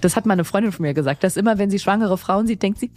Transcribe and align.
Das 0.00 0.16
hat 0.16 0.24
meine 0.26 0.44
Freundin 0.44 0.72
von 0.72 0.82
mir 0.84 0.94
gesagt, 0.94 1.22
dass 1.24 1.36
immer, 1.36 1.58
wenn 1.58 1.70
sie 1.70 1.78
schwangere 1.78 2.16
Frauen 2.18 2.46
sieht, 2.46 2.62
denkt 2.62 2.78
sie, 2.80 2.90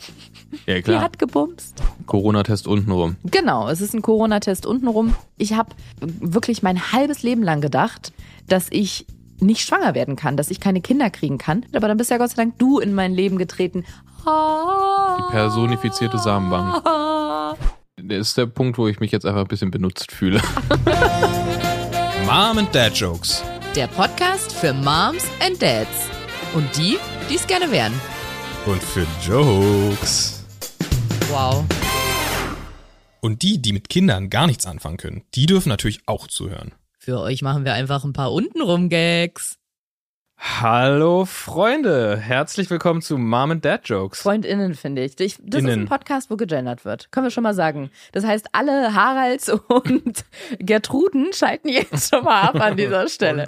Ja, 0.65 0.75
die 0.75 0.81
klar. 0.81 1.01
hat 1.01 1.19
gebumst. 1.19 1.81
Corona-Test 2.05 2.67
untenrum. 2.67 3.17
Genau, 3.25 3.67
es 3.69 3.81
ist 3.81 3.94
ein 3.94 4.02
Corona-Test 4.02 4.65
untenrum. 4.65 5.16
Ich 5.38 5.54
habe 5.54 5.70
wirklich 6.00 6.63
mein 6.63 6.92
halbes 6.92 7.24
Leben 7.24 7.44
lang 7.44 7.60
gedacht, 7.62 8.13
dass 8.47 8.68
ich 8.70 9.05
nicht 9.39 9.62
schwanger 9.62 9.94
werden 9.96 10.16
kann, 10.16 10.38
dass 10.38 10.50
ich 10.52 10.60
keine 10.62 10.79
Kinder 10.81 11.10
kriegen 11.10 11.38
kann. 11.38 11.66
Aber 11.76 11.87
dann 11.89 11.97
bist 11.97 12.10
ja 12.12 12.17
Gott 12.17 12.29
sei 12.29 12.35
Dank 12.44 12.58
du 12.60 12.79
in 12.79 12.94
mein 12.94 13.13
Leben 13.13 13.38
getreten. 13.38 13.83
Die 14.26 15.31
personifizierte 15.31 16.17
Samenbank. 16.17 16.84
Das 17.98 18.17
ist 18.30 18.38
der 18.38 18.45
Punkt, 18.45 18.77
wo 18.77 18.88
ich 18.88 18.99
mich 19.02 19.12
jetzt 19.12 19.26
einfach 19.26 19.41
ein 19.41 19.48
bisschen 19.48 19.72
benutzt 19.72 20.12
fühle. 20.12 20.41
Mom 22.26 22.58
and 22.58 22.73
Dad 22.73 22.94
Jokes. 22.95 23.44
Der 23.76 23.88
Podcast 23.88 24.54
für 24.54 24.73
Moms 24.73 25.26
and 25.45 25.62
Dads. 25.62 26.09
Und 26.54 26.77
die, 26.77 26.99
die 27.31 27.35
es 27.35 27.48
gerne 27.48 27.72
wären. 27.72 27.94
Und 28.68 28.84
für 28.84 29.08
Jokes. 29.26 30.46
Wow. 31.30 31.66
Und 33.22 33.41
die, 33.41 33.60
die 33.60 33.73
mit 33.73 33.90
Kindern 33.90 34.30
gar 34.30 34.46
nichts 34.46 34.68
anfangen 34.68 34.98
können, 34.98 35.24
die 35.34 35.48
dürfen 35.48 35.70
natürlich 35.70 36.02
auch 36.05 36.27
zuhören. 36.27 36.74
Für 37.00 37.20
euch 37.22 37.41
machen 37.41 37.66
wir 37.66 37.74
einfach 37.74 38.04
ein 38.04 38.13
paar 38.13 38.32
untenrum 38.32 38.90
Gags. 38.90 39.58
Hallo 40.46 41.24
Freunde, 41.24 42.18
herzlich 42.18 42.70
willkommen 42.70 43.02
zu 43.02 43.18
Mom 43.18 43.52
and 43.52 43.64
Dad 43.64 43.88
Jokes. 43.88 44.22
FreundInnen, 44.24 44.76
finde 44.76 45.02
ich. 45.02 45.18
ich 45.22 45.38
das 45.40 45.62
ist 45.62 45.68
Innen. 45.70 45.82
ein 45.84 45.88
Podcast, 45.88 46.30
wo 46.30 46.36
gegendert 46.36 46.84
wird. 46.84 47.10
Können 47.14 47.26
wir 47.26 47.32
schon 47.32 47.44
mal 47.44 47.54
sagen. 47.54 47.90
Das 48.12 48.26
heißt, 48.26 48.48
alle 48.52 48.94
Haralds 48.94 49.48
und 49.70 50.26
Gertruden 50.60 51.32
schalten 51.32 51.70
jetzt 51.70 52.14
schon 52.14 52.26
mal 52.26 52.42
ab 52.42 52.56
an 52.56 52.76
dieser 52.76 53.08
Stelle. 53.08 53.46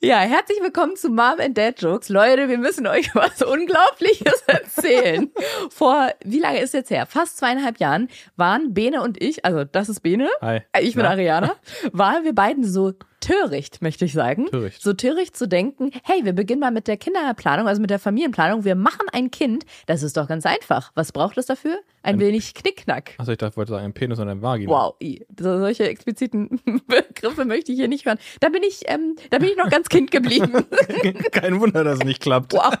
Ja, 0.00 0.20
herzlich 0.20 0.58
willkommen 0.62 0.96
zu 0.96 1.10
Mom 1.10 1.38
and 1.38 1.56
Dad 1.58 1.82
Jokes. 1.82 2.08
Leute, 2.08 2.48
wir 2.48 2.58
müssen 2.58 2.86
euch 2.86 3.10
was 3.14 3.42
Unglaubliches 3.42 4.42
erzählen. 4.46 5.30
Vor, 5.68 6.12
wie 6.24 6.40
lange 6.40 6.60
ist 6.60 6.72
jetzt 6.72 6.90
her? 6.90 7.04
Fast 7.04 7.36
zweieinhalb 7.36 7.78
Jahren 7.78 8.08
waren 8.36 8.72
Bene 8.72 9.02
und 9.02 9.22
ich, 9.22 9.44
also 9.44 9.64
das 9.64 9.90
ist 9.90 10.00
Bene, 10.00 10.30
Hi. 10.40 10.62
ich 10.80 10.94
bin 10.94 11.04
Na? 11.04 11.10
Ariana, 11.10 11.56
waren 11.92 12.24
wir 12.24 12.34
beiden 12.34 12.64
so 12.64 12.94
töricht, 13.22 13.80
möchte 13.80 14.04
ich 14.04 14.12
sagen. 14.12 14.46
Töricht. 14.46 14.82
So 14.82 14.92
töricht 14.92 15.36
zu 15.36 15.48
denken, 15.48 15.90
hey, 16.04 16.24
wir 16.24 16.34
beginnen 16.34 16.60
mal 16.60 16.70
mit 16.70 16.88
der 16.88 16.98
Kinderplanung, 16.98 17.66
also 17.68 17.80
mit 17.80 17.88
der 17.88 17.98
Familienplanung. 17.98 18.64
Wir 18.64 18.74
machen 18.74 19.06
ein 19.12 19.30
Kind. 19.30 19.64
Das 19.86 20.02
ist 20.02 20.16
doch 20.16 20.28
ganz 20.28 20.44
einfach. 20.44 20.92
Was 20.94 21.12
braucht 21.12 21.38
es 21.38 21.46
dafür? 21.46 21.78
Ein 22.02 22.18
wenig 22.18 22.52
Knickknack. 22.52 23.14
Achso, 23.18 23.32
ich 23.32 23.38
dachte, 23.38 23.52
ich 23.52 23.56
wollte 23.56 23.70
sagen, 23.72 23.84
ein 23.84 23.94
Penis 23.94 24.18
und 24.18 24.28
ein 24.28 24.42
Vagina. 24.42 24.70
Wow, 24.70 24.96
solche 25.38 25.88
expliziten 25.88 26.60
Begriffe 26.86 27.44
möchte 27.44 27.72
ich 27.72 27.78
hier 27.78 27.88
nicht 27.88 28.04
hören. 28.04 28.18
Da 28.40 28.48
bin 28.48 28.62
ich, 28.62 28.82
ähm, 28.86 29.16
da 29.30 29.38
bin 29.38 29.48
ich 29.48 29.56
noch 29.56 29.70
ganz 29.70 29.88
Kind 29.88 30.10
geblieben. 30.10 30.52
Kein 31.32 31.60
Wunder, 31.60 31.84
dass 31.84 32.00
es 32.00 32.04
nicht 32.04 32.20
klappt. 32.20 32.52
wow. 32.52 32.76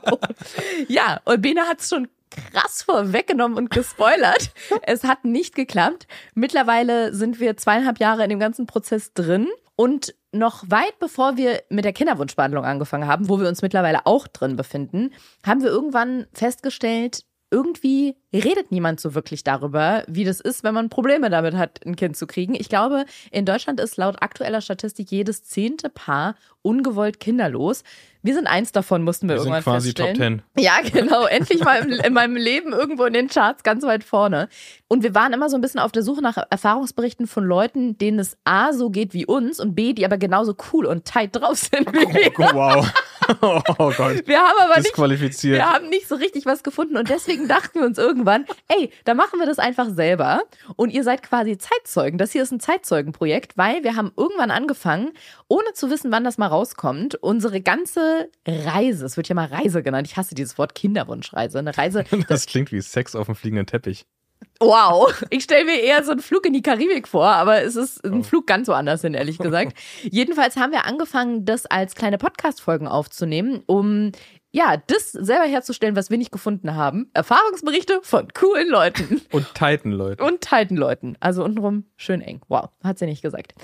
Ja, 0.88 1.20
und 1.24 1.40
Bene 1.40 1.62
hat 1.62 1.80
es 1.80 1.88
schon 1.88 2.08
krass 2.50 2.82
vorweggenommen 2.82 3.56
und 3.58 3.70
gespoilert. 3.70 4.52
es 4.82 5.04
hat 5.04 5.24
nicht 5.24 5.54
geklappt. 5.54 6.06
Mittlerweile 6.34 7.14
sind 7.14 7.40
wir 7.40 7.56
zweieinhalb 7.56 7.98
Jahre 8.00 8.24
in 8.24 8.30
dem 8.30 8.40
ganzen 8.40 8.66
Prozess 8.66 9.12
drin 9.12 9.48
und 9.76 10.14
noch 10.32 10.64
weit 10.68 10.98
bevor 10.98 11.36
wir 11.36 11.62
mit 11.68 11.84
der 11.84 11.92
Kinderwunschbehandlung 11.92 12.64
angefangen 12.64 13.06
haben, 13.06 13.28
wo 13.28 13.38
wir 13.38 13.48
uns 13.48 13.62
mittlerweile 13.62 14.06
auch 14.06 14.26
drin 14.26 14.56
befinden, 14.56 15.12
haben 15.46 15.62
wir 15.62 15.70
irgendwann 15.70 16.26
festgestellt, 16.32 17.24
irgendwie 17.52 18.16
redet 18.32 18.72
niemand 18.72 18.98
so 18.98 19.14
wirklich 19.14 19.44
darüber, 19.44 20.04
wie 20.08 20.24
das 20.24 20.40
ist, 20.40 20.64
wenn 20.64 20.72
man 20.72 20.88
Probleme 20.88 21.28
damit 21.28 21.54
hat, 21.54 21.80
ein 21.84 21.96
Kind 21.96 22.16
zu 22.16 22.26
kriegen. 22.26 22.54
Ich 22.54 22.70
glaube, 22.70 23.04
in 23.30 23.44
Deutschland 23.44 23.78
ist 23.78 23.98
laut 23.98 24.16
aktueller 24.22 24.62
Statistik 24.62 25.10
jedes 25.10 25.44
zehnte 25.44 25.90
Paar 25.90 26.34
ungewollt 26.62 27.20
kinderlos. 27.20 27.82
Wir 28.22 28.34
sind 28.34 28.46
eins 28.46 28.72
davon, 28.72 29.02
mussten 29.02 29.28
wir, 29.28 29.34
Wir 29.34 29.42
sind 29.42 29.52
irgendwann 29.52 29.74
quasi 29.74 29.92
Top 29.92 30.06
feststellen. 30.06 30.42
10. 30.56 30.64
Ja, 30.64 30.74
genau. 30.92 31.26
Endlich 31.26 31.62
mal 31.62 31.82
im, 31.82 31.90
in 31.90 32.12
meinem 32.12 32.36
Leben 32.36 32.72
irgendwo 32.72 33.04
in 33.04 33.12
den 33.12 33.28
Charts 33.28 33.64
ganz 33.64 33.84
weit 33.84 34.04
vorne. 34.04 34.48
Und 34.88 35.02
wir 35.02 35.14
waren 35.14 35.32
immer 35.32 35.50
so 35.50 35.56
ein 35.56 35.60
bisschen 35.60 35.80
auf 35.80 35.92
der 35.92 36.02
Suche 36.02 36.22
nach 36.22 36.38
Erfahrungsberichten 36.48 37.26
von 37.26 37.44
Leuten, 37.44 37.98
denen 37.98 38.18
es 38.18 38.38
A 38.44 38.72
so 38.72 38.90
geht 38.90 39.12
wie 39.12 39.26
uns 39.26 39.60
und 39.60 39.74
B, 39.74 39.92
die 39.92 40.06
aber 40.06 40.18
genauso 40.18 40.54
cool 40.72 40.86
und 40.86 41.04
tight 41.04 41.36
drauf 41.36 41.58
sind 41.58 41.92
wie 41.92 42.14
wir. 42.14 42.32
Oh, 42.38 42.54
wow. 42.54 42.92
Oh 43.78 43.92
Gott. 43.96 44.26
Wir 44.26 44.38
haben 44.38 44.58
aber 44.60 44.80
nicht 44.80 44.96
wir 44.96 45.72
haben 45.72 45.88
nicht 45.88 46.08
so 46.08 46.14
richtig 46.14 46.46
was 46.46 46.62
gefunden 46.62 46.96
und 46.96 47.08
deswegen 47.08 47.48
dachten 47.48 47.80
wir 47.80 47.86
uns 47.86 47.98
irgendwann, 47.98 48.44
ey, 48.68 48.90
da 49.04 49.14
machen 49.14 49.38
wir 49.38 49.46
das 49.46 49.58
einfach 49.58 49.88
selber 49.90 50.42
und 50.76 50.90
ihr 50.90 51.04
seid 51.04 51.22
quasi 51.22 51.58
Zeitzeugen. 51.58 52.18
Das 52.18 52.32
hier 52.32 52.42
ist 52.42 52.52
ein 52.52 52.60
Zeitzeugenprojekt, 52.60 53.56
weil 53.56 53.84
wir 53.84 53.96
haben 53.96 54.12
irgendwann 54.16 54.50
angefangen, 54.50 55.12
ohne 55.48 55.72
zu 55.74 55.90
wissen, 55.90 56.12
wann 56.12 56.24
das 56.24 56.38
mal 56.38 56.46
rauskommt, 56.46 57.16
unsere 57.16 57.60
ganze 57.60 58.30
Reise, 58.46 59.06
es 59.06 59.16
wird 59.16 59.28
ja 59.28 59.34
mal 59.34 59.46
Reise 59.46 59.82
genannt, 59.82 60.06
ich 60.06 60.16
hasse 60.16 60.34
dieses 60.34 60.58
Wort 60.58 60.74
Kinderwunschreise, 60.74 61.58
eine 61.58 61.76
Reise, 61.76 62.04
Das 62.28 62.46
klingt 62.46 62.72
wie 62.72 62.80
Sex 62.80 63.14
auf 63.14 63.26
dem 63.26 63.34
fliegenden 63.34 63.66
Teppich. 63.66 64.06
Wow, 64.60 65.12
ich 65.30 65.44
stelle 65.44 65.64
mir 65.64 65.80
eher 65.80 66.04
so 66.04 66.12
einen 66.12 66.20
Flug 66.20 66.46
in 66.46 66.52
die 66.52 66.62
Karibik 66.62 67.08
vor, 67.08 67.26
aber 67.26 67.62
es 67.62 67.76
ist 67.76 68.04
ein 68.04 68.22
Flug 68.24 68.46
ganz 68.46 68.68
woanders 68.68 69.02
hin, 69.02 69.14
ehrlich 69.14 69.38
gesagt. 69.38 69.76
Jedenfalls 70.02 70.56
haben 70.56 70.72
wir 70.72 70.86
angefangen, 70.86 71.44
das 71.44 71.66
als 71.66 71.94
kleine 71.94 72.18
Podcast-Folgen 72.18 72.86
aufzunehmen, 72.86 73.62
um 73.66 74.12
ja, 74.54 74.76
das 74.86 75.12
selber 75.12 75.46
herzustellen, 75.46 75.96
was 75.96 76.10
wir 76.10 76.18
nicht 76.18 76.30
gefunden 76.30 76.74
haben. 76.74 77.10
Erfahrungsberichte 77.14 78.00
von 78.02 78.28
coolen 78.34 78.68
Leuten 78.68 79.22
Und 79.32 79.46
Titan, 79.54 79.92
Leute. 79.92 80.22
und 80.22 80.42
Titan-Leuten. 80.42 81.16
Also 81.20 81.42
untenrum 81.42 81.86
schön 81.96 82.20
eng. 82.20 82.42
Wow, 82.48 82.68
hat 82.84 82.98
sie 82.98 83.06
nicht 83.06 83.22
gesagt. 83.22 83.54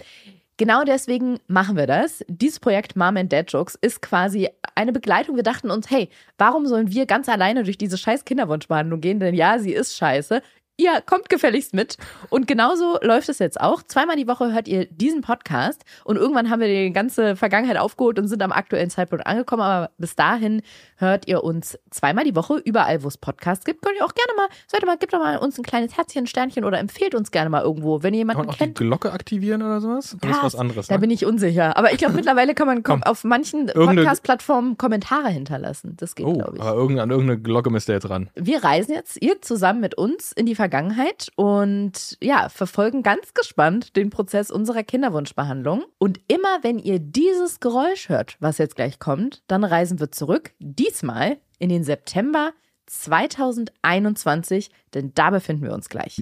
Genau 0.56 0.82
deswegen 0.84 1.38
machen 1.46 1.76
wir 1.76 1.86
das. 1.86 2.24
Dieses 2.26 2.58
Projekt 2.58 2.96
Mom 2.96 3.16
and 3.18 3.32
Dad 3.32 3.52
Jokes 3.52 3.76
ist 3.80 4.00
quasi 4.02 4.48
eine 4.74 4.92
Begleitung. 4.92 5.36
Wir 5.36 5.42
dachten 5.44 5.70
uns, 5.70 5.90
hey, 5.90 6.08
warum 6.38 6.66
sollen 6.66 6.90
wir 6.90 7.06
ganz 7.06 7.28
alleine 7.28 7.62
durch 7.64 7.78
diese 7.78 7.98
scheiß 7.98 8.24
Kinderwunschbehandlung 8.24 9.00
gehen? 9.00 9.20
Denn 9.20 9.34
ja, 9.34 9.58
sie 9.58 9.72
ist 9.72 9.94
scheiße. 9.94 10.42
Ihr 10.80 11.00
kommt 11.00 11.28
gefälligst 11.28 11.74
mit. 11.74 11.96
Und 12.30 12.46
genauso 12.46 12.98
läuft 13.02 13.28
es 13.28 13.40
jetzt 13.40 13.60
auch. 13.60 13.82
Zweimal 13.82 14.14
die 14.14 14.28
Woche 14.28 14.52
hört 14.52 14.68
ihr 14.68 14.86
diesen 14.86 15.22
Podcast 15.22 15.84
und 16.04 16.16
irgendwann 16.16 16.50
haben 16.50 16.60
wir 16.60 16.68
die 16.68 16.92
ganze 16.92 17.34
Vergangenheit 17.34 17.76
aufgeholt 17.76 18.16
und 18.16 18.28
sind 18.28 18.40
am 18.44 18.52
aktuellen 18.52 18.88
Zeitpunkt 18.88 19.26
angekommen. 19.26 19.62
Aber 19.62 19.90
bis 19.98 20.14
dahin 20.14 20.62
hört 20.98 21.26
ihr 21.28 21.42
uns 21.44 21.78
zweimal 21.90 22.24
die 22.24 22.36
Woche 22.36 22.56
überall, 22.58 23.02
wo 23.02 23.08
es 23.08 23.16
Podcasts 23.18 23.64
gibt. 23.64 23.82
Könnt 23.82 23.96
ihr 23.98 24.04
auch 24.04 24.14
gerne 24.14 24.32
mal, 24.36 24.48
ihr 24.80 24.86
mal, 24.86 24.96
gebt 24.98 25.12
doch 25.12 25.18
mal 25.20 25.38
uns 25.38 25.58
ein 25.58 25.64
kleines 25.64 25.96
Herzchen, 25.96 26.26
Sternchen 26.26 26.64
oder 26.64 26.78
empfehlt 26.78 27.14
uns 27.14 27.30
gerne 27.30 27.50
mal 27.50 27.62
irgendwo, 27.62 28.02
wenn 28.02 28.14
ihr 28.14 28.18
Kann 28.20 28.28
jemanden 28.28 28.40
man 28.42 28.48
auch 28.50 28.54
die 28.54 28.58
kennt. 28.64 28.78
Glocke 28.78 29.12
aktivieren 29.12 29.62
oder 29.62 29.80
sowas? 29.80 30.16
Das 30.20 30.30
ist 30.36 30.42
was 30.42 30.54
anderes. 30.56 30.86
Da 30.88 30.94
Ne? 30.94 31.00
bin 31.00 31.10
ich 31.10 31.24
unsicher. 31.24 31.76
Aber 31.76 31.92
ich 31.92 31.98
glaube, 31.98 32.14
mittlerweile 32.16 32.54
kann 32.54 32.66
man 32.66 32.78
kom- 32.82 33.00
Komm. 33.00 33.02
auf 33.04 33.24
manchen 33.24 33.66
Podcast-Plattformen 33.66 34.76
Kommentare 34.78 35.28
hinterlassen. 35.28 35.94
Das 35.96 36.14
geht, 36.14 36.26
Oh, 36.26 36.32
glaube 36.34 36.56
ich. 36.56 36.62
aber 36.62 36.72
irgendeine, 36.74 37.02
an 37.02 37.10
irgendeine 37.10 37.40
Glocke 37.40 37.70
müsst 37.70 37.88
ihr 37.88 37.94
jetzt 37.94 38.10
ran. 38.10 38.30
Wir 38.34 38.62
reisen 38.64 38.92
jetzt, 38.94 39.20
ihr 39.22 39.40
zusammen 39.42 39.80
mit 39.80 39.94
uns, 39.96 40.32
in 40.32 40.46
die 40.46 40.54
Vergangenheit 40.54 41.28
und 41.36 42.16
ja, 42.22 42.48
verfolgen 42.48 43.02
ganz 43.02 43.34
gespannt 43.34 43.96
den 43.96 44.10
Prozess 44.10 44.50
unserer 44.50 44.82
Kinderwunschbehandlung. 44.82 45.84
Und 45.98 46.20
immer 46.28 46.58
wenn 46.62 46.78
ihr 46.78 46.98
dieses 46.98 47.60
Geräusch 47.60 48.08
hört, 48.08 48.36
was 48.40 48.58
jetzt 48.58 48.76
gleich 48.76 48.98
kommt, 48.98 49.42
dann 49.46 49.64
reisen 49.64 50.00
wir 50.00 50.10
zurück. 50.10 50.52
Diesmal 50.88 51.36
in 51.58 51.68
den 51.68 51.84
September 51.84 52.52
2021, 52.86 54.70
denn 54.94 55.12
da 55.14 55.30
befinden 55.30 55.64
wir 55.64 55.72
uns 55.74 55.88
gleich. 55.88 56.16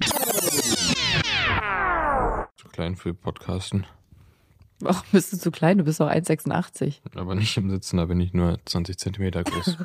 Zu 2.57 2.67
klein 2.69 2.95
für 2.95 3.13
Podcasten. 3.13 3.85
Ach, 4.83 5.03
bist 5.11 5.31
du 5.33 5.37
zu 5.37 5.51
klein? 5.51 5.77
Du 5.77 5.83
bist 5.85 5.99
doch 5.99 6.09
1,86. 6.09 6.95
Aber 7.15 7.35
nicht 7.35 7.55
im 7.57 7.69
Sitzen, 7.69 7.97
da 7.97 8.05
bin 8.05 8.19
ich 8.19 8.33
nur 8.33 8.59
20 8.65 8.97
Zentimeter 8.97 9.43
groß. 9.43 9.77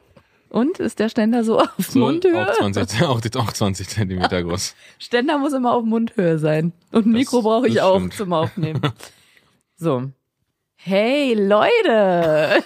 Und 0.50 0.78
ist 0.78 0.98
der 0.98 1.08
Ständer 1.08 1.42
so 1.42 1.58
auf 1.58 1.70
So, 1.78 1.98
Mundhöhe? 1.98 2.48
auch 2.50 2.54
20, 2.56 3.02
auch, 3.04 3.20
auch 3.36 3.52
20 3.52 3.88
Zentimeter 3.88 4.42
groß. 4.44 4.74
Ständer 4.98 5.38
muss 5.38 5.52
immer 5.52 5.72
auf 5.74 5.84
Mundhöhe 5.84 6.38
sein. 6.38 6.72
Und 6.92 7.06
ein 7.06 7.12
Mikro 7.12 7.42
brauche 7.42 7.68
ich 7.68 7.80
auch 7.80 7.96
stimmt. 7.98 8.14
zum 8.14 8.32
Aufnehmen. 8.32 8.80
So. 9.76 10.10
Hey 10.76 11.34
Leute! 11.34 12.62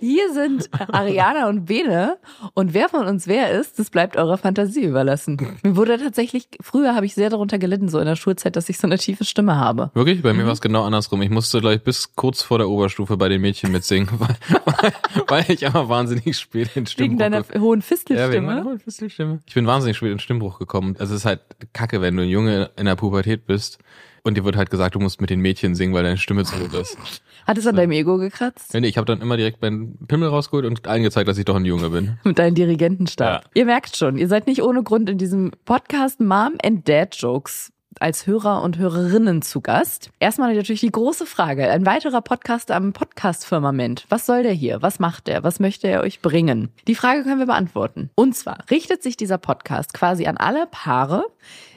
Hier 0.00 0.32
sind 0.32 0.68
Ariana 0.92 1.48
und 1.48 1.66
Bene. 1.66 2.16
Und 2.54 2.74
wer 2.74 2.88
von 2.88 3.06
uns 3.06 3.26
wer 3.26 3.50
ist, 3.50 3.78
das 3.78 3.90
bleibt 3.90 4.16
eurer 4.16 4.38
Fantasie 4.38 4.82
überlassen. 4.84 5.58
Mir 5.62 5.76
wurde 5.76 5.98
tatsächlich, 5.98 6.48
früher 6.60 6.94
habe 6.94 7.06
ich 7.06 7.14
sehr 7.14 7.30
darunter 7.30 7.58
gelitten, 7.58 7.88
so 7.88 7.98
in 7.98 8.06
der 8.06 8.16
Schulzeit, 8.16 8.56
dass 8.56 8.68
ich 8.68 8.78
so 8.78 8.86
eine 8.86 8.98
tiefe 8.98 9.24
Stimme 9.24 9.56
habe. 9.56 9.90
Wirklich? 9.94 10.22
Bei 10.22 10.32
mir 10.32 10.42
Mhm. 10.42 10.46
war 10.46 10.52
es 10.52 10.60
genau 10.60 10.84
andersrum. 10.84 11.22
Ich 11.22 11.30
musste 11.30 11.60
gleich 11.60 11.82
bis 11.82 12.14
kurz 12.14 12.42
vor 12.42 12.58
der 12.58 12.68
Oberstufe 12.68 13.16
bei 13.16 13.28
den 13.28 13.40
Mädchen 13.40 13.72
mitsingen, 13.72 14.08
weil, 14.18 14.36
weil, 14.64 14.92
weil 15.28 15.44
ich 15.48 15.66
aber 15.66 15.88
wahnsinnig 15.88 16.36
spät 16.38 16.68
in 16.74 16.82
Wegen 16.82 16.86
Stimmbruch 16.86 17.18
deiner 17.18 17.42
ge- 17.42 17.60
hohen 17.60 17.82
ja, 18.08 18.30
wegen 18.30 18.44
meiner 18.46 18.62
Fistelstimme. 18.62 18.64
hohen 18.64 18.78
Fistelstimme. 18.80 19.38
Ich 19.46 19.54
bin 19.54 19.66
wahnsinnig 19.66 19.96
spät 19.96 20.12
in 20.12 20.18
Stimmbruch 20.18 20.58
gekommen. 20.58 20.96
Also 20.98 21.14
es 21.14 21.20
ist 21.20 21.26
halt 21.26 21.40
kacke, 21.72 22.00
wenn 22.00 22.16
du 22.16 22.22
ein 22.24 22.28
Junge 22.28 22.70
in 22.76 22.86
der 22.86 22.96
Pubertät 22.96 23.46
bist 23.46 23.78
und 24.26 24.36
dir 24.36 24.44
wird 24.44 24.56
halt 24.56 24.70
gesagt, 24.70 24.94
du 24.96 24.98
musst 24.98 25.20
mit 25.20 25.30
den 25.30 25.40
Mädchen 25.40 25.74
singen, 25.74 25.94
weil 25.94 26.02
deine 26.02 26.18
Stimme 26.18 26.44
zu 26.44 26.56
gut 26.56 26.74
ist. 26.74 26.98
Hat 27.46 27.56
es 27.58 27.66
an 27.66 27.76
deinem 27.76 27.92
Ego 27.92 28.18
gekratzt? 28.18 28.74
Nee, 28.74 28.80
nee, 28.80 28.88
ich 28.88 28.96
habe 28.96 29.04
dann 29.04 29.20
immer 29.20 29.36
direkt 29.36 29.62
meinen 29.62 29.96
Pimmel 30.08 30.28
rausgeholt 30.28 30.66
und 30.66 30.88
allen 30.88 31.04
gezeigt, 31.04 31.28
dass 31.28 31.38
ich 31.38 31.44
doch 31.44 31.54
ein 31.54 31.64
Junge 31.64 31.90
bin. 31.90 32.18
Mit 32.24 32.40
deinem 32.40 32.56
Dirigentenstab. 32.56 33.44
Ja. 33.44 33.50
Ihr 33.54 33.66
merkt 33.66 33.96
schon, 33.96 34.18
ihr 34.18 34.26
seid 34.26 34.48
nicht 34.48 34.62
ohne 34.62 34.82
Grund 34.82 35.08
in 35.08 35.16
diesem 35.16 35.52
Podcast 35.64 36.20
Mom 36.20 36.54
and 36.64 36.88
Dad 36.88 37.14
Jokes 37.14 37.72
als 38.00 38.26
Hörer 38.26 38.62
und 38.62 38.78
Hörerinnen 38.78 39.42
zu 39.42 39.60
Gast. 39.60 40.10
Erstmal 40.20 40.54
natürlich 40.54 40.80
die 40.80 40.90
große 40.90 41.26
Frage. 41.26 41.68
Ein 41.68 41.86
weiterer 41.86 42.22
Podcast 42.22 42.70
am 42.70 42.92
Podcast-Firmament. 42.92 44.06
Was 44.08 44.26
soll 44.26 44.42
der 44.42 44.52
hier? 44.52 44.82
Was 44.82 44.98
macht 44.98 45.26
der? 45.26 45.42
Was 45.42 45.60
möchte 45.60 45.88
er 45.88 46.02
euch 46.02 46.20
bringen? 46.20 46.70
Die 46.86 46.94
Frage 46.94 47.22
können 47.22 47.38
wir 47.38 47.46
beantworten. 47.46 48.10
Und 48.14 48.34
zwar 48.34 48.58
richtet 48.70 49.02
sich 49.02 49.16
dieser 49.16 49.38
Podcast 49.38 49.92
quasi 49.92 50.26
an 50.26 50.36
alle 50.36 50.66
Paare, 50.66 51.26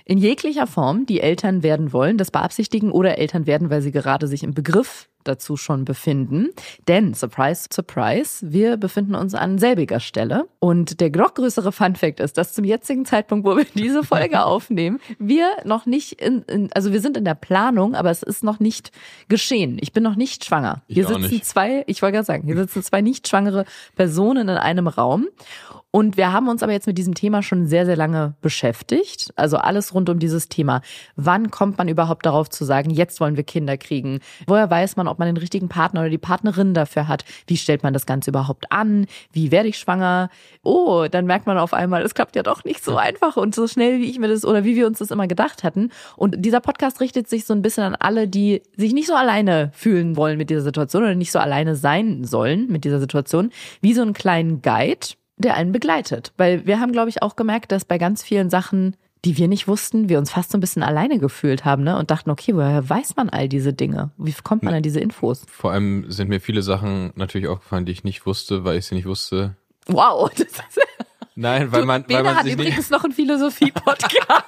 in 0.06 0.18
jeglicher 0.18 0.68
Form, 0.68 1.06
die 1.06 1.21
Eltern 1.21 1.62
werden 1.62 1.94
wollen, 1.94 2.18
das 2.18 2.31
beabsichtigen 2.31 2.92
oder 2.92 3.18
Eltern 3.18 3.45
werden, 3.45 3.69
weil 3.69 3.81
sie 3.81 3.92
gerade 3.92 4.27
sich 4.27 4.44
im 4.44 4.54
Begriff 4.54 5.08
dazu 5.24 5.57
schon 5.57 5.86
befinden. 5.86 6.50
Denn, 6.88 7.13
surprise, 7.13 7.68
surprise, 7.71 8.51
wir 8.51 8.77
befinden 8.77 9.16
uns 9.16 9.36
an 9.36 9.57
selbiger 9.57 10.00
Stelle. 10.00 10.48
Und 10.60 11.00
der 11.00 11.10
noch 11.10 11.36
größere 11.36 11.71
Funfact 11.71 12.19
ist, 12.19 12.38
dass 12.38 12.54
zum 12.54 12.66
jetzigen 12.66 13.06
Zeitpunkt, 13.06 13.45
wo 13.45 13.57
wir 13.57 13.66
diese 13.75 14.04
Folge 14.04 14.44
aufnehmen, 14.44 15.00
wir 15.18 15.50
noch 15.66 15.86
nicht 15.86 16.21
in, 16.21 16.44
in, 16.44 16.71
also 16.74 16.92
wir 16.94 17.01
sind 17.01 17.18
in 17.18 17.25
der 17.25 17.36
Planung, 17.36 17.95
aber 17.95 18.10
es 18.10 18.24
ist 18.24 18.44
noch 18.44 18.60
nicht 18.60 18.92
geschehen. 19.27 19.77
Ich 19.81 19.94
bin 19.94 20.04
noch 20.04 20.16
nicht 20.16 20.45
schwanger. 20.45 20.81
Ich 20.88 20.95
hier 20.95 21.07
sitzen 21.07 21.21
nicht. 21.21 21.45
zwei, 21.45 21.83
ich 21.88 22.01
wollte 22.01 22.13
gerade 22.13 22.25
sagen, 22.25 22.45
hier 22.45 22.57
sitzen 22.57 22.83
zwei 22.83 23.01
nicht 23.01 23.27
schwangere 23.27 23.66
Personen 23.95 24.50
in 24.50 24.57
einem 24.57 24.88
Raum. 24.88 25.27
Und 25.92 26.18
wir 26.18 26.31
haben 26.31 26.50
uns 26.50 26.62
aber 26.62 26.71
jetzt 26.71 26.86
mit 26.86 27.00
diesem 27.00 27.16
Thema 27.16 27.42
schon 27.42 27.66
sehr, 27.66 27.86
sehr 27.86 27.95
lange 27.95 28.36
beschäftigt. 28.42 29.33
Also 29.36 29.57
alles 29.57 29.94
rund 29.94 30.10
um 30.10 30.19
dieses 30.19 30.48
Thema. 30.48 30.81
Wann 31.16 31.50
kommt 31.50 31.80
man 31.80 31.88
überhaupt 31.88 32.27
darauf 32.27 32.50
zu 32.50 32.63
sagen, 32.63 32.92
jetzt 32.92 33.19
wollen 33.19 33.38
wir 33.38 33.44
Kinder 33.44 33.75
kriegen? 33.75 34.19
Woher 34.45 34.69
weiß 34.69 34.98
man, 34.98 35.07
ob 35.09 35.19
man 35.19 35.27
den 35.27 35.38
richtigen 35.38 35.69
Partner 35.69 36.01
oder 36.01 36.09
die 36.09 36.17
Partnerin 36.17 36.73
dafür 36.73 37.07
hat? 37.07 37.25
Wie 37.47 37.57
stellt 37.57 37.83
man 37.83 37.94
das 37.94 38.06
Ganze 38.06 38.31
überhaupt 38.31 38.71
an? 38.71 39.06
Wie 39.31 39.51
werde 39.51 39.69
ich 39.69 39.77
schwanger? 39.77 40.29
Oh, 40.63 41.07
dann 41.09 41.25
merkt 41.25 41.47
man 41.47 41.57
auf 41.57 41.73
einmal, 41.73 42.01
es 42.03 42.13
klappt 42.13 42.35
ja 42.35 42.44
doch 42.44 42.63
nicht 42.63 42.83
so 42.83 42.97
einfach 42.97 43.38
und 43.38 43.56
so 43.56 43.67
schnell, 43.67 44.00
wie 44.00 44.09
ich 44.09 44.19
mir 44.19 44.27
das 44.27 44.45
oder 44.45 44.63
wie 44.63 44.75
wir 44.75 44.88
uns 44.88 45.00
das 45.00 45.11
immer 45.11 45.27
gedacht 45.27 45.63
hatten. 45.63 45.91
Und 46.15 46.44
dieser 46.45 46.59
Podcast 46.59 47.01
richtet 47.01 47.27
sich 47.27 47.45
so 47.45 47.53
ein 47.53 47.61
bisschen 47.61 47.83
an 47.83 47.95
alle, 47.95 48.27
die 48.27 48.61
sich 48.77 48.94
nicht 48.94 49.07
so 49.07 49.15
alleine 49.15 49.71
fühlen 49.73 50.15
wollen 50.15 50.38
mit 50.38 50.50
dieser 50.50 50.61
Situation 50.61 51.03
oder 51.03 51.15
nicht 51.15 51.31
so 51.31 51.39
alleine 51.39 51.75
sein 51.75 52.23
sollen 52.23 52.67
mit 52.67 52.83
dieser 52.83 53.00
Situation, 53.00 53.51
wie 53.81 53.94
so 53.94 54.01
einen 54.01 54.13
kleinen 54.13 54.61
Guide 54.61 55.07
der 55.39 55.56
einen 55.56 55.71
begleitet. 55.71 56.33
Weil 56.38 56.67
wir 56.67 56.79
haben, 56.79 56.91
glaube 56.91 57.09
ich, 57.09 57.23
auch 57.23 57.35
gemerkt, 57.35 57.71
dass 57.71 57.85
bei 57.85 57.97
ganz 57.97 58.21
vielen 58.23 58.50
Sachen, 58.50 58.95
die 59.25 59.38
wir 59.38 59.48
nicht 59.48 59.68
wussten, 59.68 60.07
wir 60.07 60.18
uns 60.18 60.31
fast 60.31 60.51
so 60.51 60.57
ein 60.57 60.62
bisschen 60.62 60.83
alleine 60.83 61.19
gefühlt 61.19 61.66
haben 61.66 61.83
ne? 61.83 61.98
und 61.98 62.10
dachten, 62.12 62.30
okay, 62.30 62.56
woher 62.56 62.88
weiß 62.89 63.16
man 63.18 63.30
all 63.30 63.50
diese 63.50 63.74
Dinge? 63.74 64.12
Wie 64.18 64.33
kommt 64.44 64.63
man 64.63 64.74
an 64.74 64.83
diese 64.83 65.00
Infos? 65.00 65.45
Vor 65.50 65.71
allem 65.71 66.10
sind 66.10 66.30
mir 66.30 66.39
viele 66.39 66.62
Sachen 66.62 67.12
natürlich 67.16 67.48
aufgefallen, 67.48 67.86
die 67.86 67.92
ich 67.92 68.04
nicht 68.04 68.25
wusste, 68.25 68.63
weil 68.63 68.77
ich 68.77 68.86
sie 68.86 68.95
nicht 68.95 69.06
wusste. 69.06 69.56
Wow, 69.88 70.30
das 70.38 70.48
ist, 70.48 70.80
Nein, 71.36 71.71
weil 71.71 71.86
man, 71.86 72.01
weil 72.01 72.07
Bene 72.07 72.24
man 72.24 72.36
hat 72.36 72.44
sich 72.45 72.56
nicht. 72.56 72.66
übrigens 72.68 72.89
noch 72.89 73.04
einen 73.04 73.13
Philosophie-Podcast. 73.13 74.44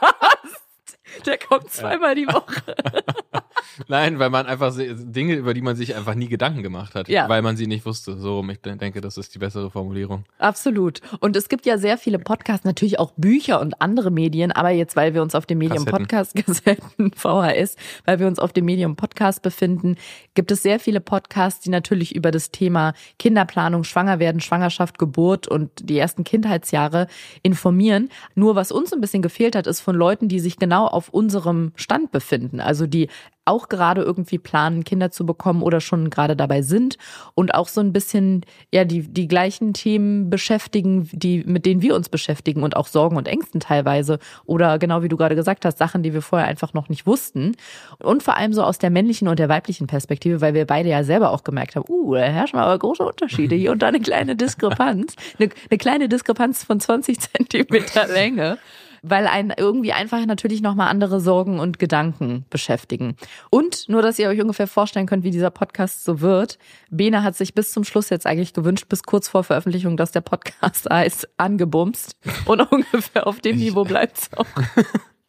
Der 1.25 1.37
kommt 1.37 1.69
zweimal 1.71 2.15
die 2.15 2.27
Woche. 2.27 2.61
Nein, 3.87 4.19
weil 4.19 4.29
man 4.29 4.45
einfach 4.47 4.73
Dinge, 4.77 5.35
über 5.35 5.53
die 5.53 5.61
man 5.61 5.75
sich 5.75 5.95
einfach 5.95 6.13
nie 6.15 6.27
Gedanken 6.27 6.61
gemacht 6.61 6.93
hat, 6.95 7.07
Ja. 7.07 7.29
weil 7.29 7.41
man 7.41 7.55
sie 7.57 7.67
nicht 7.67 7.85
wusste. 7.85 8.17
So, 8.17 8.37
rum. 8.37 8.49
ich 8.49 8.59
de- 8.61 8.75
denke, 8.75 9.01
das 9.01 9.17
ist 9.17 9.33
die 9.33 9.39
bessere 9.39 9.69
Formulierung. 9.71 10.25
Absolut. 10.39 11.01
Und 11.19 11.35
es 11.35 11.47
gibt 11.49 11.65
ja 11.65 11.77
sehr 11.77 11.97
viele 11.97 12.19
Podcasts, 12.19 12.65
natürlich 12.65 12.99
auch 12.99 13.11
Bücher 13.17 13.61
und 13.61 13.81
andere 13.81 14.11
Medien, 14.11 14.51
aber 14.51 14.69
jetzt, 14.71 14.95
weil 14.95 15.13
wir 15.13 15.21
uns 15.21 15.35
auf 15.35 15.45
dem 15.45 15.59
Medium 15.59 15.85
Kassetten. 15.85 15.97
Podcast 16.07 16.35
Kassetten, 16.45 17.11
VHS, 17.13 17.75
weil 18.05 18.19
wir 18.19 18.27
uns 18.27 18.39
auf 18.39 18.51
dem 18.53 18.65
Medium 18.65 18.95
Podcast 18.95 19.41
befinden, 19.41 19.95
gibt 20.33 20.51
es 20.51 20.61
sehr 20.63 20.79
viele 20.79 20.99
Podcasts, 20.99 21.61
die 21.61 21.69
natürlich 21.69 22.15
über 22.15 22.31
das 22.31 22.51
Thema 22.51 22.93
Kinderplanung, 23.19 23.83
Schwangerwerden, 23.83 24.41
Schwangerschaft, 24.41 24.97
Geburt 24.99 25.47
und 25.47 25.71
die 25.89 25.97
ersten 25.97 26.23
Kindheitsjahre 26.23 27.07
informieren. 27.41 28.09
Nur 28.35 28.55
was 28.55 28.71
uns 28.71 28.91
ein 28.93 29.01
bisschen 29.01 29.21
gefehlt 29.21 29.55
hat, 29.55 29.67
ist 29.67 29.81
von 29.81 29.95
Leuten, 29.95 30.27
die 30.27 30.39
sich 30.39 30.57
genau 30.57 30.87
auf 30.87 31.10
unserem 31.11 31.71
Stand 31.75 32.11
befinden, 32.11 32.59
also 32.59 32.87
die 32.87 33.07
auch 33.45 33.69
gerade 33.69 34.01
irgendwie 34.01 34.37
planen, 34.37 34.83
Kinder 34.83 35.11
zu 35.11 35.25
bekommen 35.25 35.63
oder 35.63 35.81
schon 35.81 36.09
gerade 36.09 36.35
dabei 36.35 36.61
sind 36.61 36.97
und 37.33 37.55
auch 37.55 37.67
so 37.67 37.81
ein 37.81 37.91
bisschen 37.91 38.45
ja 38.71 38.85
die 38.85 39.01
die 39.01 39.27
gleichen 39.27 39.73
Themen 39.73 40.29
beschäftigen, 40.29 41.09
die 41.11 41.43
mit 41.43 41.65
denen 41.65 41.81
wir 41.81 41.95
uns 41.95 42.09
beschäftigen 42.09 42.61
und 42.61 42.75
auch 42.75 42.87
Sorgen 42.87 43.17
und 43.17 43.27
Ängsten 43.27 43.59
teilweise 43.59 44.19
oder 44.45 44.77
genau 44.77 45.01
wie 45.01 45.09
du 45.09 45.17
gerade 45.17 45.35
gesagt 45.35 45.65
hast, 45.65 45.79
Sachen, 45.79 46.03
die 46.03 46.13
wir 46.13 46.21
vorher 46.21 46.47
einfach 46.47 46.73
noch 46.73 46.87
nicht 46.87 47.07
wussten. 47.07 47.55
Und 47.99 48.21
vor 48.21 48.37
allem 48.37 48.53
so 48.53 48.63
aus 48.63 48.77
der 48.77 48.91
männlichen 48.91 49.27
und 49.27 49.39
der 49.39 49.49
weiblichen 49.49 49.87
Perspektive, 49.87 50.41
weil 50.41 50.53
wir 50.53 50.65
beide 50.65 50.89
ja 50.89 51.03
selber 51.03 51.31
auch 51.31 51.43
gemerkt 51.43 51.75
haben, 51.75 51.85
uh, 51.89 52.13
da 52.13 52.21
herrschen 52.21 52.59
aber 52.59 52.77
große 52.77 53.03
Unterschiede 53.03 53.55
hier 53.55 53.71
und 53.71 53.81
da 53.81 53.87
eine 53.87 53.99
kleine 53.99 54.35
Diskrepanz, 54.35 55.15
eine, 55.39 55.49
eine 55.69 55.77
kleine 55.77 56.09
Diskrepanz 56.09 56.63
von 56.63 56.79
20 56.79 57.19
Zentimeter 57.19 58.07
Länge 58.07 58.59
weil 59.01 59.27
einen 59.27 59.51
irgendwie 59.55 59.93
einfach 59.93 60.25
natürlich 60.25 60.61
nochmal 60.61 60.89
andere 60.89 61.19
Sorgen 61.19 61.59
und 61.59 61.79
Gedanken 61.79 62.45
beschäftigen. 62.49 63.15
Und 63.49 63.89
nur, 63.89 64.01
dass 64.01 64.19
ihr 64.19 64.29
euch 64.29 64.41
ungefähr 64.41 64.67
vorstellen 64.67 65.07
könnt, 65.07 65.23
wie 65.23 65.31
dieser 65.31 65.49
Podcast 65.49 66.03
so 66.03 66.21
wird. 66.21 66.57
Bene 66.89 67.23
hat 67.23 67.35
sich 67.35 67.53
bis 67.53 67.71
zum 67.71 67.83
Schluss 67.83 68.09
jetzt 68.09 68.27
eigentlich 68.27 68.53
gewünscht, 68.53 68.85
bis 68.89 69.03
kurz 69.03 69.27
vor 69.27 69.43
Veröffentlichung, 69.43 69.97
dass 69.97 70.11
der 70.11 70.21
Podcast 70.21 70.87
heißt, 70.89 71.29
angebumst. 71.37 72.15
Und 72.45 72.61
ungefähr 72.71 73.27
auf 73.27 73.39
dem 73.39 73.57
Niveau 73.57 73.83
bleibt's 73.83 74.29
auch. 74.35 74.45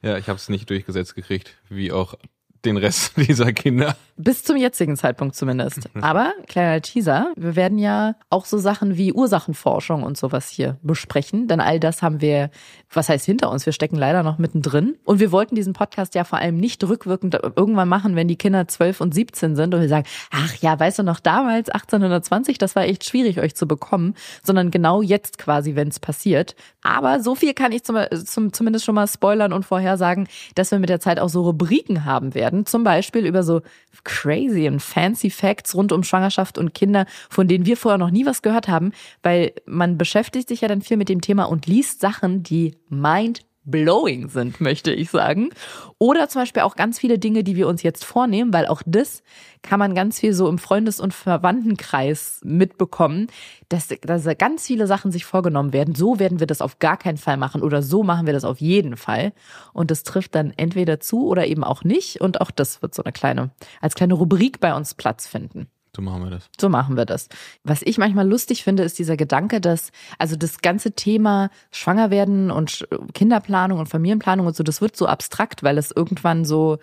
Ja, 0.04 0.18
ich 0.18 0.26
habe 0.26 0.36
es 0.36 0.48
nicht 0.48 0.68
durchgesetzt 0.68 1.14
gekriegt, 1.14 1.56
wie 1.68 1.92
auch 1.92 2.14
den 2.64 2.76
Rest 2.76 3.12
dieser 3.16 3.52
Kinder. 3.52 3.96
Bis 4.16 4.44
zum 4.44 4.56
jetzigen 4.56 4.96
Zeitpunkt 4.96 5.34
zumindest. 5.34 5.88
Aber, 6.00 6.32
kleiner 6.46 6.80
Teaser, 6.82 7.32
wir 7.36 7.56
werden 7.56 7.78
ja 7.78 8.14
auch 8.30 8.44
so 8.44 8.58
Sachen 8.58 8.96
wie 8.96 9.12
Ursachenforschung 9.12 10.02
und 10.02 10.16
sowas 10.18 10.48
hier 10.48 10.76
besprechen, 10.82 11.48
denn 11.48 11.60
all 11.60 11.80
das 11.80 12.02
haben 12.02 12.20
wir, 12.20 12.50
was 12.92 13.08
heißt 13.08 13.24
hinter 13.24 13.50
uns, 13.50 13.64
wir 13.64 13.72
stecken 13.72 13.96
leider 13.96 14.22
noch 14.22 14.38
mittendrin. 14.38 14.96
Und 15.04 15.18
wir 15.20 15.32
wollten 15.32 15.54
diesen 15.54 15.72
Podcast 15.72 16.14
ja 16.14 16.24
vor 16.24 16.38
allem 16.38 16.56
nicht 16.56 16.84
rückwirkend 16.84 17.38
irgendwann 17.56 17.88
machen, 17.88 18.14
wenn 18.14 18.28
die 18.28 18.36
Kinder 18.36 18.68
12 18.68 19.00
und 19.00 19.14
17 19.14 19.56
sind 19.56 19.74
und 19.74 19.80
wir 19.80 19.88
sagen, 19.88 20.06
ach 20.30 20.54
ja, 20.56 20.78
weißt 20.78 20.98
du 20.98 21.02
noch, 21.02 21.20
damals 21.20 21.70
1820, 21.70 22.58
das 22.58 22.76
war 22.76 22.84
echt 22.84 23.04
schwierig, 23.04 23.40
euch 23.40 23.54
zu 23.54 23.66
bekommen, 23.66 24.14
sondern 24.42 24.70
genau 24.70 25.02
jetzt 25.02 25.38
quasi, 25.38 25.74
wenn 25.74 25.88
es 25.88 25.98
passiert. 25.98 26.54
Aber 26.82 27.20
so 27.20 27.34
viel 27.34 27.54
kann 27.54 27.72
ich 27.72 27.84
zum, 27.84 27.96
zum, 28.24 28.52
zumindest 28.52 28.84
schon 28.84 28.94
mal 28.94 29.06
spoilern 29.06 29.52
und 29.52 29.64
vorhersagen, 29.64 30.28
dass 30.54 30.70
wir 30.70 30.78
mit 30.78 30.90
der 30.90 31.00
Zeit 31.00 31.18
auch 31.18 31.28
so 31.28 31.42
Rubriken 31.42 32.04
haben 32.04 32.34
werden, 32.34 32.66
zum 32.66 32.84
Beispiel 32.84 33.26
über 33.26 33.42
so 33.42 33.62
crazy 34.12 34.68
und 34.68 34.80
fancy 34.80 35.30
Facts 35.30 35.74
rund 35.74 35.90
um 35.90 36.04
Schwangerschaft 36.04 36.58
und 36.58 36.74
Kinder, 36.74 37.06
von 37.30 37.48
denen 37.48 37.64
wir 37.64 37.78
vorher 37.78 37.98
noch 37.98 38.10
nie 38.10 38.26
was 38.26 38.42
gehört 38.42 38.68
haben, 38.68 38.92
weil 39.22 39.52
man 39.64 39.96
beschäftigt 39.96 40.48
sich 40.48 40.60
ja 40.60 40.68
dann 40.68 40.82
viel 40.82 40.98
mit 40.98 41.08
dem 41.08 41.22
Thema 41.22 41.44
und 41.44 41.66
liest 41.66 42.00
Sachen, 42.00 42.42
die 42.42 42.76
mind 42.88 43.40
blowing 43.64 44.28
sind, 44.28 44.60
möchte 44.60 44.92
ich 44.92 45.10
sagen. 45.10 45.50
Oder 45.98 46.28
zum 46.28 46.42
Beispiel 46.42 46.62
auch 46.62 46.76
ganz 46.76 46.98
viele 46.98 47.18
Dinge, 47.18 47.44
die 47.44 47.56
wir 47.56 47.68
uns 47.68 47.82
jetzt 47.82 48.04
vornehmen, 48.04 48.52
weil 48.52 48.66
auch 48.66 48.82
das 48.84 49.22
kann 49.62 49.78
man 49.78 49.94
ganz 49.94 50.18
viel 50.18 50.32
so 50.32 50.48
im 50.48 50.58
Freundes- 50.58 51.00
und 51.00 51.14
Verwandtenkreis 51.14 52.40
mitbekommen, 52.44 53.28
dass, 53.68 53.88
dass 54.02 54.26
ganz 54.38 54.66
viele 54.66 54.86
Sachen 54.86 55.12
sich 55.12 55.24
vorgenommen 55.24 55.72
werden. 55.72 55.94
So 55.94 56.18
werden 56.18 56.40
wir 56.40 56.46
das 56.46 56.60
auf 56.60 56.78
gar 56.80 56.96
keinen 56.96 57.18
Fall 57.18 57.36
machen 57.36 57.62
oder 57.62 57.82
so 57.82 58.02
machen 58.02 58.26
wir 58.26 58.32
das 58.32 58.44
auf 58.44 58.60
jeden 58.60 58.96
Fall. 58.96 59.32
Und 59.72 59.90
das 59.90 60.02
trifft 60.02 60.34
dann 60.34 60.52
entweder 60.56 60.98
zu 61.00 61.26
oder 61.26 61.46
eben 61.46 61.62
auch 61.62 61.84
nicht. 61.84 62.20
Und 62.20 62.40
auch 62.40 62.50
das 62.50 62.82
wird 62.82 62.94
so 62.94 63.04
eine 63.04 63.12
kleine, 63.12 63.50
als 63.80 63.94
kleine 63.94 64.14
Rubrik 64.14 64.58
bei 64.60 64.74
uns 64.74 64.94
Platz 64.94 65.26
finden. 65.28 65.68
So 65.94 66.00
machen 66.00 66.22
wir 66.22 66.30
das. 66.30 66.48
So 66.58 66.68
machen 66.70 66.96
wir 66.96 67.04
das. 67.04 67.28
Was 67.64 67.82
ich 67.82 67.98
manchmal 67.98 68.26
lustig 68.26 68.64
finde, 68.64 68.82
ist 68.82 68.98
dieser 68.98 69.18
Gedanke, 69.18 69.60
dass 69.60 69.92
also 70.18 70.36
das 70.36 70.62
ganze 70.62 70.92
Thema 70.92 71.50
Schwangerwerden 71.70 72.50
und 72.50 72.88
Kinderplanung 73.12 73.78
und 73.78 73.88
Familienplanung 73.90 74.46
und 74.46 74.56
so, 74.56 74.62
das 74.62 74.80
wird 74.80 74.96
so 74.96 75.06
abstrakt, 75.06 75.62
weil 75.62 75.76
es 75.76 75.90
irgendwann 75.90 76.46
so 76.46 76.78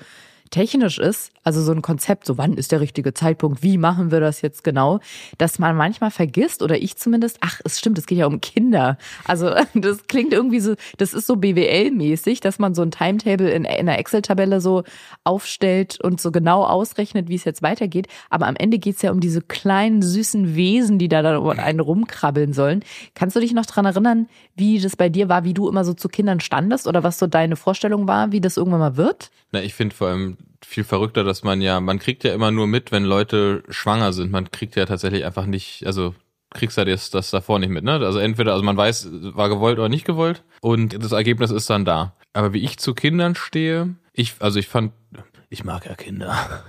technisch 0.50 1.00
ist, 1.00 1.32
also 1.44 1.62
so 1.62 1.72
ein 1.72 1.82
Konzept, 1.82 2.26
so 2.26 2.38
wann 2.38 2.54
ist 2.54 2.72
der 2.72 2.82
richtige 2.82 3.14
Zeitpunkt, 3.14 3.64
wie 3.64 3.78
machen 3.78 4.12
wir 4.12 4.20
das 4.20 4.42
jetzt 4.42 4.64
genau, 4.64 5.00
dass 5.38 5.60
man 5.60 5.76
manchmal 5.76 6.12
vergisst 6.12 6.62
oder 6.62 6.78
ich 6.82 6.98
zumindest, 6.98 7.38
ach, 7.42 7.60
es 7.64 7.80
stimmt, 7.80 7.98
es 7.98 8.06
geht 8.06 8.18
ja 8.18 8.26
um 8.26 8.42
Kinder. 8.42 8.98
Also 9.26 9.54
das 9.74 10.08
klingt 10.08 10.34
irgendwie 10.34 10.60
so, 10.60 10.76
das 10.98 11.14
ist 11.14 11.28
so 11.28 11.36
BWL-mäßig, 11.36 12.42
dass 12.42 12.60
man 12.60 12.76
so 12.76 12.82
ein 12.82 12.92
Timetable 12.92 13.50
in, 13.50 13.66
in 13.66 13.90
einer 13.90 14.00
Excel-Tabelle 14.00 14.62
so 14.62 14.84
aufstellt 15.24 16.00
und 16.02 16.20
so 16.22 16.32
genau 16.32 16.64
ausrechnet, 16.64 17.30
wie 17.30 17.36
es 17.36 17.44
jetzt 17.44 17.62
weitergeht. 17.62 18.08
Aber 18.30 18.48
am 18.48 18.56
Ende 18.56 18.80
geht's 18.80 19.02
ja 19.02 19.12
um 19.12 19.20
diese 19.20 19.42
kleinen, 19.42 20.02
süßen 20.02 20.56
Wesen, 20.56 21.00
die 21.00 21.10
da 21.10 21.22
dann 21.22 21.38
um 21.38 21.50
einen 21.50 21.80
rumkrabbeln 21.80 22.54
sollen. 22.54 22.84
Kannst 23.16 23.36
du 23.36 23.40
dich 23.40 23.54
noch 23.54 23.66
dran 23.66 23.86
erinnern, 23.86 24.28
wie 24.56 24.80
das 24.80 24.96
bei 24.96 25.10
dir 25.10 25.30
war, 25.30 25.44
wie 25.44 25.54
du 25.54 25.70
immer 25.70 25.86
so 25.86 25.94
zu 25.94 26.10
Kindern 26.10 26.40
standest 26.40 26.88
oder 26.88 27.04
was 27.04 27.20
so 27.20 27.28
deine 27.28 27.56
Vorstellung 27.56 28.08
war, 28.08 28.32
wie 28.32 28.42
das 28.42 28.58
irgendwann 28.58 28.80
mal 28.80 28.98
wird? 28.98 29.32
Na, 29.52 29.62
ich 29.62 29.74
finde 29.74 29.96
vor 29.96 30.10
allem 30.10 30.38
viel 30.66 30.84
verrückter, 30.84 31.24
dass 31.24 31.44
man 31.44 31.62
ja, 31.62 31.80
man 31.80 32.00
kriegt 32.00 32.24
ja 32.24 32.34
immer 32.34 32.52
nur 32.52 32.68
mit, 32.68 32.92
wenn 32.92 33.04
Leute 33.04 33.64
schwanger 33.70 34.14
sind. 34.14 34.32
Man 34.32 34.52
kriegt 34.52 34.76
ja 34.76 34.86
tatsächlich 34.86 35.26
einfach 35.26 35.46
nicht, 35.46 35.86
also 35.86 36.14
kriegst 36.52 36.78
ja 36.78 36.86
das, 36.86 37.10
das 37.12 37.30
davor 37.32 37.60
nicht 37.60 37.70
mit, 37.70 37.84
ne? 37.84 37.94
Also 37.94 38.20
entweder, 38.20 38.54
also 38.54 38.64
man 38.64 38.76
weiß, 38.78 39.08
war 39.36 39.50
gewollt 39.50 39.78
oder 39.80 39.90
nicht 39.90 40.06
gewollt 40.06 40.44
und 40.62 41.02
das 41.04 41.12
Ergebnis 41.12 41.52
ist 41.52 41.70
dann 41.70 41.86
da. 41.86 42.14
Aber 42.34 42.54
wie 42.54 42.64
ich 42.64 42.78
zu 42.78 42.94
Kindern 42.94 43.36
stehe, 43.36 43.96
ich, 44.14 44.34
also 44.40 44.60
ich 44.60 44.68
fand, 44.68 44.92
ich 45.50 45.64
mag 45.64 45.86
ja 45.86 45.96
Kinder. 45.96 46.64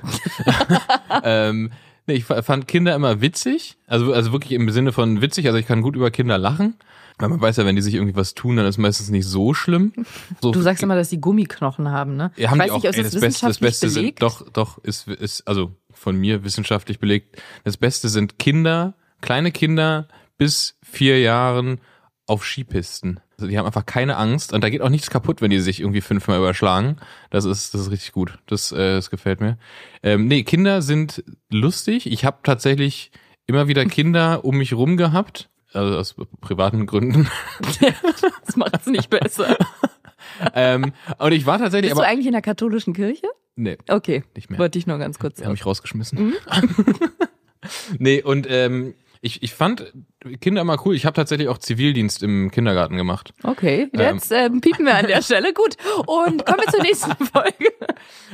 ähm, 1.24 1.72
ich 2.06 2.24
fa- 2.24 2.42
fand 2.42 2.66
Kinder 2.68 2.94
immer 2.94 3.20
witzig, 3.20 3.76
also, 3.86 4.12
also 4.12 4.32
wirklich 4.32 4.52
im 4.52 4.68
Sinne 4.70 4.92
von 4.92 5.20
witzig, 5.20 5.46
also 5.46 5.58
ich 5.58 5.66
kann 5.66 5.82
gut 5.82 5.96
über 5.96 6.10
Kinder 6.10 6.38
lachen. 6.38 6.74
Weil 7.20 7.28
man 7.28 7.40
weiß 7.40 7.56
ja, 7.56 7.66
wenn 7.66 7.76
die 7.76 7.82
sich 7.82 7.94
irgendwie 7.94 8.16
was 8.16 8.34
tun, 8.34 8.56
dann 8.56 8.66
ist 8.66 8.78
meistens 8.78 9.10
nicht 9.10 9.26
so 9.26 9.54
schlimm. 9.54 9.92
So, 10.40 10.52
Du 10.52 10.60
sagst 10.60 10.82
immer, 10.82 10.96
dass 10.96 11.10
die 11.10 11.20
Gummiknochen 11.20 11.90
haben, 11.90 12.16
ne? 12.16 12.32
ja, 12.36 12.50
haben 12.50 12.60
ich 12.60 12.64
die 12.64 12.70
weiß 12.70 12.70
auch, 12.70 12.82
nicht, 12.82 12.96
ey, 12.96 13.02
das, 13.02 13.12
das, 13.12 13.20
Beste, 13.20 13.46
das 13.46 13.58
Beste 13.58 13.86
belegt? 13.88 14.18
sind, 14.18 14.22
doch, 14.22 14.48
doch, 14.50 14.78
ist, 14.84 15.08
ist, 15.08 15.46
also 15.46 15.72
von 15.92 16.16
mir 16.16 16.44
wissenschaftlich 16.44 16.98
belegt. 16.98 17.40
Das 17.64 17.76
Beste 17.76 18.08
sind 18.08 18.38
Kinder, 18.38 18.94
kleine 19.20 19.52
Kinder 19.52 20.08
bis 20.38 20.78
vier 20.82 21.20
Jahren 21.20 21.80
auf 22.26 22.44
Skipisten. 22.46 23.20
Also 23.36 23.48
die 23.48 23.58
haben 23.58 23.66
einfach 23.66 23.86
keine 23.86 24.16
Angst 24.16 24.52
und 24.52 24.62
da 24.62 24.70
geht 24.70 24.82
auch 24.82 24.88
nichts 24.88 25.10
kaputt, 25.10 25.40
wenn 25.40 25.50
die 25.50 25.60
sich 25.60 25.80
irgendwie 25.80 26.00
fünfmal 26.00 26.38
überschlagen. 26.38 26.96
Das 27.30 27.44
ist, 27.44 27.74
das 27.74 27.82
ist 27.82 27.90
richtig 27.90 28.12
gut. 28.12 28.38
Das, 28.46 28.70
äh, 28.70 28.94
das 28.94 29.10
gefällt 29.10 29.40
mir. 29.40 29.58
Ähm, 30.02 30.28
nee, 30.28 30.42
Kinder 30.42 30.82
sind 30.82 31.24
lustig. 31.50 32.06
Ich 32.06 32.24
habe 32.24 32.38
tatsächlich 32.42 33.10
immer 33.46 33.66
wieder 33.66 33.84
Kinder 33.86 34.44
um 34.44 34.58
mich 34.58 34.74
rum 34.74 34.96
gehabt. 34.96 35.48
Also 35.72 35.96
aus 35.98 36.14
privaten 36.40 36.86
Gründen. 36.86 37.28
Das 38.46 38.56
macht 38.56 38.74
es 38.80 38.86
nicht 38.86 39.10
besser. 39.10 39.56
ähm, 40.54 40.92
und 41.18 41.32
ich 41.32 41.46
war 41.46 41.58
tatsächlich, 41.58 41.90
Bist 41.90 41.98
du 41.98 42.02
aber 42.02 42.10
eigentlich 42.10 42.26
in 42.26 42.32
der 42.32 42.42
katholischen 42.42 42.94
Kirche? 42.94 43.26
nee, 43.56 43.78
Okay. 43.88 44.24
nicht 44.34 44.50
mehr. 44.50 44.58
Wollte 44.58 44.78
ich 44.78 44.86
nur 44.86 44.98
ganz 44.98 45.18
kurz 45.18 45.34
Die 45.36 45.42
haben 45.42 45.48
sagen. 45.48 45.52
mich 45.52 45.66
rausgeschmissen. 45.66 46.34
nee, 47.98 48.22
und 48.22 48.46
ähm, 48.50 48.94
ich, 49.20 49.42
ich 49.42 49.52
fand 49.52 49.92
Kinder 50.40 50.62
immer 50.62 50.78
cool. 50.86 50.94
Ich 50.94 51.04
habe 51.04 51.14
tatsächlich 51.14 51.48
auch 51.48 51.58
Zivildienst 51.58 52.22
im 52.22 52.50
Kindergarten 52.50 52.96
gemacht. 52.96 53.34
Okay, 53.42 53.88
jetzt 53.92 54.32
ähm, 54.32 54.60
piepen 54.62 54.86
wir 54.86 54.96
an 54.96 55.06
der 55.06 55.20
Stelle. 55.22 55.52
Gut. 55.52 55.76
Und 56.06 56.46
kommen 56.46 56.60
wir 56.64 56.72
zur 56.72 56.82
nächsten 56.82 57.12
Folge. 57.26 57.70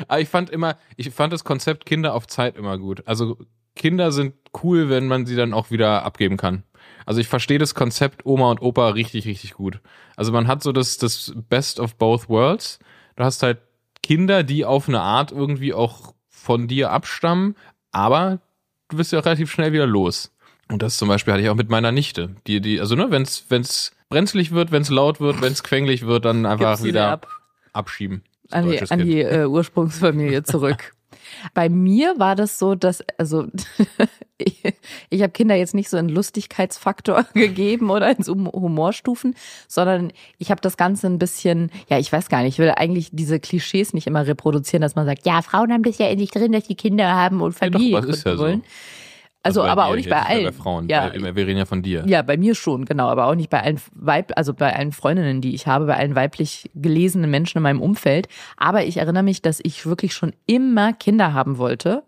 Aber 0.06 0.20
ich 0.20 0.28
fand 0.28 0.48
immer, 0.50 0.78
ich 0.96 1.10
fand 1.10 1.32
das 1.32 1.42
Konzept 1.44 1.86
Kinder 1.86 2.14
auf 2.14 2.26
Zeit 2.28 2.56
immer 2.56 2.78
gut. 2.78 3.02
Also 3.06 3.36
Kinder 3.74 4.12
sind 4.12 4.34
cool, 4.62 4.88
wenn 4.88 5.08
man 5.08 5.26
sie 5.26 5.34
dann 5.36 5.52
auch 5.52 5.70
wieder 5.72 6.04
abgeben 6.04 6.36
kann. 6.36 6.62
Also 7.06 7.20
ich 7.20 7.28
verstehe 7.28 7.58
das 7.58 7.74
Konzept 7.74 8.26
Oma 8.26 8.50
und 8.50 8.60
Opa 8.60 8.90
richtig, 8.90 9.26
richtig 9.26 9.54
gut. 9.54 9.80
Also 10.16 10.32
man 10.32 10.48
hat 10.48 10.62
so 10.62 10.72
das, 10.72 10.98
das 10.98 11.32
Best 11.48 11.80
of 11.80 11.94
both 11.94 12.28
worlds. 12.28 12.80
Du 13.14 13.24
hast 13.24 13.42
halt 13.42 13.58
Kinder, 14.02 14.42
die 14.42 14.64
auf 14.64 14.88
eine 14.88 15.00
Art 15.00 15.32
irgendwie 15.32 15.72
auch 15.72 16.14
von 16.28 16.68
dir 16.68 16.90
abstammen, 16.90 17.56
aber 17.92 18.40
du 18.88 18.96
bist 18.98 19.12
ja 19.12 19.20
auch 19.20 19.24
relativ 19.24 19.50
schnell 19.50 19.72
wieder 19.72 19.86
los. 19.86 20.32
Und 20.68 20.82
das 20.82 20.96
zum 20.96 21.08
Beispiel 21.08 21.32
hatte 21.32 21.42
ich 21.44 21.48
auch 21.48 21.54
mit 21.54 21.70
meiner 21.70 21.92
Nichte. 21.92 22.34
Die, 22.46 22.60
die, 22.60 22.80
also 22.80 22.96
ne, 22.96 23.10
wenn's, 23.10 23.46
wenn's 23.48 23.92
brenzlig 24.08 24.50
wird, 24.50 24.72
wenn's 24.72 24.90
laut 24.90 25.20
wird, 25.20 25.40
wenn's 25.40 25.62
quänglich 25.62 26.06
wird, 26.06 26.24
dann 26.24 26.44
einfach 26.44 26.82
wieder 26.82 27.10
ab. 27.10 27.28
abschieben. 27.72 28.22
an 28.50 28.68
die, 28.68 28.90
an 28.90 28.98
die 28.98 29.20
äh, 29.20 29.46
Ursprungsfamilie 29.46 30.42
zurück. 30.42 30.92
Bei 31.54 31.68
mir 31.68 32.18
war 32.18 32.34
das 32.34 32.58
so, 32.58 32.74
dass, 32.74 33.02
also 33.18 33.46
ich, 34.38 34.62
ich 35.10 35.22
habe 35.22 35.32
Kinder 35.32 35.54
jetzt 35.54 35.74
nicht 35.74 35.88
so 35.88 35.96
einen 35.96 36.08
Lustigkeitsfaktor 36.08 37.24
gegeben 37.34 37.90
oder 37.90 38.16
in 38.16 38.22
so 38.22 38.34
Humorstufen, 38.34 39.34
sondern 39.68 40.12
ich 40.38 40.50
habe 40.50 40.60
das 40.60 40.76
Ganze 40.76 41.06
ein 41.06 41.18
bisschen, 41.18 41.70
ja, 41.88 41.98
ich 41.98 42.12
weiß 42.12 42.28
gar 42.28 42.42
nicht, 42.42 42.54
ich 42.54 42.58
will 42.58 42.70
eigentlich 42.76 43.10
diese 43.12 43.40
Klischees 43.40 43.94
nicht 43.94 44.06
immer 44.06 44.26
reproduzieren, 44.26 44.82
dass 44.82 44.96
man 44.96 45.06
sagt, 45.06 45.26
ja, 45.26 45.42
Frauen 45.42 45.72
haben 45.72 45.82
das 45.82 45.98
ja 45.98 46.08
in 46.08 46.18
sich 46.18 46.30
drin, 46.30 46.52
dass 46.52 46.64
die 46.64 46.74
Kinder 46.74 47.14
haben 47.14 47.40
und 47.40 47.58
Ja, 47.60 47.68
doch, 47.70 47.78
Familie 47.78 47.98
aber 47.98 48.08
es 48.08 48.16
ist 48.18 48.24
ja 48.24 48.34
gründen 48.34 48.38
so. 48.38 48.44
wollen. 48.44 48.62
Also, 49.42 49.62
bei 49.62 49.68
aber 49.70 49.86
auch 49.86 49.94
nicht 49.94 50.10
bei 50.10 50.16
Bei 50.16 50.26
allen. 50.26 50.52
Frauen. 50.52 50.88
Ja, 50.88 51.08
Bei, 51.08 51.36
wir 51.36 51.46
reden 51.46 51.58
ja 51.58 51.66
von 51.66 51.80
dir. 51.80 52.02
ja, 52.08 52.22
bei 52.22 52.36
mir 52.36 52.56
schon, 52.56 52.84
genau, 52.84 53.06
aber 53.06 53.26
auch 53.26 53.36
nicht 53.36 53.48
bei 53.48 53.62
allen 53.62 53.80
Weib, 53.94 54.32
also 54.34 54.52
bei 54.52 54.74
allen 54.74 54.90
Freundinnen, 54.90 55.40
die 55.40 55.54
ich 55.54 55.68
habe, 55.68 55.86
bei 55.86 55.96
allen 55.96 56.16
weiblich 56.16 56.68
gelesenen 56.74 57.30
Menschen 57.30 57.58
in 57.58 57.62
meinem 57.62 57.80
Umfeld. 57.80 58.26
Aber 58.56 58.84
ich 58.84 58.96
erinnere 58.96 59.22
mich, 59.22 59.42
dass 59.42 59.60
ich 59.62 59.86
wirklich 59.86 60.14
schon 60.14 60.32
immer 60.46 60.92
Kinder 60.94 61.32
haben 61.32 61.58
wollte 61.58 62.02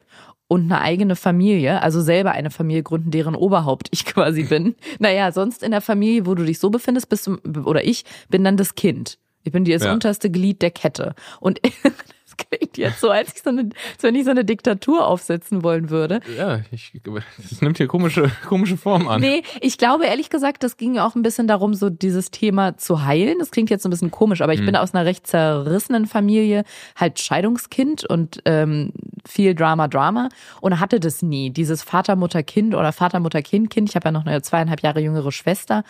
und 0.48 0.62
eine 0.62 0.80
eigene 0.80 1.14
Familie, 1.14 1.82
also 1.82 2.00
selber 2.00 2.32
eine 2.32 2.50
Familie 2.50 2.82
gründen, 2.82 3.10
deren 3.10 3.34
Oberhaupt 3.34 3.88
ich 3.92 4.04
quasi 4.06 4.44
bin. 4.44 4.74
Naja, 4.98 5.30
sonst 5.30 5.62
in 5.62 5.70
der 5.70 5.80
Familie, 5.82 6.26
wo 6.26 6.34
du 6.34 6.44
dich 6.44 6.58
so 6.58 6.70
befindest, 6.70 7.08
bist 7.08 7.26
du, 7.26 7.36
oder 7.64 7.84
ich 7.84 8.04
bin 8.28 8.42
dann 8.44 8.56
das 8.56 8.74
Kind. 8.74 9.18
Ich 9.44 9.52
bin 9.52 9.64
das 9.64 9.84
Ja. 9.84 9.92
unterste 9.92 10.30
Glied 10.30 10.60
der 10.62 10.70
Kette. 10.70 11.14
Und 11.40 11.60
klingt 12.38 12.78
jetzt 12.78 13.00
so, 13.00 13.10
als, 13.10 13.34
ich 13.34 13.42
so 13.42 13.50
eine, 13.50 13.62
als 13.62 14.02
wenn 14.02 14.14
ich 14.14 14.24
so 14.24 14.30
eine 14.30 14.44
Diktatur 14.44 15.06
aufsetzen 15.06 15.62
wollen 15.62 15.90
würde. 15.90 16.20
Ja, 16.36 16.60
ich, 16.70 16.92
das 17.02 17.60
nimmt 17.60 17.76
hier 17.76 17.86
komische, 17.86 18.30
komische 18.48 18.76
Form 18.76 19.08
an. 19.08 19.20
Nee, 19.20 19.42
ich 19.60 19.78
glaube 19.78 20.06
ehrlich 20.06 20.30
gesagt, 20.30 20.62
das 20.62 20.76
ging 20.76 20.98
auch 20.98 21.14
ein 21.14 21.22
bisschen 21.22 21.46
darum, 21.46 21.74
so 21.74 21.90
dieses 21.90 22.30
Thema 22.30 22.76
zu 22.76 23.04
heilen. 23.04 23.38
Das 23.38 23.50
klingt 23.50 23.70
jetzt 23.70 23.84
ein 23.86 23.90
bisschen 23.90 24.10
komisch, 24.10 24.40
aber 24.40 24.54
ich 24.54 24.64
bin 24.64 24.76
aus 24.76 24.94
einer 24.94 25.04
recht 25.04 25.26
zerrissenen 25.26 26.06
Familie, 26.06 26.64
halt 26.96 27.20
Scheidungskind 27.20 28.04
und 28.04 28.40
ähm, 28.44 28.92
viel 29.26 29.54
Drama, 29.54 29.88
Drama 29.88 30.28
und 30.60 30.80
hatte 30.80 31.00
das 31.00 31.22
nie. 31.22 31.50
Dieses 31.50 31.82
Vater, 31.82 32.16
Mutter, 32.16 32.42
Kind 32.42 32.74
oder 32.74 32.92
Vater, 32.92 33.20
Mutter, 33.20 33.42
Kind, 33.42 33.70
Kind. 33.70 33.88
Ich 33.88 33.96
habe 33.96 34.06
ja 34.06 34.12
noch 34.12 34.26
eine 34.26 34.42
zweieinhalb 34.42 34.82
Jahre 34.82 35.00
jüngere 35.00 35.32
Schwester. 35.32 35.84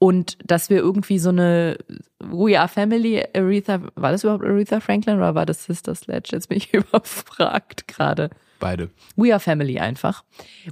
Und 0.00 0.38
dass 0.44 0.70
wir 0.70 0.76
irgendwie 0.78 1.18
so 1.18 1.30
eine 1.30 1.76
We 2.20 2.58
Are 2.58 2.68
Family, 2.68 3.24
Aretha, 3.34 3.80
war 3.96 4.12
das 4.12 4.22
überhaupt 4.22 4.44
Aretha 4.44 4.78
Franklin 4.80 5.16
oder 5.16 5.34
war 5.34 5.44
das 5.46 5.64
Sister 5.64 5.94
Sledge? 5.94 6.30
Jetzt 6.32 6.48
bin 6.48 6.58
ich 6.58 6.72
überfragt 7.18 7.88
gerade. 7.88 8.30
Beide. 8.60 8.90
We 9.16 9.30
Are 9.32 9.38
Family 9.40 9.78
einfach. 9.78 10.24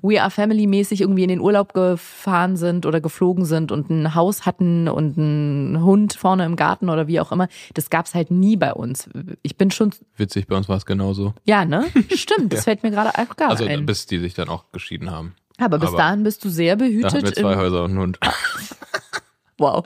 We 0.02 0.21
Are 0.21 0.30
Family 0.30 0.66
mäßig 0.66 1.00
irgendwie 1.00 1.23
in 1.23 1.28
den 1.28 1.40
Urlaub 1.40 1.73
gefahren 1.73 2.56
sind 2.56 2.85
oder 2.85 3.00
geflogen 3.00 3.45
sind 3.45 3.71
und 3.71 3.90
ein 3.90 4.14
Haus 4.16 4.45
hatten 4.45 4.88
und 4.88 5.16
einen 5.18 5.83
Hund 5.85 6.14
vorne 6.14 6.45
im 6.45 6.56
Garten 6.56 6.88
oder 6.88 7.06
wie 7.06 7.21
auch 7.21 7.30
immer. 7.30 7.47
Das 7.75 7.88
gab's 7.90 8.14
halt 8.14 8.30
nie 8.33 8.56
bei 8.56 8.73
uns. 8.75 9.09
Ich 9.42 9.56
bin 9.56 9.71
schon, 9.71 9.90
Witzig, 10.16 10.49
bei 10.49 10.56
uns 10.56 10.68
war 10.68 10.76
es 10.76 10.87
genauso. 10.87 11.33
ja, 11.45 11.64
ne? 11.64 11.85
Stimmt, 12.14 12.52
das 12.52 12.64
fällt 12.64 12.83
mir 12.83 12.90
gerade 12.90 13.11
auch 13.11 13.37
gar 13.37 13.50
Also 13.50 13.64
ein. 13.64 13.87
bis 13.87 14.06
die 14.06 14.18
sich 14.18 14.35
dann 14.35 14.49
auch 14.49 14.64
geschieden 14.73 15.11
haben. 15.12 15.35
Aber 15.59 15.78
bis 15.78 15.88
aber- 15.90 15.99
dahin 15.99 16.23
bist 16.25 16.45
du 16.45 16.49
sehr 16.50 16.75
Da 16.76 16.85
hatten 16.87 16.95
wir 16.97 17.09
behütet. 17.11 17.37
zwei 17.37 17.56
Häuser 17.56 17.85
und 17.85 17.90
einen 17.92 18.00
Hund. 18.00 18.18
Wow. 19.59 19.85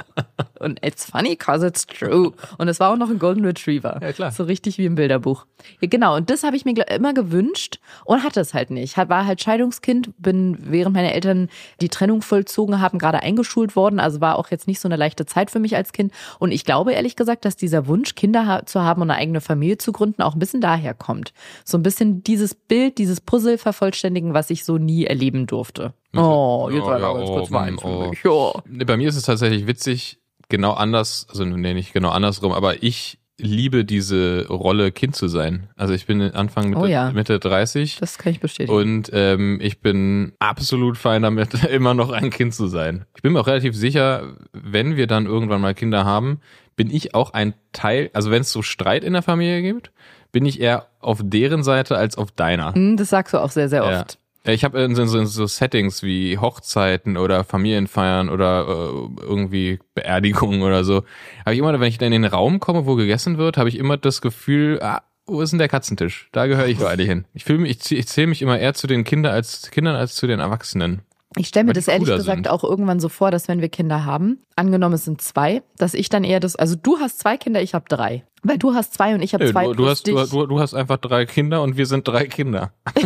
Und 0.58 0.84
it's 0.84 1.04
funny 1.04 1.36
cause 1.36 1.64
it's 1.64 1.86
true. 1.86 2.32
Und 2.58 2.68
es 2.68 2.80
war 2.80 2.92
auch 2.92 2.96
noch 2.96 3.08
ein 3.08 3.18
Golden 3.20 3.44
Retriever. 3.44 4.00
Ja, 4.02 4.12
klar. 4.12 4.32
So 4.32 4.44
richtig 4.44 4.78
wie 4.78 4.86
im 4.86 4.96
Bilderbuch. 4.96 5.46
Ja, 5.80 5.88
genau. 5.88 6.16
Und 6.16 6.28
das 6.28 6.42
habe 6.42 6.56
ich 6.56 6.64
mir 6.64 6.74
immer 6.88 7.14
gewünscht 7.14 7.78
und 8.04 8.24
hatte 8.24 8.40
es 8.40 8.52
halt 8.52 8.70
nicht. 8.70 8.96
War 8.96 9.26
halt 9.26 9.40
Scheidungskind, 9.40 10.10
bin 10.18 10.58
während 10.60 10.94
meine 10.94 11.14
Eltern 11.14 11.48
die 11.80 11.88
Trennung 11.88 12.20
vollzogen 12.20 12.80
haben, 12.80 12.98
gerade 12.98 13.22
eingeschult 13.22 13.76
worden. 13.76 14.00
Also 14.00 14.20
war 14.20 14.38
auch 14.38 14.50
jetzt 14.50 14.66
nicht 14.66 14.80
so 14.80 14.88
eine 14.88 14.96
leichte 14.96 15.24
Zeit 15.24 15.50
für 15.52 15.60
mich 15.60 15.76
als 15.76 15.92
Kind. 15.92 16.12
Und 16.40 16.50
ich 16.50 16.64
glaube 16.64 16.92
ehrlich 16.92 17.14
gesagt, 17.14 17.44
dass 17.44 17.56
dieser 17.56 17.86
Wunsch, 17.86 18.16
Kinder 18.16 18.62
zu 18.66 18.82
haben 18.82 19.02
und 19.02 19.10
eine 19.10 19.20
eigene 19.20 19.40
Familie 19.40 19.78
zu 19.78 19.92
gründen, 19.92 20.22
auch 20.22 20.34
ein 20.34 20.40
bisschen 20.40 20.60
daher 20.60 20.94
kommt. 20.94 21.32
So 21.64 21.78
ein 21.78 21.84
bisschen 21.84 22.24
dieses 22.24 22.54
Bild, 22.54 22.98
dieses 22.98 23.20
Puzzle 23.20 23.56
vervollständigen, 23.56 24.34
was 24.34 24.50
ich 24.50 24.64
so 24.64 24.78
nie 24.78 25.04
erleben 25.04 25.46
durfte. 25.46 25.94
Oh, 26.16 26.68
jetzt 26.72 26.84
war 26.84 26.98
ja, 27.00 27.12
ganz 27.12 27.28
oh, 27.28 27.34
kurz 27.34 27.50
Wein 27.52 27.74
mm, 27.74 27.78
oh. 27.84 28.12
Ja. 28.24 28.62
Nee, 28.68 28.84
Bei 28.84 28.96
mir 28.96 29.08
ist 29.08 29.16
es 29.16 29.22
tatsächlich 29.24 29.66
witzig, 29.66 30.18
genau 30.48 30.72
anders, 30.72 31.26
also 31.30 31.44
nee, 31.44 31.74
nicht 31.74 31.92
genau 31.92 32.10
andersrum, 32.10 32.52
aber 32.52 32.82
ich 32.82 33.18
liebe 33.38 33.84
diese 33.84 34.46
Rolle, 34.48 34.92
Kind 34.92 35.16
zu 35.16 35.26
sein. 35.28 35.70
Also 35.76 35.94
ich 35.94 36.06
bin 36.06 36.20
Anfang 36.20 36.70
Mitte, 36.70 36.82
Oh 36.82 36.86
ja. 36.86 37.10
Mitte 37.12 37.38
30 37.38 37.96
Das 37.98 38.18
kann 38.18 38.32
ich 38.32 38.40
bestätigen. 38.40 38.76
und 38.76 39.10
ähm, 39.14 39.58
ich 39.62 39.80
bin 39.80 40.32
absolut 40.38 40.98
fein 40.98 41.22
damit, 41.22 41.54
immer 41.70 41.94
noch 41.94 42.10
ein 42.10 42.30
Kind 42.30 42.54
zu 42.54 42.66
sein. 42.66 43.06
Ich 43.16 43.22
bin 43.22 43.32
mir 43.32 43.40
auch 43.40 43.46
relativ 43.46 43.74
sicher, 43.74 44.34
wenn 44.52 44.96
wir 44.96 45.06
dann 45.06 45.26
irgendwann 45.26 45.60
mal 45.62 45.74
Kinder 45.74 46.04
haben, 46.04 46.40
bin 46.76 46.90
ich 46.90 47.14
auch 47.14 47.32
ein 47.32 47.54
Teil, 47.72 48.10
also 48.12 48.30
wenn 48.30 48.42
es 48.42 48.52
so 48.52 48.62
Streit 48.62 49.04
in 49.04 49.12
der 49.14 49.22
Familie 49.22 49.62
gibt, 49.62 49.90
bin 50.32 50.44
ich 50.46 50.60
eher 50.60 50.86
auf 51.00 51.20
deren 51.22 51.62
Seite 51.62 51.96
als 51.96 52.16
auf 52.16 52.30
deiner. 52.32 52.74
Hm, 52.74 52.96
Das 52.96 53.08
sagst 53.10 53.34
du 53.34 53.38
auch 53.38 53.50
sehr, 53.50 53.68
sehr 53.68 53.84
oft. 53.84 53.92
Ja, 53.92 54.18
Ich 54.44 54.64
habe 54.64 54.80
in 54.80 54.94
so, 54.94 55.04
so, 55.04 55.24
so 55.24 55.46
Settings 55.46 56.02
wie 56.02 56.38
Hochzeiten 56.38 57.16
oder 57.16 57.44
Familienfeiern 57.44 58.30
oder 58.30 58.66
äh, 58.68 59.22
irgendwie 59.22 59.78
Beerdigungen 59.94 60.62
oder 60.62 60.82
so, 60.84 61.04
habe 61.44 61.52
ich 61.52 61.58
immer, 61.58 61.78
wenn 61.78 61.88
ich 61.88 61.98
dann 61.98 62.12
in 62.12 62.22
den 62.22 62.30
Raum 62.30 62.58
komme, 62.58 62.86
wo 62.86 62.94
gegessen 62.94 63.36
wird, 63.36 63.58
habe 63.58 63.68
ich 63.68 63.78
immer 63.78 63.98
das 63.98 64.22
Gefühl, 64.22 64.80
ah, 64.82 65.02
wo 65.26 65.42
ist 65.42 65.50
denn 65.50 65.58
der 65.58 65.68
Katzentisch? 65.68 66.28
Da 66.32 66.46
gehöre 66.46 66.66
ich 66.66 66.78
doch 66.78 66.88
eigentlich 66.88 67.08
hin. 67.08 67.26
Ich 67.34 67.44
fühle 67.44 67.58
mich, 67.58 67.70
ich, 67.70 67.98
ich 67.98 68.08
zähle 68.08 68.28
mich 68.28 68.42
immer 68.42 68.58
eher 68.58 68.74
zu 68.74 68.86
den 68.86 69.04
Kinder 69.04 69.30
als 69.30 69.70
Kindern 69.70 69.94
als 69.94 70.14
zu 70.14 70.26
den 70.26 70.40
Erwachsenen. 70.40 71.02
Ich 71.36 71.46
stelle 71.46 71.66
mir 71.66 71.74
das 71.74 71.86
ehrlich 71.86 72.08
gesagt 72.08 72.38
sind. 72.38 72.48
auch 72.48 72.64
irgendwann 72.64 72.98
so 72.98 73.08
vor, 73.08 73.30
dass 73.30 73.46
wenn 73.46 73.60
wir 73.60 73.68
Kinder 73.68 74.04
haben, 74.04 74.40
angenommen 74.56 74.96
es 74.96 75.04
sind 75.04 75.20
zwei, 75.20 75.62
dass 75.76 75.94
ich 75.94 76.08
dann 76.08 76.24
eher 76.24 76.40
das, 76.40 76.56
also 76.56 76.74
du 76.74 76.98
hast 76.98 77.20
zwei 77.20 77.36
Kinder, 77.36 77.62
ich 77.62 77.72
habe 77.74 77.84
drei. 77.88 78.24
Weil 78.42 78.58
du 78.58 78.74
hast 78.74 78.94
zwei 78.94 79.14
und 79.14 79.22
ich 79.22 79.34
habe 79.34 79.48
zwei 79.50 79.66
du, 79.66 79.74
du, 79.74 79.88
hast, 79.88 80.06
du, 80.08 80.46
du 80.46 80.58
hast 80.58 80.74
einfach 80.74 80.96
drei 80.96 81.26
Kinder 81.26 81.62
und 81.62 81.76
wir 81.76 81.86
sind 81.86 82.08
drei 82.08 82.26
Kinder. 82.26 82.72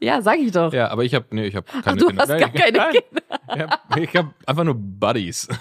ja, 0.00 0.20
sag 0.22 0.38
ich 0.38 0.52
doch. 0.52 0.72
Ja, 0.72 0.88
aber 0.90 1.04
ich 1.04 1.14
habe, 1.14 1.26
nee, 1.30 1.46
ich 1.46 1.56
habe 1.56 1.66
keine 1.66 1.82
Ach, 1.86 1.96
du 1.96 2.06
Kinder. 2.06 2.22
hast 2.22 2.28
Nein, 2.28 2.40
gar 2.40 2.50
keine 2.50 2.78
nein, 2.78 2.92
Kinder. 2.92 3.22
Ich 3.54 3.60
habe 3.60 4.00
ich 4.02 4.16
hab 4.16 4.26
einfach 4.46 4.64
nur 4.64 4.74
Buddies. 4.76 5.48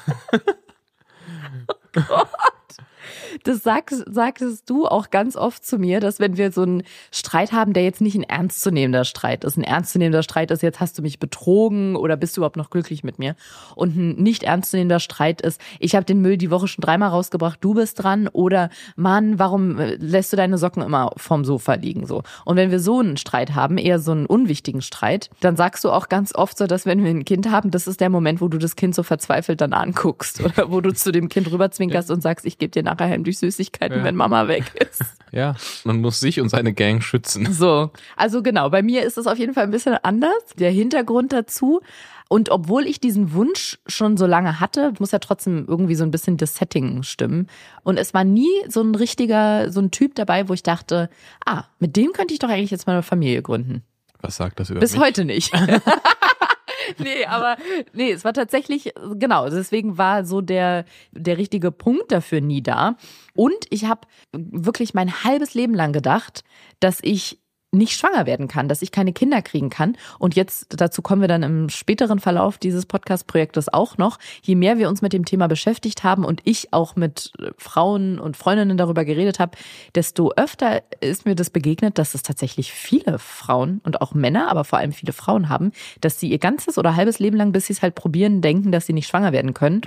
das 3.44 3.64
sagst, 3.64 4.04
sagtest 4.10 4.70
du 4.70 4.88
auch 4.88 5.10
ganz 5.10 5.36
oft 5.36 5.66
zu 5.66 5.78
mir, 5.78 6.00
dass 6.00 6.20
wenn 6.20 6.38
wir 6.38 6.52
so 6.52 6.64
einen 6.64 6.84
Streit 7.12 7.52
haben, 7.52 7.74
der 7.74 7.84
jetzt 7.84 8.02
nicht 8.02 8.16
ein 8.16 8.24
ernstzunehmender 8.24 9.06
Streit 9.06 9.44
ist. 9.44 9.58
Ein 9.58 9.64
ernstzunehmender 9.64 10.24
Streit 10.24 10.52
ist, 10.52 10.64
jetzt 10.64 10.80
hast 10.80 10.98
du 10.98 11.02
mich 11.02 11.20
betrogen 11.20 11.96
oder 11.96 12.18
bist 12.18 12.36
du 12.36 12.42
überhaupt 12.42 12.58
noch 12.58 12.70
glücklich 12.70 13.04
mit 13.04 13.20
mir? 13.20 13.36
Und 13.76 13.96
ein 13.96 14.16
nicht 14.16 14.44
ernstzunehmender 14.44 15.00
Streit 15.00 15.42
ist, 15.42 15.62
ich 15.80 15.96
habe 15.96 16.06
den 16.06 16.22
Müll 16.22 16.38
die 16.38 16.52
Woche 16.52 16.68
schon 16.68 16.82
dreimal 16.82 17.10
rausgebracht, 17.10 17.60
du 17.62 17.74
bist 17.74 18.04
dran 18.04 18.28
oder 18.28 18.70
Mann, 18.96 19.40
warum 19.40 19.80
äh, 19.80 19.96
lässt 19.96 20.32
du 20.34 20.38
deine 20.38 20.58
Socken 20.58 20.84
immer 20.84 21.12
vom 21.18 21.46
Sofa 21.46 21.76
liegen 21.76 22.06
so? 22.06 22.24
Und 22.46 22.58
wenn 22.58 22.72
wir 22.72 22.80
so 22.80 23.00
einen 23.00 23.18
Streit 23.18 23.56
haben, 23.56 23.78
eher 23.78 24.00
so 24.00 24.12
einen 24.12 24.26
unwichtigen 24.26 24.82
Streit, 24.82 25.30
dann 25.42 25.56
sagst 25.56 25.84
du 25.84 25.92
auch 25.92 26.10
ganz 26.10 26.34
oft 26.36 26.58
so, 26.58 26.68
dass 26.68 26.86
wenn 26.86 27.04
wir 27.04 27.10
ein 27.10 27.26
Kind 27.26 27.50
haben, 27.50 27.72
das 27.72 27.88
ist 27.88 28.02
der 28.02 28.10
Moment, 28.10 28.42
wo 28.42 28.48
du 28.48 28.58
das 28.58 28.76
Kind 28.76 28.96
so 28.96 29.04
verzweifelt 29.04 29.62
dann 29.62 29.74
anguckst 29.74 30.42
oder 30.44 30.72
wo 30.72 30.82
du 30.82 30.94
zu 30.94 31.12
dem 31.12 31.30
Kind 31.30 31.52
rüberzwinkerst 31.52 32.12
und 32.12 32.22
sagst, 32.22 32.46
ich 32.46 32.58
gebe 32.58 32.72
dir 32.72 32.84
nachher 32.84 33.08
heimlich 33.26 33.40
Süßigkeiten, 33.40 34.00
Ja. 34.00 34.04
wenn 34.04 34.16
Mama 34.16 34.48
weg 34.48 34.72
ist. 34.76 35.04
Ja, 35.32 35.54
man 35.84 36.00
muss 36.00 36.22
sich 36.22 36.40
und 36.40 36.48
seine 36.48 36.72
Gang 36.72 37.04
schützen. 37.04 37.52
So, 37.52 37.92
also 38.16 38.42
genau, 38.42 38.70
bei 38.70 38.82
mir 38.82 39.04
ist 39.04 39.18
es 39.18 39.28
auf 39.28 39.38
jeden 39.38 39.54
Fall 39.54 39.66
ein 39.66 39.72
bisschen 39.72 39.98
anders. 40.02 40.32
Der 40.58 40.72
Hintergrund 40.72 41.34
dazu. 41.34 41.82
Und 42.30 42.50
obwohl 42.52 42.86
ich 42.88 43.02
diesen 43.02 43.34
Wunsch 43.34 43.78
schon 43.86 44.16
so 44.16 44.28
lange 44.28 44.62
hatte, 44.62 44.94
muss 45.00 45.12
ja 45.12 45.20
trotzdem 45.20 45.66
irgendwie 45.68 45.96
so 45.96 46.06
ein 46.06 46.12
bisschen 46.12 46.38
das 46.38 46.56
Setting 46.56 47.04
stimmen. 47.04 47.48
Und 47.84 47.98
es 47.98 48.14
war 48.14 48.24
nie 48.24 48.48
so 48.70 48.82
ein 48.82 48.96
richtiger, 48.96 49.70
so 49.74 49.82
ein 49.82 49.92
Typ 49.92 50.16
dabei, 50.16 50.48
wo 50.48 50.54
ich 50.54 50.64
dachte, 50.64 51.10
ah, 51.46 51.66
mit 51.80 51.98
dem 51.98 52.14
könnte 52.14 52.34
ich 52.34 52.40
doch 52.40 52.48
eigentlich 52.50 52.72
jetzt 52.72 52.88
mal 52.88 52.94
eine 52.94 53.04
Familie 53.04 53.42
gründen. 53.42 53.84
Was 54.22 54.38
sagt 54.38 54.62
das 54.62 54.70
über 54.70 54.80
Bis 54.80 54.94
mich? 54.94 55.02
heute 55.02 55.26
nicht. 55.26 55.52
nee, 56.98 57.26
aber 57.26 57.58
nee, 57.94 58.12
es 58.12 58.24
war 58.24 58.34
tatsächlich, 58.34 58.94
genau, 59.16 59.50
deswegen 59.50 59.98
war 59.98 60.26
so 60.26 60.42
der, 60.42 60.86
der 61.12 61.38
richtige 61.38 61.72
Punkt 61.72 62.12
dafür 62.12 62.42
nie 62.42 62.62
da. 62.62 62.98
Und 63.36 63.66
ich 63.70 63.86
habe 63.86 64.02
wirklich 64.32 64.94
mein 64.94 65.24
halbes 65.24 65.54
Leben 65.54 65.74
lang 65.74 65.94
gedacht, 65.94 66.44
dass 66.80 67.00
ich 67.02 67.40
nicht 67.78 67.98
schwanger 67.98 68.26
werden 68.26 68.48
kann, 68.48 68.68
dass 68.68 68.82
ich 68.82 68.92
keine 68.92 69.14
Kinder 69.14 69.42
kriegen 69.42 69.70
kann. 69.70 69.98
Und 70.20 70.36
jetzt, 70.36 70.68
dazu 70.80 71.02
kommen 71.02 71.22
wir 71.22 71.28
dann 71.28 71.44
im 71.44 71.70
späteren 71.70 72.20
Verlauf 72.20 72.58
dieses 72.58 72.86
Podcast-Projektes 72.86 73.74
auch 73.74 73.98
noch. 73.98 74.20
Je 74.42 74.56
mehr 74.56 74.78
wir 74.78 74.90
uns 74.90 75.02
mit 75.02 75.14
dem 75.14 75.26
Thema 75.26 75.48
beschäftigt 75.48 76.04
haben 76.04 76.26
und 76.26 76.42
ich 76.44 76.74
auch 76.74 76.96
mit 76.96 77.32
äh, 77.40 77.52
Frauen 77.58 78.20
und 78.20 78.38
Freundinnen 78.38 78.78
darüber 78.78 79.06
geredet 79.06 79.40
habe, 79.40 79.58
desto 79.94 80.32
öfter 80.36 80.84
ist 81.02 81.26
mir 81.26 81.36
das 81.36 81.50
begegnet, 81.50 81.98
dass 81.98 82.16
es 82.16 82.24
tatsächlich 82.24 82.72
viele 82.72 83.20
Frauen 83.20 83.82
und 83.84 84.02
auch 84.02 84.14
Männer, 84.14 84.50
aber 84.50 84.64
vor 84.64 84.80
allem 84.80 84.92
viele 84.92 85.14
Frauen 85.14 85.50
haben, 85.50 85.72
dass 86.02 86.20
sie 86.20 86.30
ihr 86.30 86.40
ganzes 86.40 86.78
oder 86.78 86.96
halbes 86.96 87.20
Leben 87.20 87.38
lang, 87.38 87.52
bis 87.52 87.68
sie 87.68 87.74
es 87.74 87.82
halt 87.82 87.96
probieren, 87.96 88.42
denken, 88.42 88.72
dass 88.72 88.86
sie 88.86 88.94
nicht 88.94 89.08
schwanger 89.08 89.32
werden 89.32 89.54
können. 89.54 89.82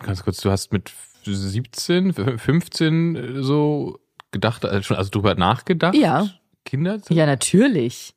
Ganz 0.00 0.22
kurz, 0.22 0.40
du 0.40 0.50
hast 0.50 0.72
mit 0.72 0.92
17, 1.24 2.12
15 2.38 3.42
so 3.42 4.00
gedacht, 4.32 4.64
also 4.64 4.82
schon 4.82 4.96
also 4.96 5.10
drüber 5.10 5.34
nachgedacht? 5.34 5.94
Ja. 5.94 6.28
Kinder? 6.64 7.02
zu- 7.02 7.12
Ja, 7.14 7.26
natürlich. 7.26 8.14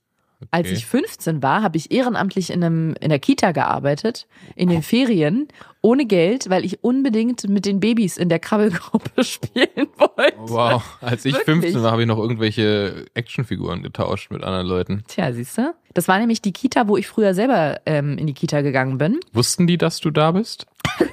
Als 0.52 0.68
Okay. 0.68 0.76
ich 0.78 0.86
15 0.86 1.42
war, 1.42 1.64
habe 1.64 1.78
ich 1.78 1.92
ehrenamtlich 1.92 2.52
in, 2.52 2.62
einem, 2.64 2.94
in 3.00 3.10
der 3.10 3.20
Kita 3.20 3.52
gearbeitet, 3.54 4.28
in 4.56 4.70
den 4.70 4.84
Ferien, 4.84 5.48
ohne 5.82 6.06
Geld, 6.06 6.50
weil 6.50 6.66
ich 6.66 6.84
unbedingt 6.84 7.48
mit 7.48 7.66
den 7.66 7.80
Babys 7.80 8.18
in 8.18 8.28
der 8.30 8.40
Krabbelgruppe 8.40 9.24
spielen 9.24 9.88
wollte. 9.98 10.36
Wow, 10.38 10.84
als 11.02 11.24
ich 11.26 11.34
Wirklich? 11.34 11.72
15 11.72 11.82
war, 11.84 11.92
habe 11.94 12.02
ich 12.02 12.08
noch 12.08 12.20
irgendwelche 12.20 13.06
Actionfiguren 13.16 13.82
getauscht 13.82 14.30
mit 14.30 14.44
anderen 14.44 14.68
Leuten. 14.68 15.04
Tja, 15.08 15.32
siehst 15.32 15.58
du? 15.58 15.74
Das 15.94 16.08
war 16.10 16.20
nämlich 16.20 16.42
die 16.42 16.52
Kita, 16.52 16.88
wo 16.90 16.98
ich 16.98 17.08
früher 17.08 17.34
selber 17.34 17.80
ähm, 17.86 18.18
in 18.18 18.28
die 18.28 18.34
Kita 18.34 18.62
gegangen 18.62 18.98
bin. 18.98 19.20
Wussten 19.32 19.66
die, 19.68 19.78
dass 19.78 20.00
du 20.02 20.12
da 20.12 20.32
bist? 20.32 20.68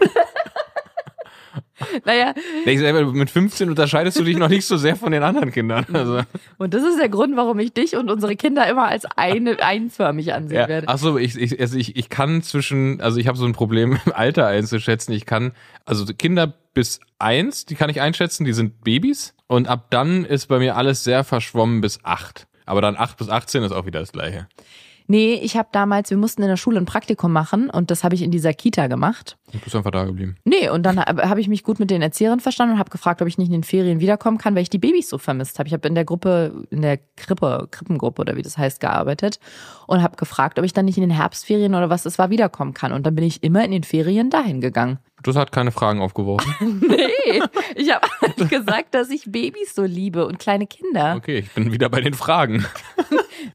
Naja, 2.05 2.35
Nee, 2.65 2.73
ich 2.73 2.79
selber, 2.79 3.05
mit 3.13 3.31
15 3.31 3.69
unterscheidest 3.69 4.19
du 4.19 4.25
dich 4.25 4.37
noch 4.37 4.49
nicht 4.49 4.67
so 4.67 4.77
sehr 4.77 4.97
von 4.97 5.13
den 5.13 5.23
anderen 5.23 5.51
Kindern. 5.53 5.87
Also, 5.93 6.21
und 6.59 6.75
das 6.75 6.83
ist 6.83 6.99
der 6.99 7.09
Grund, 7.09 7.37
warum 7.37 7.59
ich 7.59 7.73
dich 7.73 7.97
und 7.97 8.11
unsere 8.11 8.37
Kinder 8.37 8.69
immer 8.69 8.89
als 8.89 9.05
eine, 9.17 9.63
einförmig 9.63 10.33
ansehen 10.33 10.59
ja. 10.59 10.69
werde. 10.69 10.89
Ach 10.89 10.99
so, 10.99 11.19
ich, 11.19 11.37
ich, 11.37 11.61
also 11.61 11.77
ich, 11.77 11.97
ich 11.97 12.09
kann 12.09 12.43
zwischen, 12.43 13.01
also 13.01 13.19
ich 13.19 13.29
habe 13.29 13.39
so 13.39 13.45
ein 13.45 13.53
Problem 13.53 13.99
im 14.07 14.13
Alter 14.13 14.47
einzuschätzen. 14.47 15.13
Ich 15.13 15.27
kann, 15.27 15.53
also 15.85 16.05
Kinder 16.07 16.55
bis 16.75 17.01
eins, 17.19 17.67
die 17.67 17.75
kann 17.75 17.91
ich 17.91 18.01
einschätzen, 18.01 18.45
die 18.45 18.53
sind 18.53 18.83
Babys. 18.85 19.35
Und 19.47 19.69
ab 19.69 19.89
dann 19.91 20.25
ist 20.25 20.47
bei 20.47 20.59
mir 20.59 20.77
alles 20.77 21.05
sehr 21.05 21.25
verschwommen 21.25 21.81
bis 21.81 22.01
acht. 22.05 22.47
Aber 22.65 22.81
dann 22.81 22.97
acht 22.97 23.19
bis 23.19 23.29
18 23.29 23.63
ist 23.65 23.73
auch 23.73 23.87
wieder 23.87 24.01
das 24.01 24.13
gleiche. 24.13 24.49
Nee, 25.07 25.35
ich 25.35 25.57
habe 25.57 25.69
damals, 25.73 26.11
wir 26.11 26.17
mussten 26.17 26.43
in 26.43 26.49
der 26.49 26.57
Schule 26.57 26.79
ein 26.79 26.87
Praktikum 26.87 27.33
machen 27.33 27.71
und 27.71 27.91
das 27.91 28.05
habe 28.05 28.15
ich 28.15 28.23
in 28.23 28.31
dieser 28.31 28.53
Kita 28.53 28.87
gemacht. 28.87 29.37
Du 29.53 29.59
bist 29.59 29.77
einfach 29.77 29.91
da 29.91 30.05
geblieben. 30.05 30.37
Nee, 30.45 30.69
und 30.69 30.85
dann 30.85 30.99
habe 30.99 31.29
hab 31.29 31.39
ich 31.39 31.49
mich 31.49 31.63
gut 31.63 31.79
mit 31.79 31.91
den 31.91 32.03
Erzieherinnen 32.03 32.41
verstanden 32.41 32.75
und 32.75 32.79
habe 32.79 32.91
gefragt, 32.91 33.21
ob 33.21 33.29
ich 33.29 33.39
nicht 33.39 33.49
in 33.49 33.53
den 33.53 33.65
Ferien 33.65 34.01
wiederkommen 34.01 34.39
kann, 34.39 34.55
weil 34.55 34.63
ich 34.63 34.71
die 34.71 34.79
Babys 34.79 35.09
so 35.09 35.19
vermisst 35.19 35.59
habe. 35.59 35.67
Ich 35.67 35.73
habe 35.73 35.87
in 35.89 35.95
der 35.95 36.05
Gruppe, 36.05 36.67
in 36.71 36.83
der 36.83 36.99
Krippe, 37.17 37.69
Krippengruppe 37.71 38.23
oder 38.23 38.37
wie 38.37 38.43
das 38.43 38.57
heißt, 38.57 38.81
gearbeitet 38.81 39.39
und 39.87 40.03
habe 40.03 40.17
gefragt, 40.17 40.59
ob 40.59 40.65
ich 40.65 40.73
dann 40.73 40.85
nicht 40.85 40.97
in 40.97 41.03
den 41.03 41.11
Herbstferien 41.11 41.75
oder 41.75 41.91
was 41.91 42.07
es 42.07 42.19
war 42.19 42.31
wiederkommen 42.31 42.75
kann. 42.75 42.93
Und 42.93 43.07
dann 43.07 43.15
bin 43.15 43.25
ich 43.25 43.43
immer 43.43 43.65
in 43.65 43.71
den 43.71 43.85
Ferien 43.85 44.31
dahin 44.31 44.61
gegangen. 44.61 44.99
Das 45.23 45.37
hat 45.37 45.53
keine 45.53 45.71
Fragen 45.71 46.01
aufgeworfen. 46.01 46.83
Nee, 46.93 47.43
ich 47.77 47.93
habe 47.93 48.07
gesagt, 48.49 48.95
dass 48.95 49.11
ich 49.11 49.25
Babys 49.27 49.75
so 49.75 49.85
liebe 49.85 50.27
und 50.27 50.39
kleine 50.39 50.67
Kinder. 50.67 51.15
Okay, 51.17 51.39
ich 51.39 51.51
bin 51.53 51.73
wieder 51.73 51.89
bei 51.89 52.01
den 52.01 52.15
Fragen. 52.15 52.65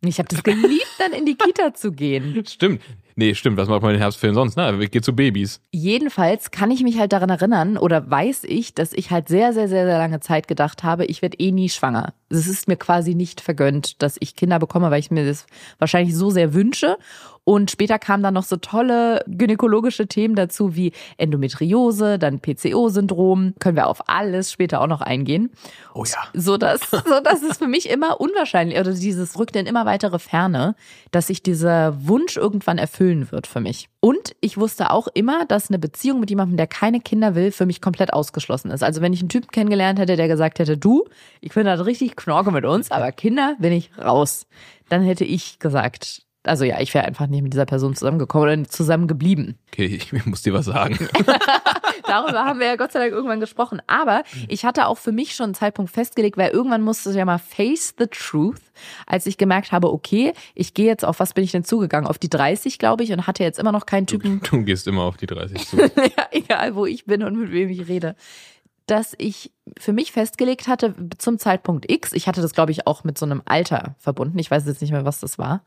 Ich 0.02 0.20
habe 0.20 0.28
das 0.28 0.44
geliebt, 0.44 0.86
dann 1.00 1.14
in 1.14 1.26
die 1.26 1.36
Kita 1.36 1.74
zu 1.74 1.94
gehen. 1.94 2.44
Stimmt. 2.46 2.82
Nee, 3.16 3.34
stimmt. 3.34 3.58
Was 3.58 3.70
macht 3.70 3.82
man 3.82 3.92
in 3.92 3.96
den 3.96 4.02
Herbstferien 4.02 4.36
sonst? 4.36 4.58
Na, 4.58 4.78
ich 4.80 4.92
gehe 4.92 5.02
zu 5.02 5.16
Babys. 5.16 5.62
Jedenfalls 5.72 6.52
kann 6.52 6.72
ich 6.72 6.84
mich 6.84 7.00
halt 7.00 7.14
daran 7.14 7.30
erinnern 7.30 7.78
oder 7.78 8.10
weiß 8.10 8.44
ich, 8.44 8.76
dass 8.76 8.92
ich 8.94 9.12
halt 9.12 9.28
sehr, 9.28 9.54
sehr, 9.54 9.68
sehr, 9.68 9.86
sehr 9.86 9.98
lange 9.98 10.20
Zeit 10.20 10.48
gedacht 10.48 10.84
habe, 10.84 11.06
ich 11.06 11.22
werde 11.22 11.40
eh 11.40 11.52
nie 11.52 11.70
schwanger. 11.70 12.14
Es 12.30 12.48
ist 12.48 12.68
mir 12.68 12.76
quasi 12.76 13.16
nicht 13.16 13.42
vergönnt, 13.42 14.02
dass 14.02 14.18
ich 14.20 14.36
Kinder 14.36 14.60
bekomme, 14.60 14.92
weil 14.92 15.00
ich 15.00 15.10
mir 15.10 15.26
das 15.26 15.48
wahrscheinlich 15.80 16.16
so 16.16 16.30
sehr 16.30 16.54
wünsche. 16.54 16.98
Und 17.48 17.72
später 17.72 17.98
kamen 17.98 18.24
dann 18.24 18.34
noch 18.34 18.44
so 18.44 18.58
tolle 18.58 19.24
gynäkologische 19.26 20.08
Themen 20.08 20.36
dazu 20.36 20.76
wie 20.76 20.92
Endometriose, 21.16 22.20
dann 22.20 22.42
PCO-Syndrom. 22.42 23.54
Können 23.58 23.78
wir 23.78 23.88
auf 23.88 24.10
alles 24.10 24.52
später 24.52 24.82
auch 24.82 24.88
noch 24.88 25.00
eingehen. 25.00 25.52
Oh 25.94 26.04
ja. 26.04 26.18
So 26.34 26.58
dass, 26.58 26.82
so 26.92 27.22
dass 27.24 27.44
es 27.44 27.60
für 27.60 27.70
mich 27.70 27.90
immer 27.90 28.20
unwahrscheinlich 28.20 28.78
oder 28.78 28.92
dieses 28.92 29.40
rückt 29.40 29.56
in 29.56 29.66
immer 29.66 29.86
weitere 29.86 30.20
Ferne, 30.20 30.76
dass 31.12 31.28
sich 31.28 31.42
dieser 31.42 32.06
Wunsch 32.06 32.36
irgendwann 32.36 32.80
erfüllen 32.80 33.32
wird 33.32 33.48
für 33.48 33.62
mich. 33.62 33.88
Und 34.02 34.36
ich 34.42 34.58
wusste 34.58 34.92
auch 34.92 35.08
immer, 35.14 35.46
dass 35.46 35.70
eine 35.70 35.80
Beziehung 35.80 36.20
mit 36.20 36.30
jemandem, 36.30 36.58
der 36.58 36.68
keine 36.68 37.00
Kinder 37.00 37.34
will, 37.34 37.54
für 37.54 37.66
mich 37.66 37.80
komplett 37.80 38.12
ausgeschlossen 38.12 38.72
ist. 38.72 38.84
Also 38.84 39.00
wenn 39.00 39.14
ich 39.14 39.22
einen 39.22 39.30
Typen 39.30 39.52
kennengelernt 39.52 40.00
hätte, 40.00 40.18
der 40.18 40.28
gesagt 40.28 40.60
hätte, 40.60 40.78
du, 40.78 41.06
ich 41.40 41.54
bin 41.54 41.66
halt 41.66 41.86
richtig 41.86 42.18
knorke 42.18 42.52
mit 42.52 42.66
uns, 42.66 42.92
aber 42.92 43.14
Kinder 43.14 43.56
bin 43.58 43.72
ich 43.72 43.90
raus, 43.98 44.48
dann 44.90 45.02
hätte 45.02 45.24
ich 45.24 45.60
gesagt, 45.60 46.27
also 46.44 46.64
ja, 46.64 46.80
ich 46.80 46.94
wäre 46.94 47.06
einfach 47.06 47.28
nicht 47.28 47.44
mit 47.44 47.54
dieser 47.54 47.66
Person 47.66 47.96
zusammengekommen 47.96 48.62
oder 48.62 48.70
zusammengeblieben. 48.70 49.58
Okay, 49.72 50.00
ich 50.12 50.26
muss 50.26 50.42
dir 50.42 50.54
was 50.54 50.66
sagen. 50.66 50.98
Darüber 52.08 52.46
haben 52.46 52.60
wir 52.60 52.68
ja 52.68 52.76
Gott 52.78 52.94
sei 52.94 53.00
Dank 53.00 53.12
irgendwann 53.12 53.42
gesprochen. 53.42 53.82
Aber 53.86 54.24
ich 54.48 54.64
hatte 54.64 54.88
auch 54.88 54.98
für 54.98 55.12
mich 55.12 55.36
schon 55.36 55.46
einen 55.46 55.54
Zeitpunkt 55.56 55.92
festgelegt, 55.92 56.38
weil 56.38 56.52
irgendwann 56.52 56.82
musste 56.82 57.10
ich 57.10 57.18
ja 57.18 57.26
mal 57.26 57.38
face 57.38 57.94
the 58.00 58.08
truth, 58.08 58.62
als 59.06 59.26
ich 59.26 59.38
gemerkt 59.38 59.72
habe, 59.74 59.92
okay, 59.92 60.34
ich 60.56 60.74
gehe 60.74 60.86
jetzt 60.86 61.04
auf 61.04 61.20
was 61.20 61.34
bin 61.34 61.44
ich 61.44 61.52
denn 61.52 61.66
zugegangen? 61.66 62.08
Auf 62.08 62.18
die 62.18 62.30
30, 62.30 62.80
glaube 62.80 63.04
ich, 63.04 63.12
und 63.12 63.28
hatte 63.28 63.44
jetzt 63.44 63.60
immer 63.60 63.74
noch 63.74 63.86
keinen 63.86 64.08
Typen, 64.08 64.40
Du 64.50 64.64
gehst 64.64 64.88
immer 64.88 65.04
auf 65.04 65.18
die 65.18 65.28
30 65.28 65.68
zu. 65.68 65.78
ja, 66.18 66.28
egal 66.32 66.76
wo 66.76 66.86
ich 66.86 67.06
bin 67.06 67.24
und 67.24 67.38
mit 67.38 67.52
wem 67.52 67.70
ich 67.70 67.88
rede, 67.88 68.16
dass 68.86 69.14
ich 69.18 69.52
für 69.80 69.94
mich 69.94 70.12
festgelegt 70.12 70.68
hatte 70.68 70.94
zum 71.18 71.40
Zeitpunkt 71.40 71.90
X, 71.90 72.14
ich 72.14 72.28
hatte 72.28 72.42
das, 72.42 72.54
glaube 72.54 72.72
ich, 72.72 72.88
auch 72.88 73.04
mit 73.04 73.18
so 73.18 73.26
einem 73.26 73.42
Alter 73.46 73.96
verbunden, 74.00 74.38
ich 74.40 74.50
weiß 74.52 74.66
jetzt 74.66 74.82
nicht 74.82 74.92
mehr, 74.92 75.06
was 75.06 75.20
das 75.20 75.38
war, 75.38 75.62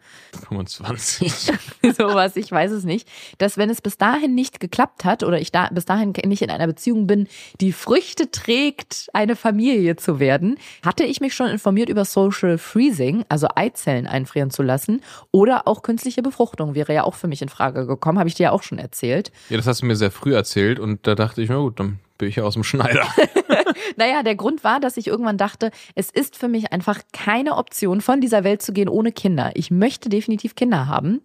25. 0.48 1.52
sowas, 1.96 2.36
ich 2.36 2.50
weiß 2.50 2.70
es 2.72 2.84
nicht, 2.84 3.08
dass 3.38 3.56
wenn 3.56 3.70
es 3.70 3.80
bis 3.80 3.98
dahin 3.98 4.34
nicht 4.34 4.60
geklappt 4.60 5.04
hat 5.04 5.22
oder 5.22 5.40
ich 5.40 5.52
da 5.52 5.68
bis 5.70 5.84
dahin 5.84 6.12
nicht 6.24 6.42
in 6.42 6.50
einer 6.50 6.66
Beziehung 6.66 7.06
bin, 7.06 7.28
die 7.60 7.72
Früchte 7.72 8.30
trägt, 8.30 9.08
eine 9.12 9.36
Familie 9.36 9.96
zu 9.96 10.20
werden, 10.20 10.58
hatte 10.84 11.04
ich 11.04 11.20
mich 11.20 11.34
schon 11.34 11.48
informiert 11.48 11.88
über 11.88 12.04
Social 12.04 12.58
Freezing, 12.58 13.24
also 13.28 13.48
Eizellen 13.54 14.06
einfrieren 14.06 14.50
zu 14.50 14.62
lassen 14.62 15.02
oder 15.30 15.66
auch 15.66 15.82
künstliche 15.82 16.22
Befruchtung 16.22 16.74
wäre 16.74 16.94
ja 16.94 17.04
auch 17.04 17.14
für 17.14 17.28
mich 17.28 17.42
in 17.42 17.48
Frage 17.48 17.86
gekommen, 17.86 18.18
habe 18.18 18.28
ich 18.28 18.34
dir 18.34 18.44
ja 18.44 18.50
auch 18.52 18.62
schon 18.62 18.78
erzählt. 18.78 19.32
Ja, 19.48 19.56
das 19.56 19.66
hast 19.66 19.82
du 19.82 19.86
mir 19.86 19.96
sehr 19.96 20.10
früh 20.10 20.34
erzählt 20.34 20.78
und 20.78 21.06
da 21.06 21.14
dachte 21.14 21.42
ich, 21.42 21.48
na 21.48 21.56
gut, 21.56 21.80
dann 21.80 21.98
bin 22.18 22.28
ich 22.28 22.36
ja 22.36 22.44
aus 22.44 22.54
dem 22.54 22.64
Schneider. 22.64 23.06
Naja, 23.96 24.22
der 24.22 24.36
Grund 24.36 24.64
war, 24.64 24.80
dass 24.80 24.96
ich 24.96 25.06
irgendwann 25.06 25.36
dachte, 25.36 25.70
es 25.94 26.10
ist 26.10 26.36
für 26.36 26.48
mich 26.48 26.72
einfach 26.72 27.00
keine 27.12 27.56
Option, 27.56 28.00
von 28.00 28.20
dieser 28.20 28.44
Welt 28.44 28.62
zu 28.62 28.72
gehen 28.72 28.88
ohne 28.88 29.12
Kinder. 29.12 29.50
Ich 29.54 29.70
möchte 29.70 30.08
definitiv 30.08 30.54
Kinder 30.54 30.86
haben. 30.86 31.20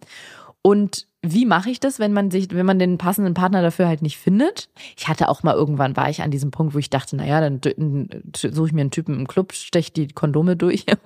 Und 0.62 1.06
wie 1.22 1.46
mache 1.46 1.70
ich 1.70 1.80
das, 1.80 1.98
wenn 1.98 2.12
man 2.12 2.30
sich, 2.30 2.50
wenn 2.50 2.66
man 2.66 2.78
den 2.78 2.98
passenden 2.98 3.34
Partner 3.34 3.62
dafür 3.62 3.88
halt 3.88 4.02
nicht 4.02 4.18
findet? 4.18 4.68
Ich 4.96 5.08
hatte 5.08 5.28
auch 5.28 5.42
mal 5.42 5.54
irgendwann 5.54 5.96
war 5.96 6.10
ich 6.10 6.22
an 6.22 6.30
diesem 6.30 6.50
Punkt, 6.50 6.74
wo 6.74 6.78
ich 6.78 6.90
dachte, 6.90 7.16
naja, 7.16 7.40
dann 7.40 7.60
suche 8.34 8.66
ich 8.66 8.72
mir 8.72 8.82
einen 8.82 8.90
Typen 8.90 9.18
im 9.18 9.28
Club, 9.28 9.52
stech 9.52 9.92
die 9.92 10.08
Kondome 10.08 10.56
durch. 10.56 10.86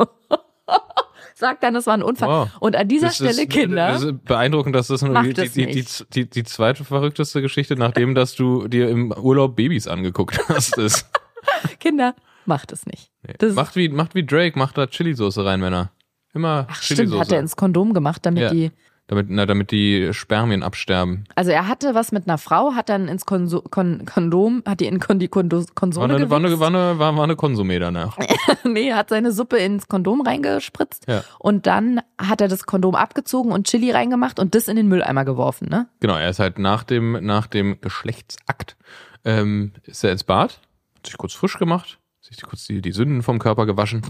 Sag 1.34 1.60
dann, 1.60 1.74
das 1.74 1.86
war 1.86 1.94
ein 1.94 2.02
Unfall. 2.02 2.28
Wow. 2.28 2.48
Und 2.60 2.76
an 2.76 2.88
dieser 2.88 3.06
Das 3.08 3.16
Stelle, 3.16 3.42
ist, 3.42 3.50
Kinder. 3.50 3.88
Das 3.92 4.02
ist 4.02 4.24
beeindruckend, 4.24 4.74
dass 4.76 4.88
das 4.88 5.02
nur 5.02 5.20
die, 5.22 5.30
es 5.40 5.52
die, 5.52 5.66
die, 5.66 5.84
die, 6.12 6.28
die 6.30 6.44
zweite 6.44 6.84
verrückteste 6.84 7.40
Geschichte, 7.42 7.76
nachdem 7.76 8.14
dass 8.14 8.34
du 8.34 8.68
dir 8.68 8.88
im 8.88 9.12
Urlaub 9.12 9.56
Babys 9.56 9.86
angeguckt 9.88 10.38
hast, 10.48 10.76
ist. 10.78 11.06
Kinder, 11.80 12.14
macht 12.46 12.72
es 12.72 12.86
nicht. 12.86 13.10
Nee. 13.26 13.34
Das- 13.38 13.54
Macht 13.54 13.76
wie, 13.76 13.88
macht 13.88 14.14
wie 14.14 14.24
Drake, 14.26 14.58
macht 14.58 14.76
da 14.78 14.86
Chili-Soße 14.86 15.44
rein, 15.44 15.60
Männer. 15.60 15.90
Immer 16.34 16.66
Ach 16.70 16.82
stimmt, 16.82 16.98
Chili-Soße. 17.00 17.20
hat 17.20 17.32
er 17.32 17.40
ins 17.40 17.56
Kondom 17.56 17.92
gemacht, 17.94 18.24
damit 18.26 18.42
Ja. 18.44 18.50
die. 18.50 18.70
Damit, 19.10 19.26
na, 19.28 19.44
damit 19.44 19.72
die 19.72 20.14
Spermien 20.14 20.62
absterben. 20.62 21.24
Also 21.34 21.50
er 21.50 21.66
hatte 21.66 21.96
was 21.96 22.12
mit 22.12 22.28
einer 22.28 22.38
Frau, 22.38 22.74
hat 22.76 22.88
dann 22.88 23.08
ins 23.08 23.26
Konso 23.26 23.60
Kon 23.60 24.04
Kondom, 24.06 24.62
hat 24.64 24.78
die 24.78 24.86
in 24.86 25.00
Kon 25.00 25.18
die 25.18 25.26
Kondo 25.26 25.58
War 25.58 25.66
Konsole 25.74 26.14
eine, 26.14 26.30
war 26.30 26.38
eine, 26.38 26.60
war 26.60 26.68
eine, 26.68 26.98
war, 27.00 27.16
war 27.16 27.24
eine 27.24 27.34
Konsumé 27.34 27.80
danach. 27.80 28.16
nee, 28.64 28.92
hat 28.92 29.08
seine 29.08 29.32
Suppe 29.32 29.56
ins 29.58 29.88
Kondom 29.88 30.20
reingespritzt 30.20 31.06
Ja. 31.08 31.24
und 31.40 31.66
dann 31.66 32.00
hat 32.18 32.40
er 32.40 32.46
das 32.46 32.66
Kondom 32.66 32.94
abgezogen 32.94 33.50
und 33.50 33.66
Chili 33.66 33.90
reingemacht 33.90 34.38
und 34.38 34.54
das 34.54 34.68
in 34.68 34.76
den 34.76 34.86
Mülleimer 34.86 35.24
geworfen, 35.24 35.68
ne? 35.68 35.88
Genau, 35.98 36.14
er 36.14 36.30
ist 36.30 36.38
halt 36.38 36.60
nach 36.60 36.84
dem, 36.84 37.18
nach 37.26 37.48
dem 37.48 37.80
Geschlechtsakt, 37.80 38.76
ähm, 39.24 39.72
ist 39.86 40.04
er 40.04 40.12
ins 40.12 40.22
Bad, 40.22 40.60
hat 40.98 41.06
sich 41.06 41.16
kurz 41.18 41.32
frisch 41.32 41.58
gemacht, 41.58 41.98
sich 42.30 42.42
kurz 42.42 42.66
die, 42.66 42.80
die 42.80 42.92
Sünden 42.92 43.22
vom 43.22 43.38
Körper 43.38 43.66
gewaschen 43.66 44.02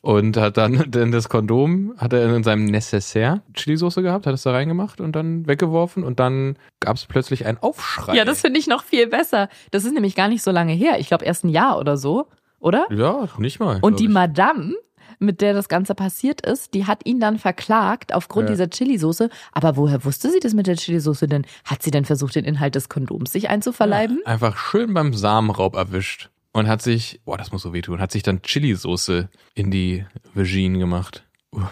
und 0.00 0.36
hat 0.36 0.56
dann 0.56 0.84
denn 0.90 1.12
das 1.12 1.28
Kondom, 1.28 1.94
hat 1.98 2.12
er 2.12 2.34
in 2.34 2.42
seinem 2.42 2.64
Necessaire 2.64 3.42
Chilisauce 3.54 3.96
gehabt, 3.96 4.26
hat 4.26 4.34
es 4.34 4.42
da 4.42 4.52
reingemacht 4.52 5.00
und 5.00 5.12
dann 5.12 5.46
weggeworfen 5.46 6.02
und 6.04 6.18
dann 6.20 6.56
gab 6.80 6.96
es 6.96 7.06
plötzlich 7.06 7.46
einen 7.46 7.58
Aufschrei. 7.58 8.14
Ja, 8.16 8.24
das 8.24 8.40
finde 8.40 8.58
ich 8.60 8.66
noch 8.66 8.82
viel 8.82 9.06
besser. 9.06 9.48
Das 9.70 9.84
ist 9.84 9.92
nämlich 9.92 10.14
gar 10.16 10.28
nicht 10.28 10.42
so 10.42 10.50
lange 10.50 10.72
her. 10.72 10.98
Ich 10.98 11.08
glaube 11.08 11.24
erst 11.24 11.44
ein 11.44 11.50
Jahr 11.50 11.78
oder 11.78 11.96
so, 11.96 12.26
oder? 12.58 12.86
Ja, 12.90 13.28
nicht 13.38 13.60
mal. 13.60 13.78
Und 13.80 14.00
die 14.00 14.04
ich. 14.04 14.10
Madame, 14.10 14.74
mit 15.20 15.40
der 15.40 15.52
das 15.54 15.68
Ganze 15.68 15.94
passiert 15.94 16.40
ist, 16.46 16.74
die 16.74 16.86
hat 16.86 17.04
ihn 17.06 17.20
dann 17.20 17.38
verklagt 17.38 18.14
aufgrund 18.14 18.48
Ja. 18.48 18.54
dieser 18.54 18.68
Chilisauce. 18.68 19.28
Aber 19.52 19.76
woher 19.76 20.04
wusste 20.04 20.30
sie 20.30 20.40
das 20.40 20.54
mit 20.54 20.66
der 20.66 20.76
Chilisauce 20.76 21.20
denn? 21.20 21.46
Hat 21.64 21.82
sie 21.82 21.90
denn 21.90 22.04
versucht, 22.04 22.34
den 22.34 22.44
Inhalt 22.44 22.74
des 22.74 22.88
Kondoms 22.88 23.32
sich 23.32 23.48
einzuverleiben? 23.48 24.20
Einfach 24.24 24.56
schön 24.56 24.94
beim 24.94 25.14
Samenraub 25.14 25.76
erwischt 25.76 26.30
und 26.52 26.68
hat 26.68 26.82
sich, 26.82 27.20
boah, 27.24 27.36
das 27.36 27.52
muss 27.52 27.62
so 27.62 27.72
wehtun, 27.72 28.00
hat 28.00 28.12
sich 28.12 28.22
dann 28.22 28.42
Chilisauce 28.42 29.26
in 29.54 29.70
die 29.70 30.04
Vagine 30.34 30.78
gemacht. 30.78 31.26
Uh, 31.54 31.62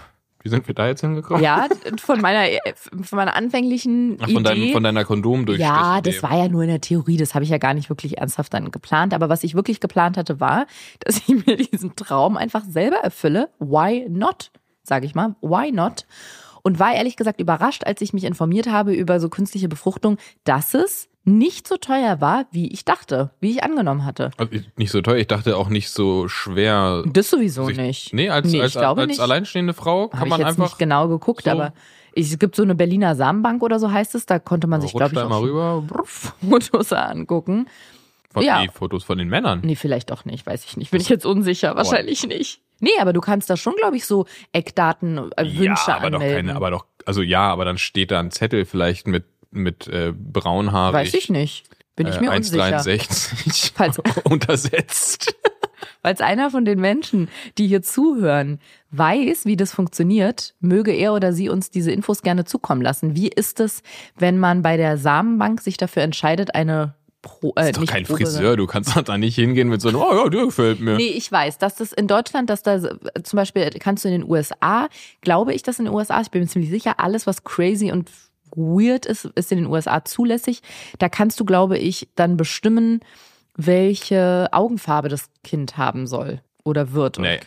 wie 0.47 0.51
sind 0.51 0.69
wir 0.69 0.75
da 0.75 0.87
jetzt 0.87 1.01
hingekommen? 1.01 1.43
Ja, 1.43 1.67
von 1.99 2.21
meiner, 2.21 2.49
von 3.03 3.17
meiner 3.17 3.35
anfänglichen 3.35 4.17
Ach, 4.21 4.27
von, 4.27 4.43
Idee. 4.43 4.43
deinem, 4.43 4.73
von 4.73 4.83
deiner 4.85 5.05
Kondomdurchstich. 5.05 5.67
Ja, 5.67 6.01
das 6.01 6.23
war 6.23 6.39
ja 6.39 6.49
nur 6.49 6.62
in 6.62 6.69
der 6.69 6.81
Theorie, 6.81 7.17
das 7.17 7.35
habe 7.35 7.45
ich 7.45 7.51
ja 7.51 7.59
gar 7.59 7.75
nicht 7.75 7.89
wirklich 7.89 8.19
ernsthaft 8.19 8.55
dann 8.55 8.71
geplant. 8.71 9.12
Aber 9.12 9.29
was 9.29 9.43
ich 9.43 9.57
wirklich 9.57 9.81
geplant 9.81 10.17
hatte, 10.17 10.39
war, 10.39 10.67
dass 11.01 11.17
ich 11.17 11.47
mir 11.47 11.57
diesen 11.57 11.97
Traum 11.97 12.37
einfach 12.37 12.62
selber 12.65 12.99
erfülle. 12.99 13.51
Why 13.59 14.07
not? 14.09 14.53
Sage 14.85 15.07
ich 15.07 15.17
mal. 15.17 15.35
Why 15.41 15.73
not? 15.73 16.07
Und 16.62 16.79
war 16.79 16.95
ehrlich 16.95 17.17
gesagt 17.17 17.41
überrascht, 17.41 17.83
als 17.85 18.01
ich 18.01 18.12
mich 18.12 18.23
informiert 18.23 18.69
habe 18.69 18.95
über 18.95 19.19
so 19.19 19.29
künstliche 19.29 19.69
Befruchtung, 19.69 20.17
dass 20.45 20.75
es 20.75 21.09
nicht 21.27 21.67
so 21.69 21.77
teuer 21.77 22.21
war, 22.21 22.47
wie 22.53 22.69
ich 22.73 22.85
dachte, 22.85 23.31
wie 23.41 23.51
ich 23.51 23.62
angenommen 23.65 24.05
hatte. 24.05 24.31
Also 24.39 24.53
ich- 24.53 24.71
nicht 24.77 24.91
so 24.93 25.03
teuer, 25.03 25.17
ich 25.17 25.27
dachte 25.27 25.57
auch 25.57 25.69
nicht 25.69 25.91
so 25.91 26.29
schwer. 26.29 27.03
Das 27.07 27.29
sowieso 27.31 27.67
sich- 27.67 27.77
nicht. 27.77 28.15
Nee, 28.15 28.31
als, 28.31 28.51
Nee, 28.51 28.61
als, 28.62 28.75
ich 28.75 28.81
glaube 28.81 29.03
als 29.03 29.09
nicht. 29.09 29.21
alleinstehende 29.21 29.75
Frau 29.75 30.09
kann 30.09 30.21
Habe 30.21 30.29
ich 30.29 30.31
man 30.31 30.41
jetzt 30.41 30.49
einfach 30.51 30.65
nicht 30.65 30.79
genau 30.79 31.09
geguckt, 31.09 31.45
so- 31.45 31.51
aber 31.51 31.73
ich, 32.15 32.31
es 32.33 32.39
gibt 32.39 32.57
so 32.57 32.62
eine 32.62 32.75
Berliner 32.75 33.15
Samenbank 33.17 33.62
oder 33.62 33.79
so 33.79 33.91
heißt 33.91 34.15
es, 34.15 34.25
da 34.25 34.39
konnte 34.39 34.67
man 34.69 34.81
sich, 34.81 34.93
glaube 34.95 35.12
ich, 35.15 35.21
auch 35.21 35.43
rüber. 35.43 35.83
Fotos 36.05 36.93
angucken. 36.93 37.67
Von, 38.33 38.43
Ja. 38.45 38.61
nee, 38.61 38.69
Fotos 38.73 39.03
von 39.05 39.19
den 39.19 39.29
Männern. 39.29 39.61
Nee, 39.65 39.75
vielleicht 39.77 40.11
doch 40.11 40.25
nicht, 40.25 40.47
weiß 40.47 40.65
ich 40.65 40.77
nicht. 40.77 40.91
Bin 40.93 41.01
ich 41.01 41.09
jetzt 41.09 41.27
unsicher, 41.27 41.75
wahrscheinlich 41.77 42.27
nicht. 42.27 42.61
Nee, 42.81 42.91
aber 43.01 43.12
du 43.15 43.21
kannst 43.21 43.49
da 43.51 43.57
schon, 43.57 43.75
glaube 43.77 43.97
ich, 43.97 44.05
so 44.07 44.27
Eckdaten, 44.53 45.33
äh, 45.37 45.45
Wünsche 45.59 45.91
ja, 45.91 45.97
aber 45.97 46.11
doch 46.11 46.21
anmelden. 46.21 46.47
keine, 46.47 46.57
aber 46.57 46.71
doch, 46.71 46.85
also 47.07 47.23
ja, 47.23 47.49
aber 47.51 47.65
dann 47.65 47.79
steht 47.79 48.11
da 48.11 48.21
ein 48.21 48.31
Zettel 48.31 48.67
vielleicht 48.67 49.07
mit, 49.07 49.25
mit 49.62 49.87
äh, 49.88 50.12
braunhaarig. 50.16 50.95
weiß 50.95 51.14
ich 51.14 51.31
nicht. 51.31 51.64
Bin 51.97 52.07
ich 52.07 52.16
äh, 52.16 52.21
mir 52.21 52.31
unsicher. 52.33 52.62
1,63 52.81 53.73
Falls- 53.75 53.99
untersetzt. 54.25 55.35
Falls 56.03 56.21
einer 56.21 56.51
von 56.51 56.64
den 56.64 56.81
Menschen, 56.81 57.29
die 57.59 57.66
hier 57.66 57.83
zuhören, 57.83 58.61
weiß, 58.92 59.45
wie 59.45 59.57
das 59.57 59.73
funktioniert, 59.73 60.55
möge 60.61 60.92
er 60.92 61.12
oder 61.14 61.33
sie 61.33 61.49
uns 61.49 61.71
diese 61.71 61.90
Infos 61.90 62.23
gerne 62.23 62.45
zukommen 62.45 62.81
lassen. 62.83 63.16
Wie 63.16 63.29
ist 63.29 63.61
es, 63.61 63.83
wenn 64.16 64.38
man 64.38 64.62
bei 64.62 64.77
der 64.77 64.99
Samenbank 64.99 65.61
sich 65.61 65.77
dafür 65.77 66.03
entscheidet, 66.03 66.55
eine 66.55 66.95
Pro, 67.23 67.49
äh, 67.51 67.53
Das 67.57 67.66
ist 67.71 67.77
doch 67.79 67.87
kein 67.87 68.05
Probe, 68.05 68.19
Friseur, 68.21 68.57
du 68.57 68.66
kannst 68.66 68.95
da 69.09 69.19
nicht 69.19 69.35
hingehen 69.35 69.69
mit 69.69 69.81
so 69.81 69.88
einem, 69.88 69.99
oh 69.99 70.14
ja, 70.14 70.29
der 70.29 70.45
gefällt 70.45 70.81
mir. 70.81 70.97
Nee, 70.97 71.09
ich 71.09 71.31
weiß, 71.33 71.59
dass 71.59 71.75
das 71.75 71.92
in 71.92 72.07
Deutschland, 72.07 72.51
dass 72.51 72.62
da 72.62 72.79
zum 72.81 73.37
Beispiel 73.37 73.69
kannst 73.81 74.05
du 74.05 74.09
in 74.09 74.21
den 74.21 74.31
USA, 74.31 74.88
glaube 75.23 75.53
ich, 75.55 75.64
dass 75.64 75.81
in 75.81 75.87
den 75.87 75.95
USA, 75.95 76.21
ich 76.21 76.31
bin 76.31 76.42
mir 76.42 76.47
ziemlich 76.47 76.71
sicher, 76.71 77.01
alles, 77.01 77.27
was 77.27 77.42
crazy 77.42 77.90
und 77.90 78.09
weird 78.57 79.07
ist, 79.07 79.27
ist 79.37 79.53
in 79.53 79.59
den 79.59 79.66
USA 79.66 80.05
zulässig. 80.05 80.62
Da 80.99 81.09
kannst 81.09 81.38
du, 81.38 81.45
glaube 81.45 81.79
ich, 81.79 82.09
dann 82.16 82.37
bestimmen, 82.37 83.01
welche 83.57 84.49
Augenfarbe 84.53 85.09
das 85.09 85.31
Kind 85.45 85.77
haben 85.77 86.07
soll 86.07 86.40
oder 86.64 86.92
wird. 86.92 87.19
Nee, 87.19 87.40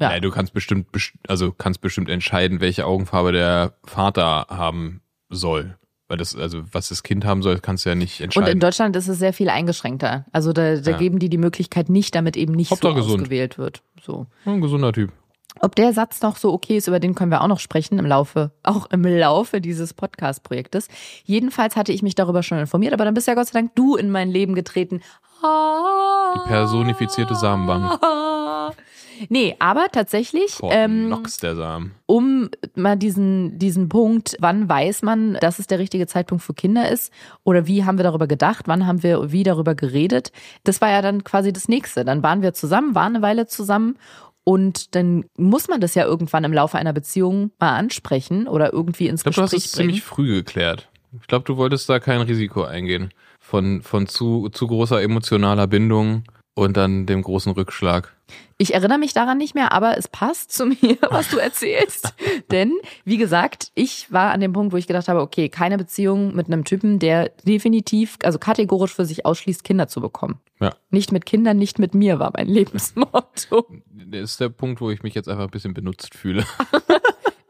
Ja. 0.00 0.10
nee, 0.10 0.20
du 0.20 0.30
kannst 0.30 0.52
bestimmt, 0.52 0.90
best- 0.92 1.14
also 1.28 1.52
kannst 1.52 1.80
bestimmt 1.80 2.08
entscheiden, 2.08 2.60
welche 2.60 2.86
Augenfarbe 2.86 3.32
der 3.32 3.74
Vater 3.84 4.46
haben 4.50 5.00
soll. 5.30 5.76
Weil 6.06 6.18
das, 6.18 6.36
also 6.36 6.62
was 6.70 6.90
das 6.90 7.02
Kind 7.02 7.24
haben 7.24 7.42
soll, 7.42 7.60
kannst 7.60 7.86
du 7.86 7.88
ja 7.88 7.94
nicht 7.94 8.20
Und 8.20 8.24
entscheiden. 8.24 8.50
in 8.52 8.60
Deutschland 8.60 8.94
ist 8.94 9.08
es 9.08 9.18
sehr 9.18 9.32
viel 9.32 9.48
eingeschränkter. 9.48 10.26
Also 10.32 10.52
da, 10.52 10.76
da 10.76 10.90
Ja. 10.92 10.96
geben 10.98 11.18
die 11.18 11.30
die 11.30 11.38
Möglichkeit 11.38 11.88
nicht, 11.88 12.14
damit 12.14 12.36
eben 12.36 12.52
nicht 12.52 12.70
Hauptsache 12.70 12.92
so 12.92 13.00
gesund. 13.00 13.20
ausgewählt 13.22 13.56
wird. 13.56 13.82
So. 14.02 14.26
Ein 14.44 14.60
gesunder 14.60 14.92
Typ. 14.92 15.12
Ob 15.60 15.76
der 15.76 15.92
Satz 15.92 16.20
noch 16.20 16.36
so 16.36 16.52
okay 16.52 16.76
ist, 16.76 16.88
über 16.88 17.00
den 17.00 17.14
können 17.14 17.30
wir 17.30 17.40
auch 17.42 17.48
noch 17.48 17.60
sprechen 17.60 17.98
im 17.98 18.06
Laufe, 18.06 18.50
auch 18.62 18.86
im 18.90 19.04
Laufe 19.04 19.60
dieses 19.60 19.94
Podcast-Projektes. 19.94 20.88
Jedenfalls 21.24 21.76
hatte 21.76 21.92
ich 21.92 22.02
mich 22.02 22.14
darüber 22.14 22.42
schon 22.42 22.58
informiert, 22.58 22.92
aber 22.92 23.04
dann 23.04 23.14
bist 23.14 23.28
ja 23.28 23.34
Gott 23.34 23.46
sei 23.46 23.60
Dank 23.60 23.74
du 23.74 23.96
in 23.96 24.10
mein 24.10 24.30
Leben 24.30 24.54
getreten. 24.54 25.00
Die 25.42 26.48
personifizierte 26.48 27.34
Samenbank. 27.34 28.00
Nee, 29.28 29.56
aber 29.58 29.86
tatsächlich, 29.92 30.58
ähm, 30.70 31.16
der 31.42 31.56
Samen. 31.56 31.92
um 32.06 32.50
mal 32.74 32.96
diesen, 32.96 33.58
diesen 33.58 33.88
Punkt, 33.88 34.36
wann 34.40 34.68
weiß 34.68 35.02
man, 35.02 35.34
dass 35.34 35.58
es 35.58 35.66
der 35.66 35.78
richtige 35.78 36.06
Zeitpunkt 36.06 36.42
für 36.42 36.54
Kinder 36.54 36.88
ist? 36.88 37.12
Oder 37.44 37.66
wie 37.66 37.84
haben 37.84 37.98
wir 37.98 38.02
darüber 38.02 38.26
gedacht? 38.26 38.66
Wann 38.66 38.86
haben 38.86 39.02
wir 39.02 39.32
wie 39.32 39.42
darüber 39.42 39.74
geredet? 39.74 40.32
Das 40.64 40.80
war 40.80 40.90
ja 40.90 41.02
dann 41.02 41.24
quasi 41.24 41.52
das 41.52 41.68
nächste. 41.68 42.04
Dann 42.04 42.22
waren 42.22 42.42
wir 42.42 42.54
zusammen, 42.54 42.94
waren 42.94 43.14
eine 43.14 43.22
Weile 43.22 43.46
zusammen. 43.46 43.96
Und 44.44 44.94
dann 44.94 45.24
muss 45.38 45.68
man 45.68 45.80
das 45.80 45.94
ja 45.94 46.04
irgendwann 46.04 46.44
im 46.44 46.52
Laufe 46.52 46.78
einer 46.78 46.92
Beziehung 46.92 47.50
mal 47.58 47.76
ansprechen 47.76 48.46
oder 48.46 48.72
irgendwie 48.72 49.08
ins 49.08 49.20
Ich 49.20 49.24
glaube, 49.24 49.36
du 49.36 49.42
hast 49.42 49.50
Gespräch 49.52 49.64
es 49.64 49.72
bringen. 49.76 49.88
ziemlich 49.88 50.04
früh 50.04 50.34
geklärt. 50.34 50.88
Ich 51.20 51.26
glaube, 51.26 51.44
du 51.44 51.56
wolltest 51.56 51.88
da 51.88 51.98
kein 51.98 52.20
Risiko 52.20 52.64
eingehen. 52.64 53.12
Von, 53.40 53.82
von 53.82 54.06
zu, 54.06 54.48
zu 54.50 54.66
großer 54.66 55.00
emotionaler 55.02 55.66
Bindung 55.66 56.24
und 56.54 56.76
dann 56.76 57.06
dem 57.06 57.22
großen 57.22 57.52
Rückschlag. 57.52 58.14
Ich 58.56 58.72
erinnere 58.72 58.98
mich 58.98 59.12
daran 59.12 59.36
nicht 59.36 59.54
mehr, 59.54 59.72
aber 59.72 59.98
es 59.98 60.08
passt 60.08 60.52
zu 60.52 60.66
mir, 60.82 60.96
was 61.10 61.28
du 61.28 61.38
erzählst. 61.38 62.14
Denn, 62.50 62.72
wie 63.04 63.16
gesagt, 63.16 63.72
ich 63.74 64.12
war 64.12 64.32
an 64.32 64.40
dem 64.40 64.52
Punkt, 64.52 64.72
wo 64.72 64.76
ich 64.76 64.86
gedacht 64.86 65.08
habe, 65.08 65.20
okay, 65.20 65.48
keine 65.48 65.76
Beziehung 65.76 66.34
mit 66.34 66.46
einem 66.46 66.64
Typen, 66.64 66.98
der 66.98 67.30
definitiv, 67.44 68.16
also 68.22 68.38
kategorisch 68.38 68.94
für 68.94 69.04
sich 69.04 69.26
ausschließt, 69.26 69.64
Kinder 69.64 69.88
zu 69.88 70.00
bekommen. 70.00 70.40
Ja. 70.60 70.74
Nicht 70.90 71.10
mit 71.10 71.26
Kindern, 71.26 71.58
nicht 71.58 71.78
mit 71.78 71.94
mir, 71.94 72.18
war 72.18 72.30
mein 72.34 72.46
Lebensmotto. 72.48 73.66
Das 73.90 74.30
ist 74.30 74.40
der 74.40 74.48
Punkt, 74.48 74.80
wo 74.80 74.90
ich 74.90 75.02
mich 75.02 75.14
jetzt 75.14 75.28
einfach 75.28 75.44
ein 75.44 75.50
bisschen 75.50 75.74
benutzt 75.74 76.14
fühle. 76.14 76.44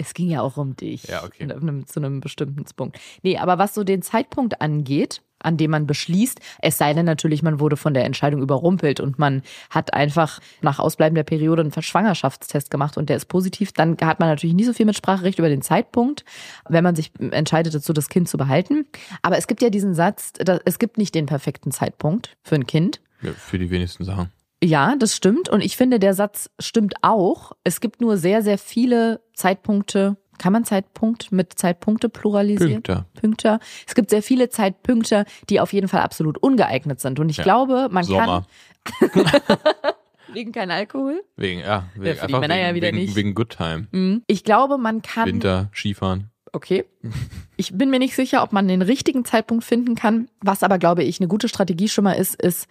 Es 0.05 0.13
ging 0.13 0.29
ja 0.29 0.43
auch 0.43 0.59
um 0.59 0.77
dich. 0.77 1.05
Ja, 1.05 1.25
okay. 1.25 1.45
In 1.45 1.51
einem, 1.51 1.87
zu 1.87 1.99
einem 1.99 2.21
bestimmten 2.21 2.65
Punkt. 2.77 2.99
Nee, 3.23 3.39
aber 3.39 3.59
was 3.59 3.75
so 3.75 3.85
den 3.85 4.03
Zeitpunkt 4.03 4.61
angeht, 4.61 5.23
an 5.39 5.57
dem 5.57 5.71
man 5.71 5.87
beschließt, 5.87 6.41
es 6.61 6.79
sei 6.79 6.93
denn 6.93 7.07
natürlich, 7.07 7.43
man 7.43 7.61
wurde 7.61 7.77
von 7.77 7.95
der 7.95 8.05
Entscheidung 8.05 8.43
überrumpelt 8.43 9.01
und 9.01 9.19
man 9.19 9.43
hat 9.71 9.95
einfach 9.95 10.41
nach 10.63 10.79
Ausbleiben 10.79 11.15
der 11.15 11.23
Periode 11.23 11.63
einen 11.63 11.73
Schwangerschaftstest 11.73 12.71
gemacht 12.71 12.97
und 12.97 13.09
der 13.09 13.17
ist 13.17 13.27
positiv, 13.27 13.73
dann 13.73 13.97
hat 14.03 14.21
man 14.21 14.29
natürlich 14.29 14.55
nie 14.55 14.65
so 14.65 14.73
viel 14.73 14.87
Mitspracherecht 14.87 15.39
über 15.39 15.49
den 15.49 15.63
Zeitpunkt, 15.63 16.25
wenn 16.69 16.85
man 16.85 16.97
sich 16.97 17.13
entscheidet 17.19 17.75
dazu, 17.75 17.93
das 17.93 18.09
Kind 18.09 18.29
zu 18.29 18.39
behalten. 18.39 18.87
Aber 19.23 19.37
es 19.39 19.47
gibt 19.47 19.63
ja 19.63 19.71
diesen 19.71 19.95
Satz, 19.95 20.33
es 20.65 20.79
gibt 20.79 20.99
nicht 20.99 21.15
den 21.15 21.27
perfekten 21.27 21.73
Zeitpunkt 21.73 22.37
für 22.43 22.55
ein 22.55 22.67
Kind. 22.67 23.01
Ja, 23.23 23.33
für 23.33 23.59
die 23.59 23.71
wenigsten 23.71 24.05
Sachen. 24.05 24.31
Ja, 24.65 24.97
das 24.97 25.15
stimmt. 25.15 25.49
Und 25.51 25.61
ich 25.63 25.77
finde, 25.77 25.99
der 25.99 26.15
Satz 26.15 26.49
stimmt 26.59 26.95
auch. 27.03 27.53
Es 27.65 27.81
gibt 27.81 28.01
nur 28.01 28.17
sehr, 28.17 28.43
sehr 28.43 28.57
viele 28.59 29.21
Zeitpunkte. 29.35 30.17
Kann 30.39 30.53
man 30.53 30.65
Zeitpunkt 30.65 31.31
mit 31.33 31.59
Zeitpunkte 31.59 32.09
pluralisieren? 32.09 32.83
Pünktler. 32.83 33.07
Pünkter. 33.15 33.61
Es 33.87 33.95
gibt 33.95 34.11
sehr 34.11 34.23
viele 34.23 34.49
Zeitpunkte, 34.49 35.27
die 35.51 35.61
auf 35.61 35.73
jeden 35.73 35.87
Fall 35.87 36.01
absolut 36.01 36.39
ungeeignet 36.39 36.99
sind. 37.01 37.21
Und 37.21 37.29
ich 37.29 37.37
Ja. 37.37 37.45
glaube, 37.45 37.89
man 37.91 38.05
Sommer. 38.05 38.47
kann 38.85 39.11
wegen 40.33 40.53
kein 40.53 40.71
Alkohol. 40.71 41.23
Wegen, 41.37 41.61
ja, 41.61 41.85
wegen, 41.95 42.19
einfach 42.19 42.41
Männer 42.41 42.55
wegen, 42.55 42.67
ja 42.67 42.75
wieder 42.75 42.89
wegen, 42.89 42.97
nicht. 42.99 43.15
wegen 43.15 43.35
Good 43.35 43.51
Time. 43.51 43.87
Mhm. 43.93 44.23
Ich 44.27 44.45
glaube, 44.45 44.79
man 44.79 45.03
kann. 45.03 45.27
Winter, 45.27 45.69
Skifahren. 45.75 46.31
Okay. 46.53 46.85
Ich 47.57 47.73
bin 47.79 47.89
mir 47.89 48.01
nicht 48.01 48.17
sicher, 48.17 48.43
ob 48.43 48.53
man 48.53 48.67
den 48.67 48.83
richtigen 48.83 49.25
Zeitpunkt 49.25 49.63
finden 49.63 49.95
kann. 49.95 50.29
Was 50.41 50.65
aber, 50.65 50.79
glaube 50.79 51.05
ich, 51.05 51.21
eine 51.21 51.29
gute 51.29 51.47
Strategie 51.49 51.89
schon 51.89 52.03
mal 52.03 52.15
ist, 52.15 52.35
ist 52.35 52.67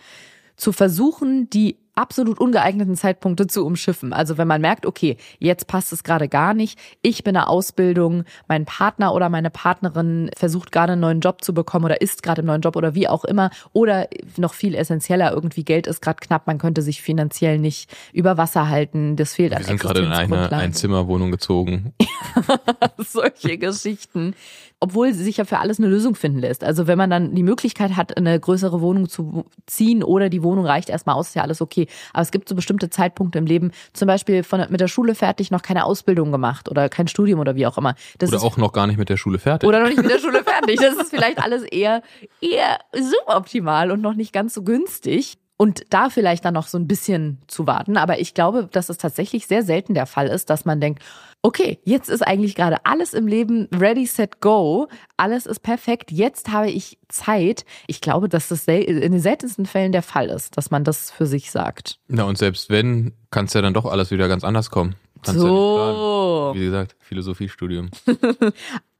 zu 0.57 0.73
versuchen, 0.73 1.49
die 1.49 1.77
absolut 1.95 2.39
ungeeigneten 2.39 2.95
Zeitpunkte 2.95 3.47
zu 3.47 3.65
umschiffen. 3.65 4.13
Also 4.13 4.37
wenn 4.37 4.47
man 4.47 4.61
merkt, 4.61 4.85
okay, 4.85 5.17
jetzt 5.39 5.67
passt 5.67 5.93
es 5.93 6.03
gerade 6.03 6.27
gar 6.27 6.53
nicht, 6.53 6.79
ich 7.01 7.23
bin 7.23 7.33
in 7.33 7.39
der 7.39 7.49
Ausbildung, 7.49 8.25
mein 8.47 8.65
Partner 8.65 9.13
oder 9.13 9.29
meine 9.29 9.49
Partnerin 9.49 10.29
versucht 10.37 10.71
gerade 10.71 10.93
einen 10.93 11.01
neuen 11.01 11.19
Job 11.19 11.43
zu 11.43 11.53
bekommen 11.53 11.85
oder 11.85 11.99
ist 12.01 12.21
gerade 12.21 12.41
im 12.41 12.47
neuen 12.47 12.61
Job 12.61 12.75
oder 12.75 12.93
wie 12.93 13.07
auch 13.07 13.25
immer 13.25 13.49
oder 13.73 14.07
noch 14.37 14.53
viel 14.53 14.75
essentieller, 14.75 15.31
irgendwie 15.31 15.63
Geld 15.63 15.87
ist 15.87 16.01
gerade 16.01 16.19
knapp, 16.19 16.45
man 16.45 16.59
könnte 16.59 16.83
sich 16.83 17.01
finanziell 17.01 17.57
nicht 17.57 17.89
über 18.11 18.37
Wasser 18.37 18.69
halten, 18.69 19.15
das 19.15 19.33
fehlt 19.33 19.51
Wir 19.51 19.57
an 19.57 19.63
sind 19.63 19.79
gerade 19.79 20.01
in 20.01 20.11
eine. 20.11 20.51
Einzimmerwohnung 20.51 21.31
gezogen. 21.31 21.93
solche 22.97 23.57
Geschichten. 23.57 24.35
Obwohl 24.83 25.13
sich 25.13 25.37
ja 25.37 25.45
für 25.45 25.59
alles 25.59 25.79
eine 25.79 25.87
Lösung 25.87 26.13
finden 26.13 26.39
lässt. 26.39 26.61
Also 26.61 26.87
wenn 26.87 26.97
man 26.97 27.09
dann 27.09 27.33
die 27.33 27.41
Möglichkeit 27.41 27.95
hat, 27.95 28.17
eine 28.17 28.37
größere 28.37 28.81
Wohnung 28.81 29.07
zu 29.07 29.45
ziehen 29.65 30.03
oder 30.03 30.27
die 30.27 30.43
Wohnung 30.43 30.65
reicht 30.65 30.89
erstmal 30.89 31.15
aus, 31.15 31.29
ist 31.29 31.35
ja 31.35 31.41
alles 31.41 31.61
okay. 31.61 31.87
Aber 32.11 32.21
es 32.21 32.31
gibt 32.31 32.49
so 32.49 32.53
bestimmte 32.53 32.89
Zeitpunkte 32.89 33.39
im 33.39 33.45
Leben, 33.45 33.71
zum 33.93 34.07
Beispiel 34.07 34.43
von, 34.43 34.65
mit 34.67 34.81
der 34.81 34.89
Schule 34.89 35.15
fertig, 35.15 35.51
noch 35.51 35.61
keine 35.61 35.85
Ausbildung 35.85 36.33
gemacht 36.33 36.69
oder 36.69 36.89
kein 36.89 37.07
Studium 37.07 37.39
oder 37.39 37.55
wie 37.55 37.65
auch 37.65 37.77
immer. 37.77 37.95
Das 38.17 38.27
Oder 38.27 38.39
ist, 38.39 38.43
auch 38.43 38.57
noch 38.57 38.73
gar 38.73 38.85
nicht 38.85 38.97
mit 38.97 39.07
der 39.07 39.15
Schule 39.15 39.39
fertig. 39.39 39.69
oder 39.69 39.79
noch 39.79 39.87
nicht 39.87 40.01
mit 40.01 40.11
der 40.11 40.19
Schule 40.19 40.43
fertig. 40.43 40.81
Das 40.81 40.95
ist 40.95 41.11
vielleicht 41.11 41.41
alles 41.41 41.63
eher, 41.63 42.01
eher 42.41 42.79
suboptimal 42.91 43.89
und 43.89 44.01
noch 44.01 44.15
nicht 44.15 44.33
ganz 44.33 44.53
so 44.53 44.63
günstig. 44.63 45.37
Und 45.55 45.83
da 45.91 46.09
vielleicht 46.09 46.43
dann 46.43 46.55
noch 46.55 46.67
so 46.67 46.77
ein 46.77 46.87
bisschen 46.89 47.39
zu 47.47 47.67
warten. 47.67 47.95
Aber 47.95 48.19
ich 48.19 48.33
glaube, 48.33 48.67
dass 48.69 48.89
es 48.89 48.97
tatsächlich 48.97 49.47
sehr 49.47 49.63
selten 49.63 49.93
der 49.93 50.07
Fall 50.07 50.27
ist, 50.27 50.49
dass 50.49 50.65
man 50.65 50.81
denkt, 50.81 51.01
okay, 51.43 51.79
jetzt 51.83 52.09
ist 52.09 52.21
eigentlich 52.21 52.55
gerade 52.55 52.77
alles 52.85 53.13
im 53.13 53.27
Leben 53.27 53.67
ready, 53.73 54.07
set, 54.07 54.41
go. 54.41 54.87
Alles 55.17 55.45
ist 55.45 55.59
perfekt. 55.59 56.11
Jetzt 56.11 56.51
habe 56.51 56.71
ich 56.71 56.97
Zeit. 57.09 57.65
Ich 57.85 58.01
glaube, 58.01 58.29
dass 58.29 58.47
das 58.47 58.65
in 58.65 58.99
den 58.99 59.19
seltensten 59.19 59.65
Fällen 59.65 59.91
der 59.91 60.01
Fall 60.01 60.29
ist, 60.29 60.57
dass 60.57 60.71
man 60.71 60.83
das 60.83 61.11
für 61.11 61.27
sich 61.27 61.51
sagt. 61.51 61.99
Na, 62.07 62.23
und 62.23 62.37
selbst 62.37 62.69
wenn, 62.69 63.13
kann 63.29 63.45
es 63.45 63.53
ja 63.53 63.61
dann 63.61 63.73
doch 63.73 63.85
alles 63.85 64.09
wieder 64.09 64.27
ganz 64.27 64.43
anders 64.43 64.71
kommen. 64.71 64.95
Kannst 65.23 65.41
ja. 65.41 65.47
So. 65.47 66.51
Wie 66.55 66.65
gesagt, 66.65 66.95
Philosophiestudium. 66.99 67.89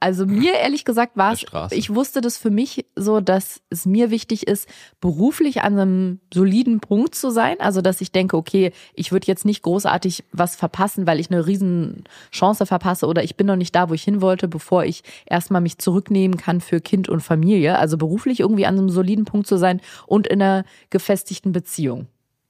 Also 0.03 0.25
mir 0.25 0.55
ehrlich 0.55 0.83
gesagt 0.83 1.15
war 1.15 1.31
es, 1.31 1.45
ich 1.71 1.95
wusste 1.95 2.19
das 2.19 2.37
für 2.37 2.49
mich 2.49 2.85
so, 2.93 3.21
dass 3.21 3.61
es 3.69 3.85
mir 3.85 4.11
wichtig 4.11 4.47
ist, 4.47 4.67
beruflich 4.99 5.61
an 5.61 5.79
einem 5.79 6.19
soliden 6.33 6.81
Punkt 6.81 7.15
zu 7.15 7.29
sein. 7.29 7.55
Also 7.61 7.79
dass 7.79 8.01
ich 8.01 8.11
denke, 8.11 8.35
okay, 8.35 8.73
ich 8.95 9.13
würde 9.13 9.27
jetzt 9.27 9.45
nicht 9.45 9.61
großartig 9.61 10.25
was 10.33 10.57
verpassen, 10.57 11.07
weil 11.07 11.21
ich 11.21 11.31
eine 11.31 11.47
riesen 11.47 12.03
Chance 12.33 12.65
verpasse 12.65 13.07
oder 13.07 13.23
ich 13.23 13.37
bin 13.37 13.47
noch 13.47 13.55
nicht 13.55 13.73
da, 13.75 13.89
wo 13.89 13.93
ich 13.93 14.03
hin 14.03 14.19
wollte, 14.19 14.49
bevor 14.49 14.83
ich 14.83 15.03
erstmal 15.25 15.61
mich 15.61 15.77
zurücknehmen 15.77 16.35
kann 16.35 16.59
für 16.59 16.81
Kind 16.81 17.07
und 17.07 17.21
Familie. 17.21 17.79
Also 17.79 17.97
beruflich 17.97 18.41
irgendwie 18.41 18.65
an 18.65 18.77
einem 18.77 18.89
soliden 18.89 19.23
Punkt 19.23 19.47
zu 19.47 19.55
sein 19.55 19.79
und 20.05 20.27
in 20.27 20.41
einer 20.41 20.65
gefestigten 20.89 21.53
Beziehung. 21.53 22.07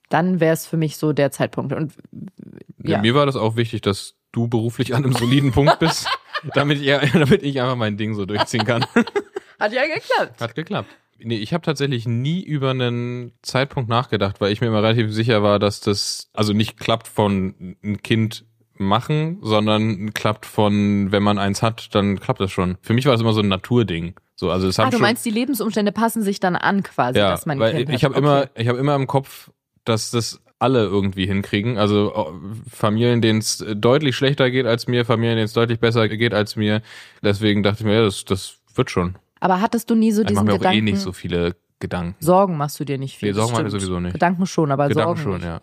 Dann 0.10 0.40
wäre 0.40 0.54
es 0.54 0.66
für 0.68 0.78
mich 0.78 0.98
so 0.98 1.14
der 1.14 1.32
Zeitpunkt. 1.32 1.74
Und 1.74 1.94
Ja. 2.84 2.96
ja. 2.96 3.02
Mir 3.02 3.16
war 3.16 3.26
das 3.26 3.36
auch 3.36 3.56
wichtig, 3.56 3.82
dass 3.82 4.16
du 4.32 4.48
beruflich 4.48 4.94
an 4.96 5.04
einem 5.04 5.14
soliden 5.14 5.52
Punkt 5.52 5.80
bist, 5.80 6.08
damit 6.54 6.82
ich, 6.82 6.88
damit 7.14 7.44
ich 7.44 7.62
einfach 7.62 7.76
mein 7.76 7.98
Ding 7.98 8.14
so 8.16 8.26
durchziehen 8.26 8.66
kann. 8.66 8.86
hat 9.60 9.74
ja 9.74 9.84
geklappt. 9.84 10.42
Hat 10.42 10.56
geklappt. 10.56 10.90
Nee, 11.20 11.38
ich 11.38 11.54
habe 11.54 11.62
tatsächlich 11.64 12.06
nie 12.06 12.44
über 12.44 12.72
einen 12.72 13.32
Zeitpunkt 13.44 13.90
nachgedacht, 13.90 14.42
weil 14.42 14.52
ich 14.52 14.60
mir 14.60 14.68
immer 14.68 14.84
relativ 14.84 15.14
sicher 15.14 15.42
war, 15.42 15.58
dass 15.60 15.80
das 15.80 16.30
also 16.34 16.52
nicht 16.52 16.78
klappt 16.80 17.08
von 17.08 17.78
ein 17.84 18.02
Kind 18.02 18.46
machen, 18.78 19.38
sondern 19.42 20.14
klappt 20.14 20.46
von, 20.46 21.12
wenn 21.12 21.24
man 21.24 21.38
eins 21.38 21.62
hat, 21.62 21.94
dann 21.96 22.20
klappt 22.20 22.42
das 22.42 22.52
schon. 22.52 22.78
Für 22.82 22.94
mich 22.94 23.06
war 23.06 23.14
es 23.14 23.22
immer 23.22 23.32
so 23.34 23.40
ein 23.42 23.48
Naturding. 23.48 24.16
So, 24.36 24.50
also 24.50 24.68
es 24.68 24.80
Ah, 24.80 24.90
du 24.90 24.98
meinst, 25.00 25.24
die 25.26 25.30
Lebensumstände 25.30 25.92
passen 25.92 26.24
sich 26.24 26.40
dann 26.42 26.56
an 26.56 26.84
quasi, 26.84 27.20
ja, 27.20 27.30
dass 27.30 27.46
man 27.46 27.60
weil 27.60 27.86
Kind 27.86 27.90
ich 27.92 28.04
habe 28.04 28.16
Okay. 28.16 28.24
immer, 28.24 28.50
ich 28.56 28.68
habe 28.68 28.80
immer 28.80 28.96
im 28.96 29.08
Kopf, 29.08 29.52
dass 29.86 30.12
das 30.12 30.40
alle 30.60 30.84
irgendwie 30.84 31.26
hinkriegen. 31.28 31.78
Also 31.78 32.14
äh, 32.14 32.70
Familien, 32.70 33.22
denen 33.22 33.40
es 33.40 33.64
deutlich 33.76 34.16
schlechter 34.16 34.50
geht 34.50 34.66
als 34.66 34.88
mir, 34.88 35.04
Familien, 35.06 35.36
denen 35.36 35.46
es 35.46 35.54
deutlich 35.54 35.80
besser 35.80 36.08
geht 36.08 36.34
als 36.34 36.56
mir. 36.56 36.82
Deswegen 37.22 37.64
dachte 37.64 37.80
ich 37.82 37.86
mir, 37.86 37.96
ja, 37.96 38.02
das, 38.04 38.24
das 38.26 38.58
wird 38.76 38.90
schon. 38.90 39.16
Aber 39.40 39.60
hattest 39.60 39.90
du 39.90 39.96
nie 39.96 40.12
so 40.14 40.22
Ich 40.22 40.26
mache 40.26 40.34
diesen 40.34 40.46
mir 40.46 40.54
auch 40.54 40.58
Gedanken? 40.60 40.78
eh 40.78 40.92
nicht 40.92 41.00
so 41.02 41.12
viele 41.12 41.56
Gedanken. 41.80 42.16
Sorgen 42.20 42.56
machst 42.56 42.80
du 42.80 42.86
dir 42.86 42.98
nicht 42.98 43.18
viel. 43.18 43.30
Nee, 43.30 43.34
Sorgen 43.34 43.52
mache 43.52 43.66
ich 43.66 43.72
sowieso 43.72 44.00
nicht. 44.00 44.14
Gedanken 44.14 44.46
schon, 44.46 44.72
aber 44.72 44.88
Gedanken 44.88 45.18
Sorgen 45.18 45.22
schon, 45.22 45.34
nicht. 45.42 45.46
ja. 45.46 45.62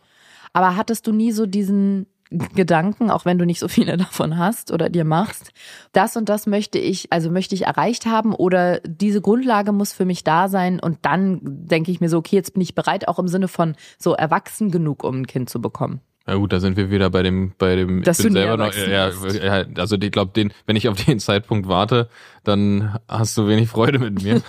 Aber 0.53 0.77
hattest 0.77 1.07
du 1.07 1.13
nie 1.13 1.33
so 1.33 1.47
diesen 1.47 2.07
Gedanken, 2.31 3.11
auch 3.11 3.25
wenn 3.25 3.39
du 3.39 3.45
nicht 3.45 3.59
so 3.59 3.69
viele 3.69 3.97
davon 3.99 4.39
hast 4.39 4.73
oder 4.73 4.89
dir 4.89 5.05
machst, 5.05 5.53
das 5.93 6.17
und 6.17 6.29
das 6.29 6.47
möchte 6.47 6.79
ich, 6.79 7.13
also 7.13 7.31
möchte 7.31 7.55
ich 7.55 7.67
erreicht 7.67 8.07
haben 8.07 8.35
oder 8.35 8.81
diese 8.81 9.21
Grundlage 9.21 9.73
muss 9.73 9.93
für 9.93 10.05
mich 10.05 10.23
da 10.25 10.49
sein 10.49 10.81
und 10.81 10.99
dann 11.03 11.41
denke 11.43 11.91
ich 11.91 12.01
mir 12.01 12.09
so, 12.09 12.19
okay, 12.19 12.37
jetzt 12.37 12.55
bin 12.55 12.63
ich 12.63 12.75
bereit, 12.75 13.09
auch 13.09 13.19
im 13.19 13.29
Sinne 13.29 13.49
von 13.49 13.75
so 13.99 14.15
erwachsen 14.15 14.71
genug, 14.71 15.03
um 15.03 15.23
ein 15.23 15.27
Kind 15.27 15.51
zu 15.51 15.61
bekommen. 15.61 16.01
Ja 16.27 16.37
gut, 16.37 16.53
da 16.53 16.61
sind 16.61 16.77
wir 16.77 16.91
wieder 16.91 17.11
bei 17.11 17.25
dem, 17.25 17.55
bei 17.59 17.75
dem, 17.75 18.03
Dass 18.03 18.21
ich 18.21 18.27
bin 18.27 18.35
selber 18.35 18.57
noch, 18.57 18.73
ja, 18.73 19.09
ja, 19.09 19.65
also 19.77 19.97
ich 19.97 20.13
glaube, 20.13 20.33
den, 20.33 20.53
wenn 20.67 20.77
ich 20.77 20.89
auf 20.89 21.03
den 21.03 21.19
Zeitpunkt 21.19 21.67
warte, 21.67 22.09
dann 22.45 22.97
hast 23.09 23.37
du 23.37 23.49
wenig 23.49 23.69
Freude 23.69 23.99
mit 23.99 24.23
mir. 24.23 24.41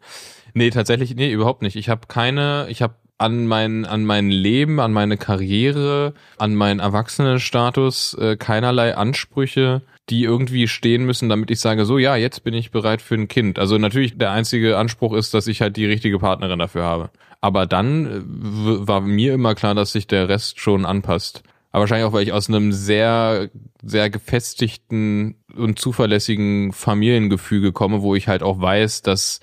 nee, 0.54 0.70
tatsächlich, 0.70 1.14
nee, 1.14 1.30
überhaupt 1.30 1.62
nicht. 1.62 1.76
Ich 1.76 1.88
habe 1.88 2.08
keine, 2.08 2.66
ich 2.68 2.82
habe 2.82 2.94
an 3.20 3.46
mein, 3.46 3.84
an 3.84 4.06
mein 4.06 4.30
Leben, 4.30 4.80
an 4.80 4.92
meine 4.92 5.18
Karriere, 5.18 6.14
an 6.38 6.54
meinen 6.54 6.80
Erwachsenenstatus 6.80 8.14
äh, 8.14 8.36
keinerlei 8.36 8.96
Ansprüche, 8.96 9.82
die 10.08 10.24
irgendwie 10.24 10.66
stehen 10.68 11.04
müssen, 11.04 11.28
damit 11.28 11.50
ich 11.50 11.60
sage, 11.60 11.84
so 11.84 11.98
ja, 11.98 12.16
jetzt 12.16 12.44
bin 12.44 12.54
ich 12.54 12.70
bereit 12.70 13.02
für 13.02 13.16
ein 13.16 13.28
Kind. 13.28 13.58
Also 13.58 13.76
natürlich 13.76 14.16
der 14.16 14.30
einzige 14.30 14.78
Anspruch 14.78 15.12
ist, 15.12 15.34
dass 15.34 15.48
ich 15.48 15.60
halt 15.60 15.76
die 15.76 15.84
richtige 15.84 16.18
Partnerin 16.18 16.58
dafür 16.58 16.84
habe. 16.84 17.10
Aber 17.42 17.66
dann 17.66 18.06
äh, 18.06 18.86
war 18.88 19.02
mir 19.02 19.34
immer 19.34 19.54
klar, 19.54 19.74
dass 19.74 19.92
sich 19.92 20.06
der 20.06 20.30
Rest 20.30 20.58
schon 20.58 20.86
anpasst. 20.86 21.42
Aber 21.72 21.82
wahrscheinlich 21.82 22.06
auch, 22.06 22.14
weil 22.14 22.22
ich 22.22 22.32
aus 22.32 22.48
einem 22.48 22.72
sehr, 22.72 23.50
sehr 23.82 24.08
gefestigten 24.08 25.36
und 25.54 25.78
zuverlässigen 25.78 26.72
Familiengefüge 26.72 27.72
komme, 27.72 28.00
wo 28.00 28.14
ich 28.14 28.28
halt 28.28 28.42
auch 28.42 28.60
weiß, 28.62 29.02
dass 29.02 29.40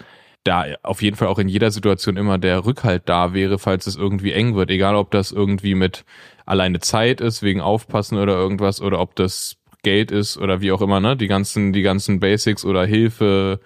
da 0.47 0.65
auf 0.83 1.01
jeden 1.01 1.15
Fall 1.15 1.27
auch 1.27 1.39
in 1.39 1.49
jeder 1.49 1.71
Situation 1.71 2.17
immer 2.17 2.37
der 2.37 2.65
Rückhalt 2.65 3.03
da 3.05 3.33
wäre, 3.33 3.59
falls 3.59 3.85
es 3.87 3.95
irgendwie 3.95 4.31
eng 4.31 4.55
wird. 4.55 4.69
Egal, 4.71 4.95
ob 4.95 5.11
das 5.11 5.31
irgendwie 5.31 5.75
mit 5.75 6.05
alleine 6.45 6.79
Zeit 6.79 7.21
ist, 7.21 7.43
wegen 7.43 7.61
Aufpassen 7.61 8.17
oder 8.17 8.33
irgendwas, 8.35 8.81
oder 8.81 8.99
ob 8.99 9.15
das 9.15 9.57
Geld 9.83 10.11
ist 10.11 10.37
oder 10.37 10.61
wie 10.61 10.71
auch 10.71 10.81
immer, 10.81 10.99
ne? 10.99 11.15
Die 11.15 11.27
ganzen, 11.27 11.73
die 11.73 11.81
ganzen 11.81 12.19
Basics 12.19 12.65
oder 12.65 12.85
Hilfe, 12.85 13.59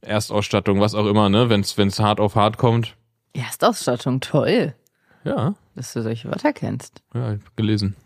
Erstausstattung, 0.00 0.80
was 0.80 0.94
auch 0.94 1.06
immer, 1.06 1.28
ne? 1.28 1.48
Wenn's, 1.50 1.76
wenn's 1.78 1.98
hart 2.00 2.20
auf 2.20 2.34
hart 2.34 2.58
kommt. 2.58 2.96
Erstausstattung, 3.32 4.20
toll, 4.20 4.74
Ja, 5.24 5.54
dass 5.74 5.92
du 5.92 6.02
solche 6.02 6.28
Wörter 6.28 6.52
kennst. 6.52 7.02
ja, 7.14 7.36
gelesen. 7.56 7.96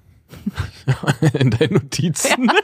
in 1.39 1.51
deinen 1.51 1.75
Notizen. 1.75 2.51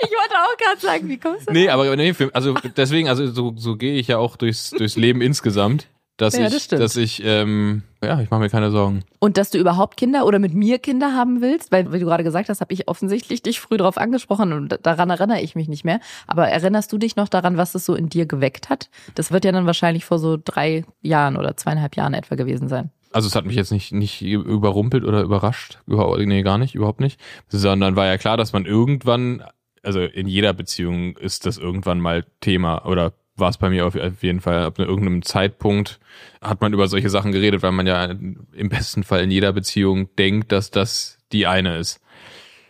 Ich 0.00 0.10
wollte 0.10 0.34
auch 0.34 0.56
gerade 0.56 0.80
sagen, 0.80 1.08
wie 1.08 1.18
kommst 1.18 1.48
du 1.48 1.52
Nee, 1.52 1.68
aber 1.68 1.94
nee, 1.94 2.12
also 2.32 2.54
deswegen, 2.76 3.08
also 3.08 3.30
so, 3.30 3.52
so 3.56 3.76
gehe 3.76 3.94
ich 3.94 4.08
ja 4.08 4.18
auch 4.18 4.36
durchs, 4.36 4.70
durchs 4.70 4.96
Leben 4.96 5.20
insgesamt, 5.20 5.88
dass 6.18 6.36
Ja, 6.36 6.46
ich, 6.46 6.68
das 6.68 6.80
dass 6.80 6.96
ich, 6.96 7.22
ähm, 7.24 7.82
ja, 8.02 8.20
ich 8.20 8.30
mache 8.30 8.40
mir 8.40 8.50
keine 8.50 8.72
Sorgen. 8.72 9.04
Und 9.20 9.36
dass 9.36 9.50
du 9.50 9.58
überhaupt 9.58 9.96
Kinder 9.96 10.26
oder 10.26 10.40
mit 10.40 10.52
mir 10.52 10.78
Kinder 10.78 11.14
haben 11.14 11.40
willst, 11.40 11.70
weil, 11.70 11.92
wie 11.92 12.00
du 12.00 12.06
gerade 12.06 12.24
gesagt 12.24 12.48
hast, 12.48 12.60
habe 12.60 12.74
ich 12.74 12.88
offensichtlich 12.88 13.42
dich 13.42 13.60
früh 13.60 13.76
drauf 13.76 13.98
angesprochen 13.98 14.52
und 14.52 14.80
daran 14.82 15.10
erinnere 15.10 15.40
ich 15.40 15.54
mich 15.54 15.68
nicht 15.68 15.84
mehr. 15.84 16.00
Aber 16.26 16.48
erinnerst 16.48 16.92
du 16.92 16.98
dich 16.98 17.14
noch 17.14 17.28
daran, 17.28 17.56
was 17.56 17.76
es 17.76 17.84
so 17.84 17.94
in 17.94 18.08
dir 18.08 18.26
geweckt 18.26 18.68
hat? 18.68 18.90
Das 19.14 19.30
wird 19.30 19.44
ja 19.44 19.52
dann 19.52 19.66
wahrscheinlich 19.66 20.04
vor 20.04 20.18
so 20.18 20.36
drei 20.42 20.84
Jahren 21.02 21.36
oder 21.36 21.56
zweieinhalb 21.56 21.94
Jahren 21.94 22.14
etwa 22.14 22.34
gewesen 22.34 22.68
sein. 22.68 22.90
Also 23.12 23.26
es 23.26 23.34
hat 23.34 23.46
mich 23.46 23.56
jetzt 23.56 23.72
nicht, 23.72 23.92
nicht 23.92 24.20
überrumpelt 24.22 25.04
oder 25.04 25.22
überrascht, 25.22 25.78
Über- 25.86 26.16
nee, 26.18 26.42
gar 26.42 26.58
nicht, 26.58 26.74
überhaupt 26.74 27.00
nicht, 27.00 27.20
sondern 27.48 27.96
war 27.96 28.06
ja 28.06 28.18
klar, 28.18 28.36
dass 28.36 28.52
man 28.52 28.66
irgendwann, 28.66 29.42
also 29.82 30.00
in 30.00 30.26
jeder 30.26 30.52
Beziehung 30.52 31.16
ist 31.16 31.46
das 31.46 31.56
irgendwann 31.56 32.00
mal 32.00 32.24
Thema 32.40 32.84
oder 32.84 33.14
war 33.36 33.50
es 33.50 33.56
bei 33.56 33.70
mir 33.70 33.86
auf 33.86 33.94
jeden 34.22 34.40
Fall, 34.40 34.64
ab 34.64 34.78
irgendeinem 34.78 35.22
Zeitpunkt 35.22 36.00
hat 36.42 36.60
man 36.60 36.72
über 36.72 36.88
solche 36.88 37.08
Sachen 37.08 37.32
geredet, 37.32 37.62
weil 37.62 37.72
man 37.72 37.86
ja 37.86 38.04
im 38.04 38.68
besten 38.68 39.04
Fall 39.04 39.22
in 39.22 39.30
jeder 39.30 39.52
Beziehung 39.52 40.14
denkt, 40.16 40.52
dass 40.52 40.70
das 40.70 41.18
die 41.32 41.46
eine 41.46 41.76
ist. 41.78 42.00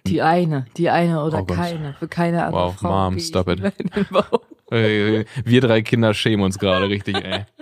Die 0.07 0.23
eine, 0.23 0.67
die 0.77 0.91
eine 0.91 1.23
oder 1.23 1.41
Oh 1.41 1.45
keine, 1.45 1.95
für 1.95 2.09
keine 2.09 2.45
andere 2.45 2.63
Wow, 2.67 2.77
Frau. 2.77 3.11
Mom, 3.11 3.19
stop 3.19 3.49
it. 3.49 3.63
Wir 4.71 5.61
drei 5.61 5.83
Kinder 5.83 6.15
schämen 6.15 6.45
uns 6.45 6.59
gerade 6.59 6.89
richtig, 6.89 7.17
ey. 7.25 7.45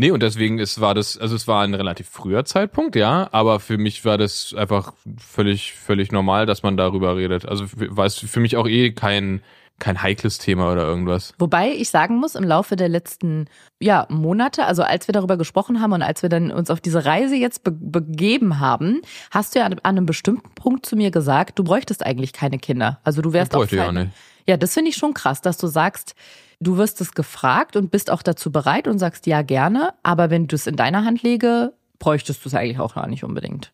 Nee, 0.00 0.12
und 0.12 0.22
deswegen 0.22 0.58
ist, 0.60 0.80
war 0.80 0.94
das, 0.94 1.18
also 1.18 1.34
es 1.34 1.48
war 1.48 1.64
ein 1.64 1.74
relativ 1.74 2.08
früher 2.08 2.44
Zeitpunkt, 2.44 2.94
ja, 2.94 3.28
aber 3.32 3.58
für 3.58 3.78
mich 3.78 4.04
war 4.04 4.16
das 4.16 4.54
einfach 4.56 4.92
völlig, 5.18 5.72
völlig 5.74 6.12
normal, 6.12 6.46
dass 6.46 6.62
man 6.62 6.76
darüber 6.76 7.16
redet. 7.16 7.46
Also 7.46 7.64
war 7.74 8.06
es 8.06 8.14
für 8.16 8.38
mich 8.38 8.56
auch 8.56 8.68
eh 8.68 8.92
kein, 8.92 9.42
kein 9.80 10.00
heikles 10.00 10.38
Thema 10.38 10.70
oder 10.72 10.84
irgendwas. 10.86 11.34
Wobei 11.38 11.72
ich 11.72 11.90
sagen 11.90 12.16
muss, 12.18 12.36
im 12.36 12.44
Laufe 12.44 12.76
der 12.76 12.88
letzten 12.88 13.46
ja, 13.80 14.06
Monate, 14.08 14.66
also 14.66 14.84
als 14.84 15.08
wir 15.08 15.12
darüber 15.12 15.36
gesprochen 15.36 15.80
haben 15.80 15.92
und 15.92 16.02
als 16.02 16.22
wir 16.22 16.28
dann 16.28 16.52
uns 16.52 16.70
auf 16.70 16.80
diese 16.80 17.04
Reise 17.04 17.34
jetzt 17.34 17.64
be 17.64 17.72
begeben 17.72 18.60
haben, 18.60 19.00
hast 19.32 19.56
du 19.56 19.58
ja 19.58 19.66
an, 19.66 19.72
an 19.74 19.80
einem 19.82 20.06
bestimmten 20.06 20.48
Punkt 20.54 20.86
zu 20.86 20.94
mir 20.94 21.10
gesagt, 21.10 21.58
du 21.58 21.64
bräuchtest 21.64 22.06
eigentlich 22.06 22.32
keine 22.32 22.58
Kinder. 22.60 23.00
Also 23.02 23.20
du 23.20 23.32
wärst 23.32 23.52
Ich 23.52 23.58
bräuchte 23.58 23.76
auch 23.76 23.86
ja 23.86 23.92
fein- 23.92 24.04
nicht. 24.06 24.16
Ja, 24.48 24.56
das 24.56 24.74
finde 24.74 24.90
ich 24.90 24.96
schon 24.96 25.14
krass, 25.14 25.42
dass 25.42 25.58
du 25.58 25.66
sagst, 25.66 26.14
du 26.58 26.78
wirst 26.78 27.00
es 27.00 27.12
gefragt 27.12 27.76
und 27.76 27.90
bist 27.90 28.10
auch 28.10 28.22
dazu 28.22 28.50
bereit 28.50 28.88
und 28.88 28.98
sagst 28.98 29.26
ja 29.26 29.42
gerne, 29.42 29.92
aber 30.02 30.30
wenn 30.30 30.48
du 30.48 30.56
es 30.56 30.66
in 30.66 30.76
deiner 30.76 31.04
Hand 31.04 31.22
lege, 31.22 31.74
bräuchtest 31.98 32.44
du 32.44 32.48
es 32.48 32.54
eigentlich 32.54 32.80
auch 32.80 32.94
gar 32.94 33.08
nicht 33.08 33.24
unbedingt. 33.24 33.72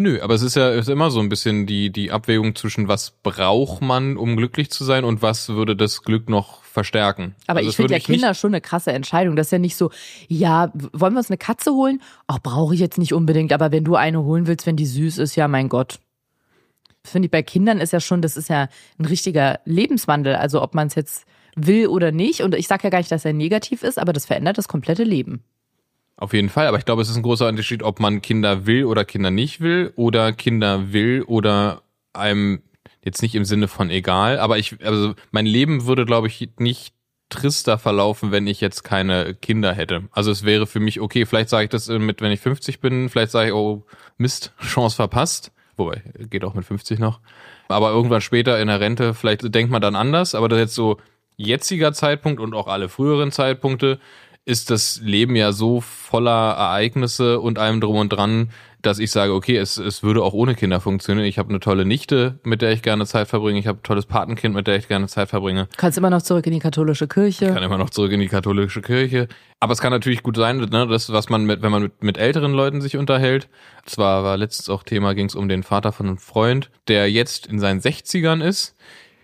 Nö, 0.00 0.20
aber 0.22 0.34
es 0.34 0.42
ist 0.42 0.54
ja 0.54 0.70
ist 0.70 0.88
immer 0.88 1.10
so 1.10 1.18
ein 1.18 1.28
bisschen 1.28 1.66
die, 1.66 1.90
die 1.90 2.12
Abwägung 2.12 2.54
zwischen 2.54 2.86
was 2.86 3.10
braucht 3.22 3.82
man, 3.82 4.16
um 4.16 4.36
glücklich 4.36 4.70
zu 4.70 4.84
sein 4.84 5.04
und 5.04 5.22
was 5.22 5.48
würde 5.48 5.74
das 5.74 6.02
Glück 6.02 6.28
noch 6.28 6.62
verstärken. 6.62 7.34
Aber 7.48 7.58
Also 7.58 7.70
ich 7.70 7.76
finde 7.76 7.94
ja 7.94 7.98
Kinder 7.98 8.34
schon 8.34 8.50
eine 8.50 8.60
krasse 8.60 8.92
Entscheidung. 8.92 9.34
Das 9.34 9.48
ist 9.48 9.50
ja 9.50 9.58
nicht 9.58 9.74
so, 9.74 9.90
ja, 10.28 10.70
wollen 10.92 11.14
wir 11.14 11.18
uns 11.18 11.30
eine 11.30 11.38
Katze 11.38 11.72
holen? 11.72 12.00
Ach, 12.28 12.38
brauche 12.38 12.74
ich 12.74 12.80
jetzt 12.80 12.98
nicht 12.98 13.12
unbedingt, 13.12 13.52
aber 13.52 13.72
wenn 13.72 13.82
du 13.82 13.96
eine 13.96 14.22
holen 14.22 14.46
willst, 14.46 14.66
wenn 14.66 14.76
die 14.76 14.86
süß 14.86 15.18
ist, 15.18 15.34
ja, 15.34 15.48
mein 15.48 15.68
Gott. 15.68 15.98
Finde 17.08 17.26
ich 17.26 17.30
bei 17.30 17.42
Kindern 17.42 17.78
ist 17.78 17.92
ja 17.92 18.00
schon, 18.00 18.22
das 18.22 18.36
ist 18.36 18.48
ja 18.48 18.68
ein 18.98 19.04
richtiger 19.04 19.60
Lebenswandel. 19.64 20.34
Also 20.36 20.62
ob 20.62 20.74
man 20.74 20.88
es 20.88 20.94
jetzt 20.94 21.26
will 21.56 21.88
oder 21.88 22.12
nicht. 22.12 22.42
Und 22.42 22.54
ich 22.54 22.68
sage 22.68 22.84
ja 22.84 22.90
gar 22.90 22.98
nicht, 22.98 23.10
dass 23.10 23.24
er 23.24 23.32
negativ 23.32 23.82
ist, 23.82 23.98
aber 23.98 24.12
das 24.12 24.26
verändert 24.26 24.58
das 24.58 24.68
komplette 24.68 25.04
Leben. 25.04 25.42
Auf 26.16 26.32
jeden 26.32 26.48
Fall, 26.48 26.66
aber 26.66 26.78
ich 26.78 26.84
glaube, 26.84 27.00
es 27.02 27.08
ist 27.08 27.16
ein 27.16 27.22
großer 27.22 27.46
Unterschied, 27.46 27.84
ob 27.84 28.00
man 28.00 28.22
Kinder 28.22 28.66
will 28.66 28.84
oder 28.84 29.04
Kinder 29.04 29.30
nicht 29.30 29.60
will 29.60 29.92
oder 29.94 30.32
Kinder 30.32 30.92
will 30.92 31.22
oder 31.22 31.82
einem 32.12 32.60
jetzt 33.04 33.22
nicht 33.22 33.36
im 33.36 33.44
Sinne 33.44 33.68
von 33.68 33.88
egal, 33.88 34.40
aber 34.40 34.58
ich, 34.58 34.84
also 34.84 35.14
mein 35.30 35.46
Leben 35.46 35.86
würde, 35.86 36.04
glaube 36.04 36.26
ich, 36.26 36.48
nicht 36.58 36.92
trister 37.28 37.78
verlaufen, 37.78 38.32
wenn 38.32 38.46
ich 38.46 38.60
jetzt 38.60 38.82
keine 38.82 39.34
Kinder 39.34 39.72
hätte. 39.74 40.08
Also 40.10 40.30
es 40.30 40.44
wäre 40.44 40.66
für 40.66 40.80
mich 40.80 41.00
okay, 41.00 41.26
vielleicht 41.26 41.50
sage 41.50 41.64
ich 41.64 41.70
das 41.70 41.88
äh, 41.88 41.98
mit, 41.98 42.20
wenn 42.20 42.32
ich 42.32 42.40
50 42.40 42.80
bin, 42.80 43.08
vielleicht 43.08 43.30
sage 43.30 43.48
ich, 43.48 43.54
oh 43.54 43.84
Mist, 44.16 44.52
Chance 44.60 44.96
verpasst. 44.96 45.52
Wobei, 45.78 46.02
geht 46.28 46.44
auch 46.44 46.54
mit 46.54 46.64
50 46.64 46.98
noch. 46.98 47.20
Aber 47.68 47.90
irgendwann 47.90 48.20
später 48.20 48.60
in 48.60 48.68
der 48.68 48.80
Rente, 48.80 49.14
vielleicht 49.14 49.54
denkt 49.54 49.70
man 49.70 49.80
dann 49.80 49.96
anders, 49.96 50.34
aber 50.34 50.48
das 50.48 50.58
jetzt 50.58 50.74
so 50.74 50.98
jetziger 51.36 51.92
Zeitpunkt 51.92 52.40
und 52.40 52.52
auch 52.52 52.66
alle 52.66 52.88
früheren 52.88 53.30
Zeitpunkte 53.30 54.00
ist 54.44 54.70
das 54.70 55.00
Leben 55.02 55.36
ja 55.36 55.52
so 55.52 55.80
voller 55.80 56.54
Ereignisse 56.54 57.38
und 57.38 57.58
allem 57.58 57.80
drum 57.80 57.96
und 57.96 58.08
dran, 58.08 58.50
dass 58.80 58.98
ich 58.98 59.10
sage, 59.10 59.34
okay, 59.34 59.56
es, 59.56 59.76
es 59.76 60.02
würde 60.02 60.22
auch 60.22 60.32
ohne 60.32 60.54
Kinder 60.54 60.80
funktionieren. 60.80 61.26
Ich 61.26 61.38
habe 61.38 61.48
eine 61.48 61.60
tolle 61.60 61.84
Nichte, 61.84 62.38
mit 62.44 62.62
der 62.62 62.72
ich 62.72 62.82
gerne 62.82 63.06
Zeit 63.06 63.28
verbringe. 63.28 63.58
Ich 63.58 63.66
habe 63.66 63.78
ein 63.80 63.82
tolles 63.82 64.06
Patenkind, 64.06 64.54
mit 64.54 64.66
der 64.66 64.76
ich 64.76 64.86
gerne 64.86 65.08
Zeit 65.08 65.28
verbringe. 65.28 65.64
Du 65.64 65.76
kannst 65.76 65.98
immer 65.98 66.10
noch 66.10 66.22
zurück 66.22 66.46
in 66.46 66.52
die 66.52 66.60
katholische 66.60 67.08
Kirche. 67.08 67.46
Ich 67.46 67.54
kann 67.54 67.62
immer 67.62 67.78
noch 67.78 67.90
zurück 67.90 68.12
in 68.12 68.20
die 68.20 68.28
katholische 68.28 68.80
Kirche. 68.80 69.28
Aber 69.60 69.72
es 69.72 69.80
kann 69.80 69.90
natürlich 69.90 70.22
gut 70.22 70.36
sein, 70.36 70.58
ne, 70.58 70.86
das, 70.86 71.12
was 71.12 71.28
man 71.28 71.44
mit, 71.44 71.62
wenn 71.62 71.72
man 71.72 71.82
mit, 71.82 72.02
mit 72.02 72.18
älteren 72.18 72.52
Leuten 72.52 72.80
sich 72.80 72.96
unterhält. 72.96 73.48
Zwar 73.84 74.22
war 74.22 74.36
letztens 74.36 74.68
auch 74.68 74.84
Thema, 74.84 75.14
ging 75.14 75.26
es 75.26 75.34
um 75.34 75.48
den 75.48 75.64
Vater 75.64 75.90
von 75.90 76.06
einem 76.06 76.18
Freund, 76.18 76.70
der 76.86 77.10
jetzt 77.10 77.46
in 77.46 77.58
seinen 77.58 77.80
60ern 77.80 78.42
ist 78.44 78.76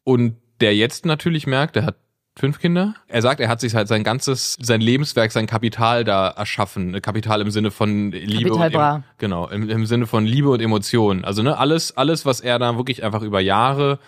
und 0.03 0.37
der 0.61 0.75
jetzt 0.75 1.07
natürlich 1.07 1.47
merkt, 1.47 1.77
er 1.77 1.87
hat 1.87 1.97
fünf 2.37 2.59
Kinder. 2.59 2.95
Er 3.09 3.23
sagt, 3.23 3.41
er 3.41 3.49
hat 3.49 3.61
sich 3.61 3.75
halt 3.75 3.89
sein 3.89 4.03
ganzes, 4.03 4.57
sein 4.61 4.81
Lebenswerk, 4.81 5.31
sein 5.33 5.47
Kapital 5.47 6.05
da 6.05 6.29
erschaffen. 6.29 7.01
Kapital 7.01 7.41
im 7.41 7.51
Sinne 7.51 7.71
von 7.71 8.11
Liebe 8.11 8.51
Kapital 8.51 8.67
und 8.67 8.73
bra. 8.73 9.03
Genau, 9.19 9.49
im, 9.49 9.69
im 9.69 9.87
Sinne 9.87 10.07
von 10.07 10.27
Liebe 10.27 10.51
und 10.51 10.61
Emotionen. 10.61 11.25
Also 11.25 11.43
ne, 11.43 11.57
alles, 11.57 11.97
alles, 11.97 12.27
was 12.27 12.41
er 12.41 12.59
da 12.59 12.77
wirklich 12.77 13.05
einfach 13.05 13.23
über 13.23 13.41
Jahre 13.41 13.99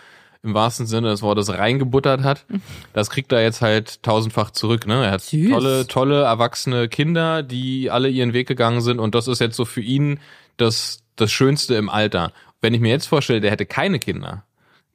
im 0.43 0.53
wahrsten 0.53 0.85
Sinne 0.85 1.09
des 1.09 1.21
Wortes 1.21 1.49
reingebuttert 1.49 2.23
hat, 2.23 2.45
das 2.93 3.09
kriegt 3.09 3.31
er 3.31 3.41
jetzt 3.41 3.61
halt 3.61 4.03
tausendfach 4.03 4.51
zurück. 4.51 4.85
Ne? 4.87 5.05
Er 5.05 5.11
hat 5.11 5.21
Süß. 5.21 5.49
tolle, 5.49 5.87
tolle 5.87 6.23
erwachsene 6.23 6.89
Kinder, 6.89 7.43
die 7.43 7.89
alle 7.89 8.09
ihren 8.09 8.33
Weg 8.33 8.47
gegangen 8.47 8.81
sind 8.81 8.99
und 8.99 9.15
das 9.15 9.27
ist 9.27 9.39
jetzt 9.39 9.55
so 9.55 9.65
für 9.65 9.81
ihn 9.81 10.19
das, 10.57 11.03
das 11.15 11.31
Schönste 11.31 11.75
im 11.75 11.89
Alter. 11.89 12.31
Wenn 12.61 12.73
ich 12.73 12.81
mir 12.81 12.89
jetzt 12.89 13.07
vorstelle, 13.07 13.41
der 13.41 13.51
hätte 13.51 13.65
keine 13.65 13.99
Kinder, 13.99 14.43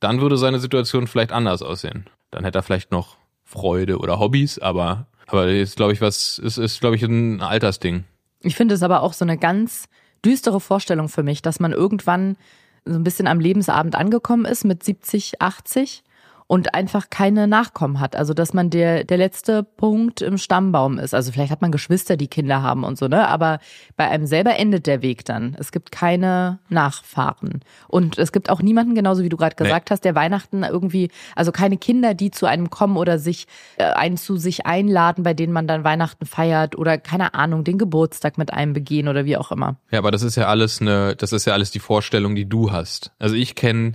dann 0.01 0.21
würde 0.21 0.37
seine 0.37 0.59
Situation 0.59 1.07
vielleicht 1.07 1.33
anders 1.33 1.63
aussehen. 1.63 2.07
Dann 2.31 2.45
hätte 2.45 2.59
er 2.59 2.63
vielleicht 2.63 2.91
noch 2.91 3.17
Freude 3.53 3.99
oder 3.99 4.19
Hobbys, 4.19 4.59
aber 4.59 5.07
aber 5.27 5.49
ist 5.49 5.77
glaube 5.77 5.93
ich 5.93 6.01
was 6.01 6.39
ist 6.39 6.59
ist 6.59 6.81
glaube 6.81 6.97
ich 6.97 7.03
ein 7.03 7.41
Altersding. 7.41 8.05
Ich 8.41 8.57
finde 8.57 8.75
es 8.75 8.83
aber 8.83 9.03
auch 9.03 9.13
so 9.13 9.25
eine 9.25 9.39
ganz 9.39 9.89
düstere 10.25 10.61
Vorstellung 10.61 11.09
für 11.09 11.23
mich, 11.23 11.43
dass 11.43 11.61
man 11.61 11.73
irgendwann 11.73 12.37
so 12.85 12.95
ein 12.95 13.05
bisschen 13.05 13.27
am 13.27 13.41
Lebensabend 13.41 13.95
angekommen 13.95 14.45
ist 14.45 14.65
mit 14.65 14.83
70, 14.83 15.41
80 15.41 16.03
und 16.53 16.75
einfach 16.75 17.09
keine 17.09 17.49
Nachkommen 17.49 17.99
hat. 17.99 18.15
Also 18.15 18.35
dass 18.35 18.53
man 18.53 18.69
der, 18.69 19.05
der 19.05 19.17
letzte 19.17 19.63
Punkt 19.63 20.21
im 20.21 20.37
Stammbaum 20.37 20.99
ist. 20.99 21.15
Also 21.15 21.33
vielleicht 21.33 21.51
hat 21.51 21.63
man 21.63 21.73
Geschwister, 21.73 22.19
die 22.19 22.29
Kinder 22.29 22.61
haben 22.61 22.85
und 22.85 22.99
so, 22.99 23.09
ne? 23.09 23.27
Aber 23.27 23.59
bei 23.97 24.07
einem 24.11 24.27
selber 24.27 24.57
endet 24.57 24.87
der 24.87 25.01
Weg 25.01 25.25
dann. 25.25 25.57
Es 25.59 25.73
gibt 25.73 25.93
keine 25.93 26.59
Nachfahren. 26.69 27.61
Und 27.89 28.19
es 28.19 28.33
gibt 28.33 28.51
auch 28.51 28.61
niemanden, 28.61 28.95
genauso 28.95 29.23
wie 29.23 29.31
du 29.31 29.39
gerade 29.39 29.57
gesagt 29.57 29.91
hast, 29.91 30.05
der 30.05 30.15
Weihnachten 30.15 30.63
irgendwie, 30.63 31.11
also 31.35 31.53
keine 31.53 31.79
Kinder, 31.79 32.13
die 32.13 32.31
zu 32.31 32.45
einem 32.45 32.69
kommen 32.69 32.99
oder 32.99 33.19
sich 33.19 33.47
äh, 33.79 33.85
einen 33.85 34.19
zu 34.19 34.37
sich 34.37 34.67
einladen, 34.67 35.25
bei 35.25 35.33
denen 35.33 35.55
man 35.55 35.67
dann 35.67 35.85
Weihnachten 35.85 36.27
feiert 36.27 36.77
oder 36.77 36.99
keine 36.99 37.33
Ahnung, 37.33 37.65
den 37.65 37.79
Geburtstag 37.79 38.37
mit 38.37 38.53
einem 38.53 38.75
begehen 38.75 39.09
oder 39.09 39.25
wie 39.25 39.39
auch 39.39 39.53
immer. 39.53 39.77
Ja, 39.91 40.01
aber 40.01 40.11
das 40.11 40.23
ist 40.23 40.37
ja 40.37 40.49
alles 40.49 40.83
eine 40.83 41.17
das 41.17 41.33
ist 41.33 41.47
ja 41.47 41.55
alles 41.55 41.71
die 41.71 41.79
Vorstellung, 41.79 42.35
die 42.35 42.47
du 42.47 42.73
hast. 42.73 43.11
Also 43.19 43.37
ich 43.37 43.55
kenne 43.55 43.93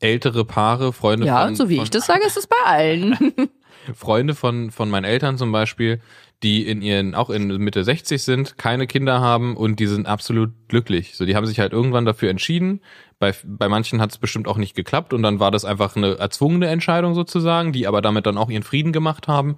ältere 0.00 0.44
Paare, 0.44 0.92
Freunde 0.92 1.26
Ja, 1.26 1.46
von, 1.46 1.54
so 1.54 1.68
wie 1.68 1.76
von, 1.76 1.84
ich 1.84 1.90
das 1.90 2.06
sage, 2.06 2.24
ist 2.26 2.36
es 2.36 2.46
bei 2.46 2.56
allen. 2.64 3.16
Freunde 3.94 4.34
von, 4.34 4.70
von 4.70 4.90
meinen 4.90 5.04
Eltern 5.04 5.38
zum 5.38 5.52
Beispiel, 5.52 6.00
die 6.42 6.66
in 6.66 6.80
ihren, 6.80 7.14
auch 7.14 7.30
in 7.30 7.48
Mitte 7.58 7.84
60 7.84 8.22
sind, 8.22 8.56
keine 8.56 8.86
Kinder 8.86 9.20
haben 9.20 9.56
und 9.56 9.78
die 9.78 9.86
sind 9.86 10.06
absolut 10.06 10.50
glücklich. 10.68 11.16
So, 11.16 11.26
die 11.26 11.36
haben 11.36 11.46
sich 11.46 11.60
halt 11.60 11.72
irgendwann 11.72 12.06
dafür 12.06 12.30
entschieden. 12.30 12.80
Bei, 13.18 13.34
bei 13.44 13.68
manchen 13.68 14.00
hat 14.00 14.10
es 14.10 14.18
bestimmt 14.18 14.48
auch 14.48 14.56
nicht 14.56 14.74
geklappt 14.74 15.12
und 15.12 15.22
dann 15.22 15.40
war 15.40 15.50
das 15.50 15.64
einfach 15.64 15.96
eine 15.96 16.18
erzwungene 16.18 16.68
Entscheidung 16.68 17.14
sozusagen, 17.14 17.72
die 17.72 17.86
aber 17.86 18.00
damit 18.00 18.26
dann 18.26 18.38
auch 18.38 18.50
ihren 18.50 18.62
Frieden 18.62 18.92
gemacht 18.92 19.28
haben. 19.28 19.56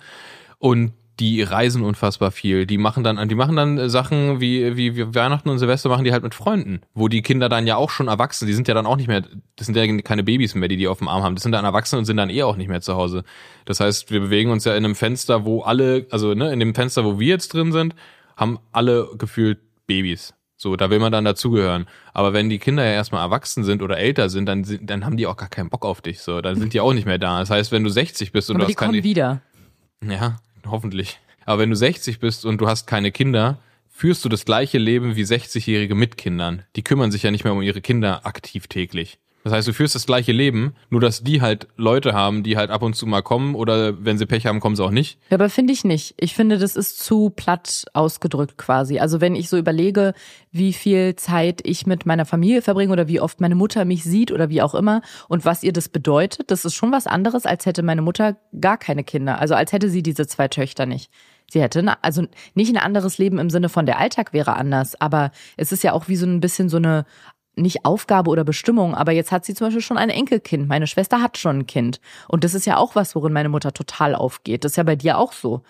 Und 0.58 0.92
die 1.20 1.42
reisen 1.42 1.82
unfassbar 1.82 2.30
viel. 2.30 2.66
Die 2.66 2.78
machen 2.78 3.04
dann, 3.04 3.28
die 3.28 3.34
machen 3.34 3.56
dann 3.56 3.88
Sachen 3.90 4.40
wie, 4.40 4.76
wie, 4.76 4.96
wie 4.96 5.14
Weihnachten 5.14 5.50
und 5.50 5.58
Silvester 5.58 5.88
machen 5.88 6.04
die 6.04 6.12
halt 6.12 6.22
mit 6.22 6.34
Freunden, 6.34 6.80
wo 6.94 7.08
die 7.08 7.22
Kinder 7.22 7.48
dann 7.48 7.66
ja 7.66 7.76
auch 7.76 7.90
schon 7.90 8.08
erwachsen, 8.08 8.46
die 8.46 8.54
sind 8.54 8.66
ja 8.68 8.74
dann 8.74 8.86
auch 8.86 8.96
nicht 8.96 9.08
mehr, 9.08 9.22
das 9.56 9.66
sind 9.66 9.76
ja 9.76 9.86
keine 10.02 10.22
Babys 10.24 10.54
mehr, 10.54 10.68
die 10.68 10.76
die 10.76 10.88
auf 10.88 10.98
dem 10.98 11.08
Arm 11.08 11.22
haben, 11.22 11.34
das 11.34 11.42
sind 11.42 11.52
dann 11.52 11.64
Erwachsene 11.64 11.98
und 11.98 12.04
sind 12.06 12.16
dann 12.16 12.30
eh 12.30 12.42
auch 12.42 12.56
nicht 12.56 12.68
mehr 12.68 12.80
zu 12.80 12.94
Hause. 12.94 13.24
Das 13.66 13.80
heißt, 13.80 14.10
wir 14.10 14.20
bewegen 14.20 14.50
uns 14.50 14.64
ja 14.64 14.74
in 14.74 14.84
einem 14.84 14.94
Fenster, 14.94 15.44
wo 15.44 15.62
alle, 15.62 16.06
also 16.10 16.34
ne, 16.34 16.52
in 16.52 16.60
dem 16.60 16.74
Fenster, 16.74 17.04
wo 17.04 17.20
wir 17.20 17.28
jetzt 17.28 17.52
drin 17.52 17.72
sind, 17.72 17.94
haben 18.36 18.58
alle 18.72 19.08
gefühlt 19.18 19.58
Babys. 19.86 20.34
So, 20.56 20.76
da 20.76 20.90
will 20.90 21.00
man 21.00 21.10
dann 21.10 21.24
dazugehören. 21.24 21.86
Aber 22.14 22.32
wenn 22.32 22.48
die 22.48 22.60
Kinder 22.60 22.84
ja 22.84 22.92
erstmal 22.92 23.22
erwachsen 23.22 23.64
sind 23.64 23.82
oder 23.82 23.98
älter 23.98 24.28
sind, 24.28 24.46
dann, 24.46 24.62
sind, 24.62 24.88
dann 24.88 25.04
haben 25.04 25.16
die 25.16 25.26
auch 25.26 25.36
gar 25.36 25.48
keinen 25.48 25.70
Bock 25.70 25.84
auf 25.84 26.00
dich. 26.00 26.20
So, 26.20 26.40
dann 26.40 26.56
sind 26.56 26.72
die 26.72 26.80
auch 26.80 26.92
nicht 26.92 27.04
mehr 27.04 27.18
da. 27.18 27.40
Das 27.40 27.50
heißt, 27.50 27.72
wenn 27.72 27.82
du 27.82 27.90
60 27.90 28.30
bist 28.30 28.48
und 28.48 28.56
Aber 28.56 28.64
du 28.64 28.68
die 28.68 28.74
hast 28.74 28.78
keine 28.78 28.92
kommen 28.92 29.02
wieder. 29.02 29.42
ja, 30.04 30.36
hoffentlich. 30.66 31.18
Aber 31.44 31.62
wenn 31.62 31.70
du 31.70 31.76
60 31.76 32.20
bist 32.20 32.44
und 32.44 32.60
du 32.60 32.68
hast 32.68 32.86
keine 32.86 33.12
Kinder, 33.12 33.58
führst 33.90 34.24
du 34.24 34.28
das 34.28 34.44
gleiche 34.44 34.78
Leben 34.78 35.16
wie 35.16 35.22
60-Jährige 35.22 35.94
mit 35.94 36.16
Kindern. 36.16 36.62
Die 36.76 36.82
kümmern 36.82 37.10
sich 37.10 37.22
ja 37.22 37.30
nicht 37.30 37.44
mehr 37.44 37.52
um 37.52 37.62
ihre 37.62 37.80
Kinder 37.80 38.26
aktiv 38.26 38.66
täglich. 38.66 39.18
Das 39.44 39.52
heißt, 39.52 39.66
du 39.66 39.72
führst 39.72 39.94
das 39.94 40.06
gleiche 40.06 40.30
Leben, 40.32 40.74
nur 40.88 41.00
dass 41.00 41.22
die 41.24 41.40
halt 41.42 41.66
Leute 41.76 42.12
haben, 42.12 42.42
die 42.44 42.56
halt 42.56 42.70
ab 42.70 42.82
und 42.82 42.94
zu 42.94 43.06
mal 43.06 43.22
kommen 43.22 43.54
oder 43.54 44.04
wenn 44.04 44.16
sie 44.18 44.26
Pech 44.26 44.46
haben, 44.46 44.60
kommen 44.60 44.76
sie 44.76 44.84
auch 44.84 44.90
nicht. 44.92 45.18
Ja, 45.30 45.36
aber 45.36 45.50
finde 45.50 45.72
ich 45.72 45.84
nicht. 45.84 46.14
Ich 46.18 46.34
finde, 46.34 46.58
das 46.58 46.76
ist 46.76 46.98
zu 47.00 47.30
platt 47.30 47.84
ausgedrückt 47.92 48.56
quasi. 48.56 48.98
Also 49.00 49.20
wenn 49.20 49.34
ich 49.34 49.48
so 49.48 49.56
überlege, 49.58 50.14
wie 50.52 50.72
viel 50.72 51.16
Zeit 51.16 51.60
ich 51.64 51.86
mit 51.86 52.06
meiner 52.06 52.24
Familie 52.24 52.62
verbringe 52.62 52.92
oder 52.92 53.08
wie 53.08 53.20
oft 53.20 53.40
meine 53.40 53.54
Mutter 53.56 53.84
mich 53.84 54.04
sieht 54.04 54.30
oder 54.30 54.48
wie 54.48 54.62
auch 54.62 54.74
immer 54.74 55.02
und 55.28 55.44
was 55.44 55.62
ihr 55.62 55.72
das 55.72 55.88
bedeutet, 55.88 56.50
das 56.50 56.64
ist 56.64 56.74
schon 56.74 56.92
was 56.92 57.06
anderes, 57.06 57.44
als 57.46 57.66
hätte 57.66 57.82
meine 57.82 58.02
Mutter 58.02 58.36
gar 58.60 58.78
keine 58.78 59.02
Kinder. 59.02 59.40
Also 59.40 59.54
als 59.54 59.72
hätte 59.72 59.88
sie 59.90 60.02
diese 60.02 60.26
zwei 60.26 60.48
Töchter 60.48 60.86
nicht. 60.86 61.10
Sie 61.50 61.60
hätte, 61.60 61.80
eine- 61.80 62.02
also 62.02 62.24
nicht 62.54 62.70
ein 62.74 62.78
anderes 62.82 63.18
Leben 63.18 63.38
im 63.38 63.50
Sinne 63.50 63.68
von 63.68 63.84
der 63.84 63.98
Alltag 63.98 64.32
wäre 64.32 64.54
anders, 64.56 64.98
aber 65.00 65.32
es 65.58 65.70
ist 65.70 65.82
ja 65.84 65.92
auch 65.92 66.08
wie 66.08 66.16
so 66.16 66.24
ein 66.24 66.40
bisschen 66.40 66.70
so 66.70 66.78
eine 66.78 67.04
nicht 67.54 67.84
Aufgabe 67.84 68.30
oder 68.30 68.44
Bestimmung, 68.44 68.94
aber 68.94 69.12
jetzt 69.12 69.32
hat 69.32 69.44
sie 69.44 69.54
zum 69.54 69.66
Beispiel 69.66 69.82
schon 69.82 69.98
ein 69.98 70.10
Enkelkind. 70.10 70.68
Meine 70.68 70.86
Schwester 70.86 71.20
hat 71.20 71.38
schon 71.38 71.60
ein 71.60 71.66
Kind. 71.66 72.00
Und 72.28 72.44
das 72.44 72.54
ist 72.54 72.66
ja 72.66 72.78
auch 72.78 72.94
was, 72.94 73.14
worin 73.14 73.32
meine 73.32 73.48
Mutter 73.48 73.72
total 73.72 74.14
aufgeht. 74.14 74.64
Das 74.64 74.72
ist 74.72 74.76
ja 74.76 74.82
bei 74.82 74.96
dir 74.96 75.18
auch 75.18 75.32
so. 75.32 75.62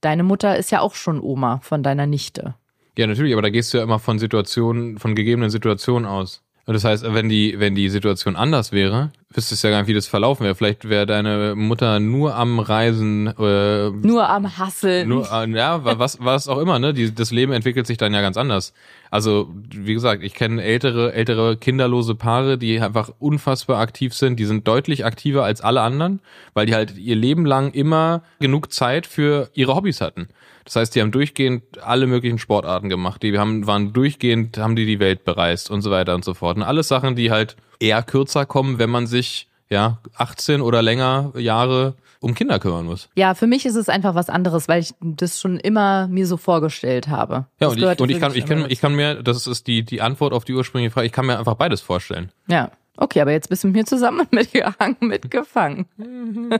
Deine 0.00 0.22
Mutter 0.22 0.56
ist 0.56 0.70
ja 0.70 0.80
auch 0.80 0.94
schon 0.94 1.20
Oma 1.20 1.60
von 1.62 1.82
deiner 1.82 2.06
Nichte. 2.06 2.54
Ja, 2.96 3.06
natürlich, 3.06 3.32
aber 3.32 3.42
da 3.42 3.50
gehst 3.50 3.72
du 3.72 3.78
ja 3.78 3.84
immer 3.84 3.98
von 3.98 4.18
Situationen, 4.18 4.98
von 4.98 5.14
gegebenen 5.14 5.50
Situationen 5.50 6.06
aus. 6.06 6.42
Das 6.66 6.84
heißt, 6.84 7.04
wenn 7.12 7.28
die, 7.28 7.58
wenn 7.58 7.74
die 7.74 7.88
Situation 7.88 8.36
anders 8.36 8.72
wäre, 8.72 9.10
wüsstest 9.34 9.62
du 9.62 9.68
ja 9.68 9.72
gar 9.72 9.80
nicht, 9.80 9.88
wie 9.88 9.94
das 9.94 10.06
verlaufen 10.06 10.44
wäre. 10.44 10.54
Vielleicht 10.54 10.88
wäre 10.88 11.06
deine 11.06 11.54
Mutter 11.56 12.00
nur 12.00 12.34
am 12.36 12.58
Reisen, 12.60 13.26
äh, 13.26 13.90
Nur 13.90 14.28
am 14.28 14.58
Hasseln. 14.58 15.08
Nur, 15.08 15.30
äh, 15.32 15.48
ja, 15.50 15.84
wa- 15.84 15.98
was, 15.98 16.18
was 16.20 16.48
auch 16.48 16.58
immer, 16.58 16.78
ne? 16.78 16.94
Die, 16.94 17.14
das 17.14 17.30
Leben 17.30 17.52
entwickelt 17.52 17.86
sich 17.86 17.96
dann 17.98 18.14
ja 18.14 18.20
ganz 18.20 18.36
anders. 18.36 18.72
Also, 19.10 19.52
wie 19.70 19.94
gesagt, 19.94 20.22
ich 20.22 20.34
kenne 20.34 20.62
ältere, 20.62 21.12
ältere 21.12 21.56
kinderlose 21.56 22.14
Paare, 22.14 22.58
die 22.58 22.80
einfach 22.80 23.10
unfassbar 23.18 23.78
aktiv 23.80 24.14
sind. 24.14 24.38
Die 24.40 24.44
sind 24.44 24.66
deutlich 24.66 25.04
aktiver 25.04 25.44
als 25.44 25.60
alle 25.60 25.82
anderen, 25.82 26.20
weil 26.54 26.66
die 26.66 26.74
halt 26.74 26.96
ihr 26.96 27.16
Leben 27.16 27.46
lang 27.46 27.72
immer 27.72 28.22
genug 28.40 28.72
Zeit 28.72 29.06
für 29.06 29.50
ihre 29.54 29.74
Hobbys 29.74 30.00
hatten. 30.00 30.28
Das 30.64 30.76
heißt, 30.76 30.94
die 30.94 31.02
haben 31.02 31.10
durchgehend 31.12 31.62
alle 31.82 32.06
möglichen 32.06 32.38
Sportarten 32.38 32.88
gemacht. 32.88 33.22
Die 33.22 33.38
haben, 33.38 33.66
waren 33.66 33.92
durchgehend, 33.92 34.56
haben 34.56 34.76
die 34.76 34.86
die 34.86 34.98
Welt 34.98 35.24
bereist 35.24 35.70
und 35.70 35.82
so 35.82 35.90
weiter 35.90 36.14
und 36.14 36.24
so 36.24 36.32
fort. 36.32 36.56
Und 36.56 36.62
alles 36.62 36.88
Sachen, 36.88 37.14
die 37.16 37.30
halt 37.30 37.56
eher 37.80 38.02
kürzer 38.02 38.46
kommen, 38.46 38.78
wenn 38.78 38.90
man 38.90 39.06
sich, 39.06 39.48
ja, 39.68 39.98
18 40.16 40.60
oder 40.60 40.82
länger 40.82 41.32
Jahre 41.36 41.94
um 42.24 42.34
Kinder 42.34 42.58
kümmern 42.58 42.86
muss. 42.86 43.10
Ja, 43.16 43.34
für 43.34 43.46
mich 43.46 43.66
ist 43.66 43.74
es 43.74 43.88
einfach 43.90 44.14
was 44.14 44.30
anderes, 44.30 44.66
weil 44.66 44.80
ich 44.80 44.94
das 45.00 45.40
schon 45.40 45.58
immer 45.58 46.08
mir 46.08 46.26
so 46.26 46.38
vorgestellt 46.38 47.08
habe. 47.08 47.46
Ja, 47.60 47.68
und 47.68 47.78
ich, 47.78 48.00
und 48.00 48.10
ich 48.10 48.18
kann, 48.18 48.34
ich 48.34 48.46
kann, 48.46 48.64
ich 48.68 48.80
kann 48.80 48.94
mir, 48.94 49.22
das 49.22 49.46
ist 49.46 49.66
die, 49.66 49.82
die 49.82 50.00
Antwort 50.00 50.32
auf 50.32 50.44
die 50.44 50.54
ursprüngliche 50.54 50.90
Frage, 50.90 51.06
ich 51.06 51.12
kann 51.12 51.26
mir 51.26 51.38
einfach 51.38 51.54
beides 51.54 51.82
vorstellen. 51.82 52.30
Ja, 52.48 52.70
okay, 52.96 53.20
aber 53.20 53.32
jetzt 53.32 53.50
bist 53.50 53.62
du 53.62 53.68
mit 53.68 53.76
mir 53.76 53.84
zusammen 53.84 54.26
mitgehangen, 54.30 54.96
mitgefangen. 55.00 55.86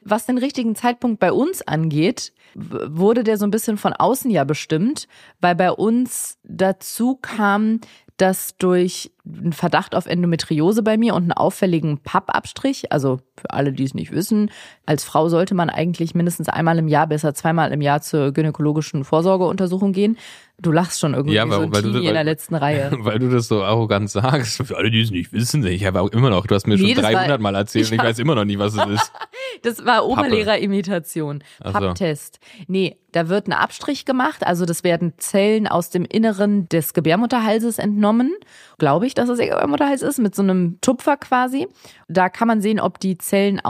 Was 0.00 0.26
den 0.26 0.38
richtigen 0.38 0.74
Zeitpunkt 0.74 1.20
bei 1.20 1.32
uns 1.32 1.62
angeht, 1.62 2.32
wurde 2.54 3.24
der 3.24 3.36
so 3.36 3.46
ein 3.46 3.50
bisschen 3.50 3.76
von 3.76 3.92
außen 3.92 4.30
ja 4.30 4.44
bestimmt, 4.44 5.08
weil 5.40 5.54
bei 5.54 5.72
uns 5.72 6.38
dazu 6.44 7.18
kam, 7.20 7.80
dass 8.16 8.56
durch 8.58 9.12
einen 9.26 9.52
Verdacht 9.52 9.94
auf 9.94 10.06
Endometriose 10.06 10.82
bei 10.82 10.96
mir 10.96 11.14
und 11.14 11.24
einen 11.24 11.32
auffälligen 11.32 11.98
Pappabstrich, 11.98 12.92
also 12.92 13.18
für 13.36 13.50
alle, 13.50 13.72
die 13.72 13.84
es 13.84 13.94
nicht 13.94 14.12
wissen, 14.12 14.50
als 14.86 15.02
Frau 15.02 15.28
sollte 15.28 15.54
man 15.54 15.68
eigentlich 15.68 16.14
mindestens 16.14 16.48
einmal 16.48 16.78
im 16.78 16.86
Jahr, 16.86 17.08
besser 17.08 17.34
zweimal 17.34 17.72
im 17.72 17.80
Jahr 17.80 18.02
zur 18.02 18.32
gynäkologischen 18.32 19.04
Vorsorgeuntersuchung 19.04 19.92
gehen. 19.92 20.16
Du 20.60 20.70
lachst 20.70 21.00
schon 21.00 21.14
irgendwie 21.14 21.34
Ja, 21.34 21.44
so 21.44 21.50
weil- 21.50 21.62
ein 21.62 21.74
weil 21.74 21.82
du- 21.82 21.88
Teenie 21.92 21.98
in 21.98 22.04
der 22.04 22.14
weil- 22.20 22.24
letzten 22.26 22.54
Reihe. 22.54 22.90
Weil 23.00 23.18
du 23.18 23.28
das 23.28 23.48
so 23.48 23.64
arrogant 23.64 24.08
sagst. 24.08 24.62
Für 24.64 24.76
alle, 24.76 24.90
die 24.90 25.00
es 25.00 25.10
nicht 25.10 25.32
wissen, 25.32 25.66
ich 25.66 25.84
habe 25.84 26.00
auch 26.00 26.10
immer 26.10 26.30
noch, 26.30 26.46
du 26.46 26.54
hast 26.54 26.66
mir 26.68 26.78
schon 26.78 26.86
Nee, 26.86 26.94
das 26.94 27.04
war- 27.04 27.10
300 27.12 27.40
Mal 27.40 27.54
erzählt 27.56 27.88
und 27.88 27.94
ich 27.94 28.02
weiß 28.02 28.18
immer 28.20 28.34
noch 28.36 28.44
nie, 28.44 28.58
was 28.58 28.74
es 28.76 28.86
ist. 28.86 29.12
Das 29.62 29.84
war 29.86 30.04
Oberlehrerimitation. 30.06 31.42
Ach 31.62 31.72
so. 31.72 31.78
Papptest. 31.86 32.38
Nee, 32.66 32.98
da 33.12 33.28
wird 33.28 33.46
ein 33.48 33.52
Abstrich 33.52 34.04
gemacht. 34.04 34.46
Also 34.46 34.64
das 34.66 34.84
werden 34.84 35.14
Zellen 35.18 35.66
aus 35.66 35.90
dem 35.90 36.04
Inneren 36.04 36.68
des 36.68 36.92
Gebärmutterhalses 36.92 37.78
entnommen. 37.78 38.34
Glaube 38.78 39.06
ich, 39.06 39.14
dass 39.14 39.28
es 39.28 39.38
der 39.38 39.48
Gebärmutterhals 39.48 40.02
ist, 40.02 40.18
mit 40.18 40.34
so 40.34 40.42
einem 40.42 40.78
Tupfer 40.80 41.16
quasi. 41.16 41.68
Da 42.08 42.28
kann 42.28 42.48
man 42.48 42.60
sehen, 42.60 42.80
ob 42.80 42.98
die 43.00 43.16
Zellen 43.18 43.60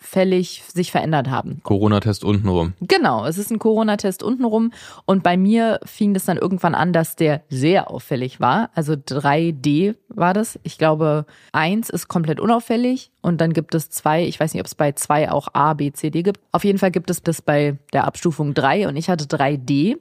auffällig 0.00 0.62
sich 0.72 0.90
verändert 0.90 1.28
haben. 1.28 1.60
Corona-Test 1.62 2.24
untenrum. 2.24 2.74
Genau, 2.80 3.26
es 3.26 3.38
ist 3.38 3.50
ein 3.50 3.58
Corona-Test 3.58 4.22
untenrum. 4.22 4.72
Und 5.04 5.22
bei 5.22 5.36
mir 5.36 5.80
fing 5.84 6.14
das 6.14 6.24
dann 6.24 6.36
irgendwann 6.36 6.74
an, 6.74 6.92
dass 6.92 7.16
der 7.16 7.42
sehr 7.48 7.90
auffällig 7.90 8.40
war. 8.40 8.70
Also 8.74 8.94
3D 8.94 9.96
war 10.08 10.34
das. 10.34 10.58
Ich 10.62 10.78
glaube, 10.78 11.26
eins 11.52 11.90
ist 11.90 12.08
komplett 12.08 12.40
unauffällig 12.40 13.10
und 13.22 13.40
dann 13.40 13.52
gibt 13.52 13.74
es 13.74 13.90
zwei. 13.90 14.24
Ich 14.24 14.38
weiß 14.38 14.54
nicht, 14.54 14.60
ob 14.60 14.66
es 14.66 14.74
bei 14.74 14.92
zwei 14.92 15.30
auch 15.30 15.48
A, 15.52 15.74
B, 15.74 15.92
C, 15.92 16.10
D 16.10 16.22
gibt. 16.22 16.40
Auf 16.52 16.64
jeden 16.64 16.78
Fall 16.78 16.90
gibt 16.90 17.10
es 17.10 17.22
das 17.22 17.42
bei 17.42 17.76
der 17.92 18.04
Abstufung 18.04 18.54
3 18.54 18.88
und 18.88 18.96
ich 18.96 19.10
hatte 19.10 19.24
3D. 19.24 19.98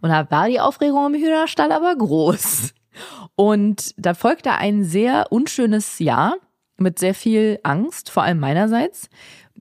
Und 0.00 0.10
da 0.10 0.30
war 0.30 0.48
die 0.48 0.60
Aufregung 0.60 1.14
im 1.14 1.20
Hühnerstall 1.20 1.72
aber 1.72 1.94
groß. 1.96 2.74
Und 3.36 3.94
da 3.96 4.14
folgte 4.14 4.52
ein 4.52 4.84
sehr 4.84 5.26
unschönes 5.30 5.98
Jahr 5.98 6.34
mit 6.80 6.98
sehr 6.98 7.14
viel 7.14 7.60
Angst, 7.62 8.10
vor 8.10 8.22
allem 8.24 8.40
meinerseits. 8.40 9.08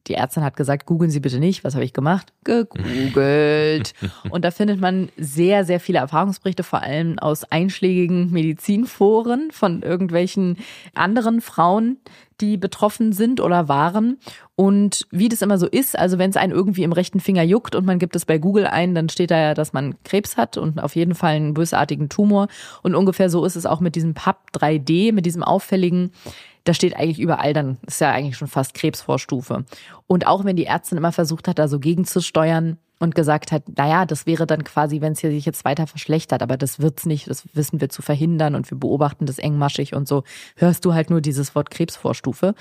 Die 0.07 0.15
Ärztin 0.15 0.43
hat 0.43 0.55
gesagt, 0.55 0.85
googeln 0.85 1.11
Sie 1.11 1.19
bitte 1.19 1.39
nicht. 1.39 1.63
Was 1.63 1.75
habe 1.75 1.85
ich 1.85 1.93
gemacht? 1.93 2.33
Gegoogelt. 2.43 3.93
Und 4.29 4.45
da 4.45 4.51
findet 4.51 4.79
man 4.79 5.09
sehr, 5.17 5.65
sehr 5.65 5.79
viele 5.79 5.99
Erfahrungsberichte, 5.99 6.63
vor 6.63 6.81
allem 6.81 7.19
aus 7.19 7.43
einschlägigen 7.43 8.31
Medizinforen 8.31 9.51
von 9.51 9.81
irgendwelchen 9.81 10.57
anderen 10.95 11.41
Frauen, 11.41 11.97
die 12.41 12.57
betroffen 12.57 13.11
sind 13.11 13.41
oder 13.41 13.67
waren. 13.67 14.17
Und 14.55 15.07
wie 15.11 15.29
das 15.29 15.41
immer 15.41 15.57
so 15.57 15.67
ist, 15.67 15.97
also 15.97 16.17
wenn 16.17 16.29
es 16.29 16.37
einen 16.37 16.53
irgendwie 16.53 16.83
im 16.83 16.91
rechten 16.91 17.19
Finger 17.19 17.43
juckt 17.43 17.75
und 17.75 17.85
man 17.85 17.99
gibt 17.99 18.15
es 18.15 18.25
bei 18.25 18.37
Google 18.37 18.67
ein, 18.67 18.95
dann 18.95 19.09
steht 19.09 19.31
da 19.31 19.37
ja, 19.37 19.53
dass 19.53 19.73
man 19.73 19.95
Krebs 20.03 20.37
hat 20.37 20.57
und 20.57 20.81
auf 20.81 20.95
jeden 20.95 21.15
Fall 21.15 21.35
einen 21.35 21.53
bösartigen 21.53 22.09
Tumor. 22.09 22.47
Und 22.81 22.95
ungefähr 22.95 23.29
so 23.29 23.45
ist 23.45 23.55
es 23.55 23.65
auch 23.65 23.79
mit 23.79 23.95
diesem 23.95 24.13
PAP 24.13 24.37
3D, 24.53 25.13
mit 25.13 25.25
diesem 25.25 25.43
auffälligen 25.43 26.11
da 26.69 26.75
steht 26.75 26.95
eigentlich 26.95 27.19
überall, 27.19 27.51
dann 27.53 27.77
ist 27.87 27.99
ja 27.99 28.11
eigentlich 28.11 28.37
schon 28.37 28.47
fast 28.47 28.75
Krebsvorstufe. 28.75 29.65
Und 30.05 30.27
auch 30.27 30.45
wenn 30.45 30.55
die 30.55 30.67
Ärztin 30.67 30.99
immer 30.99 31.11
versucht 31.11 31.47
hat, 31.47 31.57
da 31.57 31.67
so 31.67 31.79
gegenzusteuern 31.79 32.77
und 32.99 33.15
gesagt 33.15 33.51
hat, 33.51 33.63
naja, 33.75 34.05
das 34.05 34.27
wäre 34.27 34.45
dann 34.45 34.63
quasi, 34.63 35.01
wenn 35.01 35.13
es 35.13 35.19
sich 35.19 35.45
jetzt 35.45 35.65
weiter 35.65 35.87
verschlechtert, 35.87 36.43
aber 36.43 36.57
das 36.57 36.79
wird's 36.79 37.07
nicht, 37.07 37.27
das 37.27 37.43
wissen 37.55 37.81
wir 37.81 37.89
zu 37.89 38.03
verhindern 38.03 38.53
und 38.53 38.69
wir 38.69 38.77
beobachten 38.77 39.25
das 39.25 39.39
engmaschig 39.39 39.95
und 39.95 40.07
so, 40.07 40.23
hörst 40.57 40.85
du 40.85 40.93
halt 40.93 41.09
nur 41.09 41.21
dieses 41.21 41.55
Wort 41.55 41.71
Krebsvorstufe. 41.71 42.53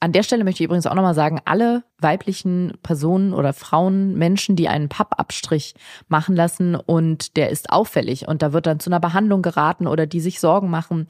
An 0.00 0.12
der 0.12 0.22
Stelle 0.22 0.44
möchte 0.44 0.62
ich 0.62 0.66
übrigens 0.66 0.86
auch 0.86 0.94
nochmal 0.94 1.14
sagen, 1.14 1.40
alle 1.46 1.82
weiblichen 1.98 2.74
Personen 2.82 3.32
oder 3.32 3.54
Frauen, 3.54 4.18
Menschen, 4.18 4.54
die 4.54 4.68
einen 4.68 4.90
Pappabstrich 4.90 5.74
machen 6.08 6.36
lassen 6.36 6.74
und 6.74 7.38
der 7.38 7.48
ist 7.48 7.70
auffällig 7.70 8.28
und 8.28 8.42
da 8.42 8.52
wird 8.52 8.66
dann 8.66 8.80
zu 8.80 8.90
einer 8.90 9.00
Behandlung 9.00 9.40
geraten 9.40 9.86
oder 9.86 10.04
die 10.06 10.20
sich 10.20 10.40
Sorgen 10.40 10.68
machen, 10.68 11.06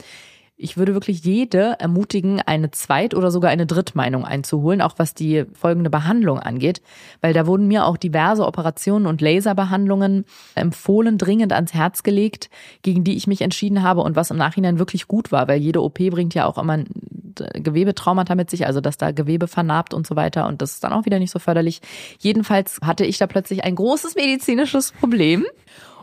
ich 0.59 0.79
würde 0.79 0.95
wirklich 0.95 1.23
jede 1.23 1.79
ermutigen, 1.79 2.41
eine 2.41 2.71
Zweit- 2.71 3.15
oder 3.15 3.31
sogar 3.31 3.51
eine 3.51 3.67
Drittmeinung 3.67 4.25
einzuholen, 4.25 4.81
auch 4.81 4.95
was 4.97 5.13
die 5.13 5.45
folgende 5.53 5.91
Behandlung 5.91 6.39
angeht, 6.39 6.81
weil 7.21 7.35
da 7.35 7.47
wurden 7.47 7.69
mir 7.69 7.85
auch 7.85 7.99
diverse 7.99 8.47
Operationen 8.47 9.07
und 9.07 9.21
Laserbehandlungen 9.21 10.25
empfohlen, 10.55 11.19
dringend 11.19 11.53
ans 11.53 11.75
Herz 11.75 12.03
gelegt, 12.03 12.49
gegen 12.81 13.05
die 13.05 13.17
ich 13.17 13.27
mich 13.27 13.43
entschieden 13.43 13.83
habe 13.83 14.01
und 14.01 14.17
was 14.17 14.31
im 14.31 14.39
Nachhinein 14.39 14.79
wirklich 14.79 15.09
gut 15.09 15.31
war, 15.31 15.47
weil 15.47 15.61
jede 15.61 15.83
OP 15.83 15.99
bringt 16.11 16.35
ja 16.35 16.47
auch 16.47 16.57
immer 16.57 16.85
Gewebetraumata 17.53 18.35
mit 18.35 18.49
sich, 18.49 18.67
also 18.67 18.81
dass 18.81 18.97
da 18.97 19.11
Gewebe 19.11 19.49
vernarbt 19.49 19.93
und 19.93 20.07
so 20.07 20.17
weiter. 20.17 20.47
Und 20.47 20.63
das 20.63 20.73
ist 20.73 20.85
dann 20.85 20.95
auch 20.95 21.05
wieder 21.05 21.19
nicht 21.19 21.31
so 21.31 21.39
förderlich. 21.39 21.83
Jedenfalls 22.19 22.79
hatte 22.83 23.05
ich 23.05 23.19
da 23.19 23.27
plötzlich 23.27 23.63
ein 23.65 23.75
großes 23.75 24.15
medizinisches 24.15 24.93
Problem. 24.93 25.45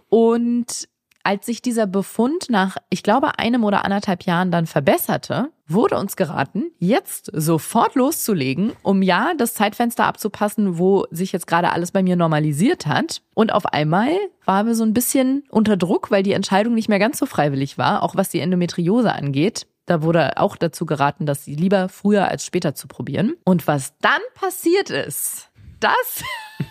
Und 0.10 0.88
als 1.24 1.46
sich 1.46 1.62
dieser 1.62 1.88
Befund 1.88 2.50
nach, 2.50 2.78
ich 2.90 3.02
glaube, 3.02 3.40
einem 3.40 3.64
oder 3.64 3.86
anderthalb 3.86 4.24
Jahren 4.24 4.52
dann 4.52 4.66
verbesserte, 4.66 5.50
wurde 5.68 5.98
uns 5.98 6.16
geraten, 6.16 6.66
jetzt 6.80 7.32
sofort 7.34 7.96
loszulegen, 7.96 8.74
um 8.84 9.02
ja 9.02 9.34
das 9.38 9.54
Zeitfenster 9.54 10.06
abzupassen, 10.06 10.78
wo 10.78 11.06
sich 11.10 11.32
jetzt 11.32 11.48
gerade 11.48 11.72
alles 11.72 11.92
bei 11.92 12.04
mir 12.04 12.16
normalisiert 12.16 12.86
hat. 12.86 13.22
Und 13.34 13.54
auf 13.54 13.66
einmal 13.66 14.12
waren 14.46 14.68
wir 14.68 14.76
so 14.76 14.84
ein 14.84 14.94
bisschen 14.94 15.44
unter 15.50 15.78
Druck, 15.78 16.12
weil 16.12 16.24
die 16.24 16.34
Entscheidung 16.34 16.74
nicht 16.74 16.90
mehr 16.90 17.00
ganz 17.00 17.18
so 17.18 17.26
freiwillig 17.26 17.78
war, 17.78 18.04
auch 18.04 18.16
was 18.16 18.30
die 18.30 18.40
Endometriose 18.40 19.14
angeht. 19.14 19.68
Da 19.86 20.02
wurde 20.02 20.38
auch 20.38 20.56
dazu 20.56 20.86
geraten, 20.86 21.26
das 21.26 21.48
lieber 21.48 21.90
früher 21.90 22.28
als 22.28 22.46
später 22.46 22.76
zu 22.76 22.88
probieren. 22.88 23.34
Und 23.46 23.68
was 23.68 23.98
dann 24.00 24.22
passiert 24.36 24.90
ist, 24.90 25.50
das 25.80 26.24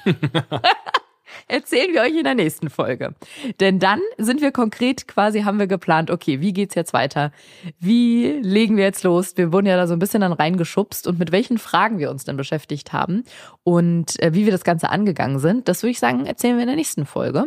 erzählen 1.53 1.93
wir 1.93 2.01
euch 2.01 2.17
in 2.17 2.25
der 2.25 2.35
nächsten 2.35 2.71
Folge. 2.71 3.15
Denn 3.61 3.79
dann 3.79 4.01
sind 4.19 4.41
wir 4.41 4.53
konkret 4.53 5.07
quasi, 5.07 5.43
haben 5.43 5.59
wir 5.59 5.67
geplant, 5.67 6.11
okay, 6.11 6.41
wie 6.41 6.53
geht's 6.53 6.75
jetzt 6.75 6.93
weiter? 6.93 7.31
Wie 7.79 8.39
legen 8.43 8.77
wir 8.77 8.85
jetzt 8.85 9.05
los? 9.05 9.37
Wir 9.37 9.53
wurden 9.53 9.67
ja 9.67 9.77
da 9.77 9.87
so 9.87 9.93
ein 9.93 9.99
bisschen 9.99 10.23
dann 10.23 10.33
reingeschubst 10.33 11.07
und 11.07 11.19
mit 11.19 11.31
welchen 11.31 11.59
Fragen 11.59 11.99
wir 11.99 12.11
uns 12.11 12.25
dann 12.25 12.37
beschäftigt 12.37 12.93
haben 12.93 13.25
und 13.63 14.21
äh, 14.23 14.35
wie 14.35 14.45
wir 14.45 14.53
das 14.53 14.65
Ganze 14.65 14.89
angegangen 14.89 15.39
sind. 15.39 15.69
Das 15.69 15.83
würde 15.83 15.93
ich 15.93 16.01
sagen, 16.01 16.27
erzählen 16.27 16.57
wir 16.57 16.63
in 16.63 16.69
der 16.69 16.77
nächsten 16.77 17.05
Folge. 17.07 17.47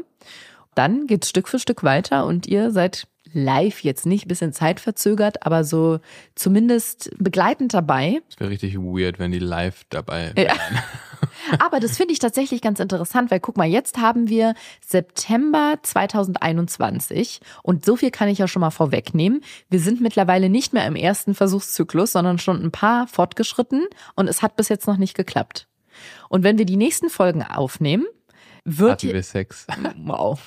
Dann 0.76 1.08
geht's 1.08 1.30
Stück 1.30 1.48
für 1.48 1.58
Stück 1.58 1.84
weiter 1.84 2.26
und 2.26 2.48
ihr 2.48 2.72
seid 2.72 3.08
live 3.34 3.82
jetzt 3.82 4.06
nicht, 4.06 4.28
bisschen 4.28 4.54
zeitverzögert, 4.54 5.46
aber 5.46 5.64
so 5.64 6.00
zumindest 6.36 7.12
begleitend 7.18 7.74
dabei. 7.74 8.22
Es 8.30 8.40
wäre 8.40 8.50
richtig 8.50 8.78
weird, 8.78 9.20
wenn 9.20 9.32
die 9.32 9.40
live 9.40 9.84
dabei 9.90 10.32
Ja. 10.38 10.54
Aber 11.60 11.80
das 11.80 11.98
finde 11.98 12.14
ich 12.14 12.20
tatsächlich 12.20 12.62
ganz 12.62 12.80
interessant, 12.80 13.32
weil 13.32 13.40
guck 13.40 13.58
mal, 13.58 13.66
jetzt 13.68 13.98
haben 14.00 14.30
wir 14.30 14.54
September 14.86 15.76
2021 15.82 17.40
und 17.64 17.86
so 17.86 17.96
viel 17.96 18.12
kann 18.12 18.30
ich 18.30 18.38
ja 18.40 18.48
schon 18.48 18.62
mal 18.62 18.72
vorwegnehmen. 18.72 19.42
Wir 19.70 19.80
sind 19.80 20.02
mittlerweile 20.02 20.50
nicht 20.50 20.74
mehr 20.74 20.86
im 20.88 20.96
ersten 20.96 21.36
Versuchszyklus, 21.36 22.12
sondern 22.14 22.40
schon 22.40 22.62
ein 22.64 22.72
paar 22.72 23.08
fortgeschritten 23.08 23.86
und 24.16 24.28
es 24.28 24.42
hat 24.42 24.56
bis 24.56 24.70
jetzt 24.70 24.88
noch 24.88 24.98
nicht 24.98 25.16
geklappt. 25.16 25.68
Und 26.30 26.44
wenn 26.44 26.58
wir 26.58 26.66
die 26.66 26.78
nächsten 26.78 27.10
Folgen 27.10 27.44
aufnehmen, 27.44 28.06
wird 28.66 29.04
Hatten 29.04 29.14
wir 29.14 29.24
Sex. 29.24 29.68
wow. 30.04 30.40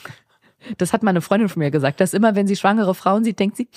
Das 0.77 0.93
hat 0.93 1.03
meine 1.03 1.21
Freundin 1.21 1.49
von 1.49 1.61
mir 1.61 1.71
gesagt, 1.71 2.01
dass 2.01 2.13
immer, 2.15 2.35
wenn 2.35 2.47
sie 2.49 2.57
schwangere 2.57 2.95
Frauen 2.95 3.25
sieht, 3.25 3.39
denkt 3.39 3.57
sie, 3.57 3.69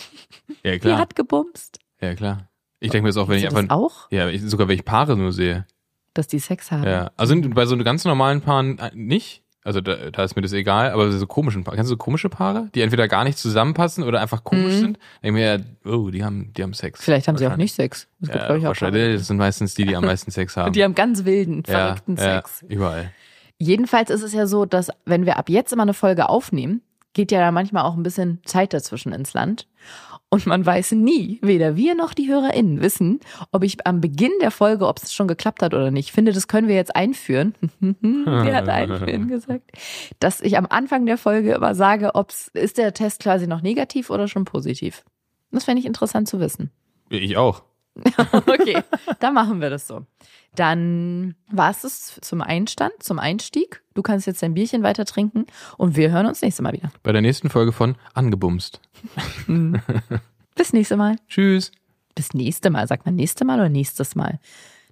Ja, 0.64 0.72
die 0.74 0.80
klar. 0.80 0.98
hat 0.98 1.16
gebumst. 1.16 1.80
Ja, 2.02 2.16
klar. 2.16 2.50
Ich 2.80 2.90
denke 2.90 3.04
mir 3.04 3.10
das 3.10 3.18
auch, 3.18 3.28
wenn 3.30 3.38
ich 3.38 3.46
einfach. 3.46 3.62
das 3.62 3.70
auch, 3.70 4.12
Ja, 4.12 4.28
ich, 4.28 4.42
sogar 4.42 4.68
wenn 4.68 4.76
ich 4.76 4.84
Paare 4.86 5.16
nur 5.16 5.32
sehe. 5.32 5.68
Dass 6.14 6.28
die 6.28 6.40
Sex 6.40 6.72
haben? 6.72 6.84
Ja. 6.84 7.12
Also 7.18 7.36
bei 7.42 7.66
so 7.66 7.78
ganz 7.78 8.06
normalen 8.06 8.42
Paaren 8.42 8.80
äh, 8.80 8.92
nicht. 8.94 9.44
Also 9.64 9.80
da, 9.80 10.10
da 10.10 10.24
ist 10.24 10.36
mir 10.36 10.42
das 10.42 10.54
egal, 10.54 10.90
aber 10.90 11.12
so 11.12 11.28
komischen 11.28 11.64
Paare. 11.64 11.76
Kennst 11.78 11.90
du 11.92 11.94
so 11.94 11.98
komische 11.98 12.30
Paare, 12.30 12.70
die 12.74 12.82
entweder 12.82 13.08
gar 13.08 13.24
nicht 13.24 13.38
zusammenpassen 13.38 14.04
oder 14.04 14.20
einfach 14.20 14.44
komisch 14.44 14.74
Mhm. 14.74 14.80
sind? 14.80 15.00
Denke 15.22 15.34
mir, 15.40 15.46
ja, 15.86 15.92
oh, 15.92 16.10
die 16.10 16.24
haben, 16.24 16.52
die 16.54 16.64
haben 16.64 16.74
Sex. 16.74 17.00
Vielleicht 17.04 17.28
haben 17.28 17.38
sie 17.38 17.46
auch 17.46 17.58
nicht 17.58 17.76
Sex. 17.76 18.08
Gibt, 18.22 18.34
Ja, 18.34 18.46
glaub 18.48 18.58
ich, 18.58 18.64
auch 18.64 18.70
wahrscheinlich. 18.70 19.18
Das 19.20 19.28
sind 19.28 19.38
meistens 19.38 19.76
die, 19.76 19.86
die 19.86 19.96
am 19.96 20.04
meisten 20.04 20.32
Sex 20.32 20.58
haben. 20.58 20.68
Und 20.68 20.76
die 20.76 20.84
haben 20.84 20.96
ganz 20.96 21.26
wilden, 21.26 21.62
ja, 21.68 21.74
verrückten 21.90 22.16
ja, 22.16 22.38
Sex. 22.38 22.66
überall. 22.70 23.12
Jedenfalls 23.60 24.10
ist 24.10 24.24
es 24.24 24.34
ja 24.34 24.48
so, 24.48 24.66
dass 24.66 24.90
wenn 25.06 25.28
wir 25.28 25.38
ab 25.38 25.48
jetzt 25.48 25.72
immer 25.72 25.84
eine 25.84 25.94
Folge 25.94 26.28
aufnehmen, 26.28 26.82
geht 27.14 27.32
ja 27.32 27.40
da 27.40 27.52
manchmal 27.52 27.84
auch 27.84 27.96
ein 27.96 28.02
bisschen 28.02 28.40
Zeit 28.46 28.74
dazwischen 28.74 29.14
ins 29.14 29.34
Land. 29.34 29.68
Und 30.34 30.46
man 30.48 30.66
weiß 30.66 30.94
nie, 30.94 31.40
weder 31.42 31.76
wir 31.76 31.94
noch 31.94 32.14
die 32.14 32.30
HörerInnen 32.30 32.82
wissen, 32.82 33.20
ob 33.52 33.66
ich 33.66 33.86
am 33.86 34.00
Beginn 34.00 34.32
der 34.42 34.52
Folge, 34.52 34.88
ob 34.88 34.98
es 34.98 35.14
schon 35.14 35.28
geklappt 35.28 35.62
hat 35.62 35.74
oder 35.74 35.92
nicht. 35.92 36.08
Ich 36.08 36.12
finde, 36.14 36.32
das 36.32 36.48
können 36.48 36.70
wir 36.70 36.76
jetzt 36.76 36.96
einführen. 36.96 37.54
Wer 37.82 38.56
hat 38.56 38.70
einführen 38.70 39.28
gesagt? 39.28 39.70
Dass 40.20 40.40
ich 40.40 40.58
am 40.58 40.68
Anfang 40.70 41.06
der 41.06 41.18
Folge 41.18 41.52
immer 41.52 41.76
sage, 41.76 42.16
ob's, 42.16 42.48
ist 42.54 42.78
der 42.78 42.94
Test 42.94 43.22
quasi 43.22 43.46
noch 43.46 43.62
negativ 43.62 44.10
oder 44.10 44.30
schon 44.30 44.46
positiv? 44.46 45.04
Das 45.52 45.66
fände 45.66 45.82
ich 45.82 45.86
interessant 45.86 46.30
zu 46.30 46.40
wissen. 46.40 46.72
Ich 47.10 47.36
auch. 47.36 47.64
Okay, 48.48 48.82
dann 49.20 49.34
machen 49.34 49.60
wir 49.60 49.70
das 49.70 49.86
so. 49.86 50.06
Dann 50.56 51.36
war 51.50 51.72
es 51.72 51.82
das 51.82 52.20
zum 52.22 52.42
Einstand, 52.42 52.92
zum 53.00 53.20
Einstieg. 53.20 53.82
Du 53.94 54.02
kannst 54.02 54.28
jetzt 54.28 54.44
dein 54.44 54.54
Bierchen 54.54 54.84
weiter 54.84 55.06
trinken 55.06 55.46
und 55.78 55.96
wir 55.96 56.12
hören 56.12 56.26
uns 56.26 56.42
nächstes 56.42 56.62
Mal 56.64 56.74
wieder. 56.74 56.92
Bei 57.04 57.12
der 57.12 57.22
nächsten 57.22 57.50
Folge 57.50 57.72
von 57.72 57.96
Angebumst. 58.14 58.80
Bis 60.56 60.74
nächste 60.74 60.98
Mal. 60.98 61.16
Tschüss. 61.28 61.72
Bis 62.16 62.34
nächste 62.34 62.70
Mal. 62.70 62.88
Sagt 62.88 63.06
man 63.06 63.16
nächste 63.16 63.46
Mal 63.46 63.60
oder 63.60 63.70
nächstes 63.70 64.16
Mal? 64.16 64.40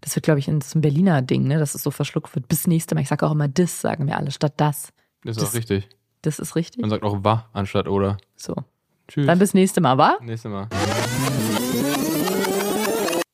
Das 0.01 0.15
wird, 0.15 0.23
glaube 0.23 0.39
ich, 0.39 0.47
ein, 0.47 0.59
ein 0.73 0.81
Berliner 0.81 1.21
Ding, 1.21 1.43
ne? 1.47 1.59
dass 1.59 1.75
es 1.75 1.83
so 1.83 1.91
verschluckt 1.91 2.33
wird. 2.35 2.47
Bis 2.47 2.65
nächste 2.67 2.95
Mal. 2.95 3.01
Ich 3.01 3.09
sage 3.09 3.25
auch 3.27 3.31
immer 3.31 3.49
das, 3.49 3.81
sagen 3.81 4.07
wir 4.07 4.17
alle, 4.17 4.31
statt 4.31 4.53
das. 4.57 4.93
Das 5.23 5.35
ist 5.35 5.41
Das- 5.43 5.49
auch 5.49 5.53
richtig. 5.55 5.89
Das 6.21 6.37
ist 6.39 6.55
richtig. 6.57 6.81
Man 6.81 6.89
sagt 6.89 7.03
auch 7.03 7.23
wa 7.23 7.47
anstatt 7.53 7.87
oder. 7.87 8.17
So. 8.35 8.53
Tschüss. 9.07 9.25
Dann 9.25 9.39
bis 9.39 9.53
nächste 9.53 9.79
Mal, 9.81 9.97
wa? 9.97 10.17
Nächstes 10.21 10.51
Mal. 10.51 10.67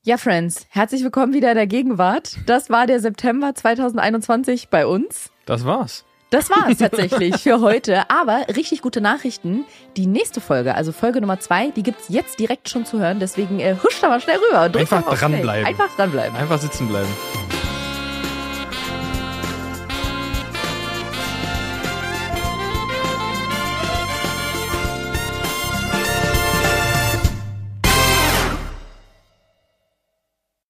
Ja, 0.06 0.18
Friends, 0.18 0.68
herzlich 0.70 1.04
willkommen 1.04 1.34
wieder 1.34 1.50
in 1.50 1.56
der 1.56 1.66
Gegenwart. 1.66 2.38
Das 2.46 2.70
war 2.70 2.86
der 2.86 3.00
September 3.00 3.56
2021 3.56 4.70
bei 4.70 4.86
uns. 4.86 5.32
Das 5.48 5.66
war's. 5.66 6.06
Das 6.30 6.52
war 6.52 6.70
es 6.70 6.78
tatsächlich 6.78 7.38
für 7.38 7.60
heute. 7.60 8.08
Aber 8.12 8.46
richtig 8.56 8.84
gute 8.84 9.02
Nachrichten. 9.02 9.66
Die 9.98 10.06
nächste 10.06 10.42
Folge, 10.42 10.76
also 10.76 10.92
Folge 10.92 11.22
Nummer 11.22 11.40
zwei, 11.40 11.72
die 11.72 11.82
gibt's 11.82 12.06
jetzt 12.10 12.40
direkt 12.40 12.70
schon 12.70 12.86
zu 12.86 13.00
hören. 13.00 13.20
Deswegen 13.20 13.60
äh, 13.60 13.78
huscht 13.84 14.04
da 14.04 14.10
mal 14.10 14.22
schnell 14.22 14.38
rüber. 14.38 14.80
Einfach 14.80 15.18
dranbleiben. 15.18 15.66
Einfach 15.66 15.96
dranbleiben. 15.96 16.38
Einfach 16.38 16.60
sitzen 16.60 16.88
bleiben. 16.88 17.10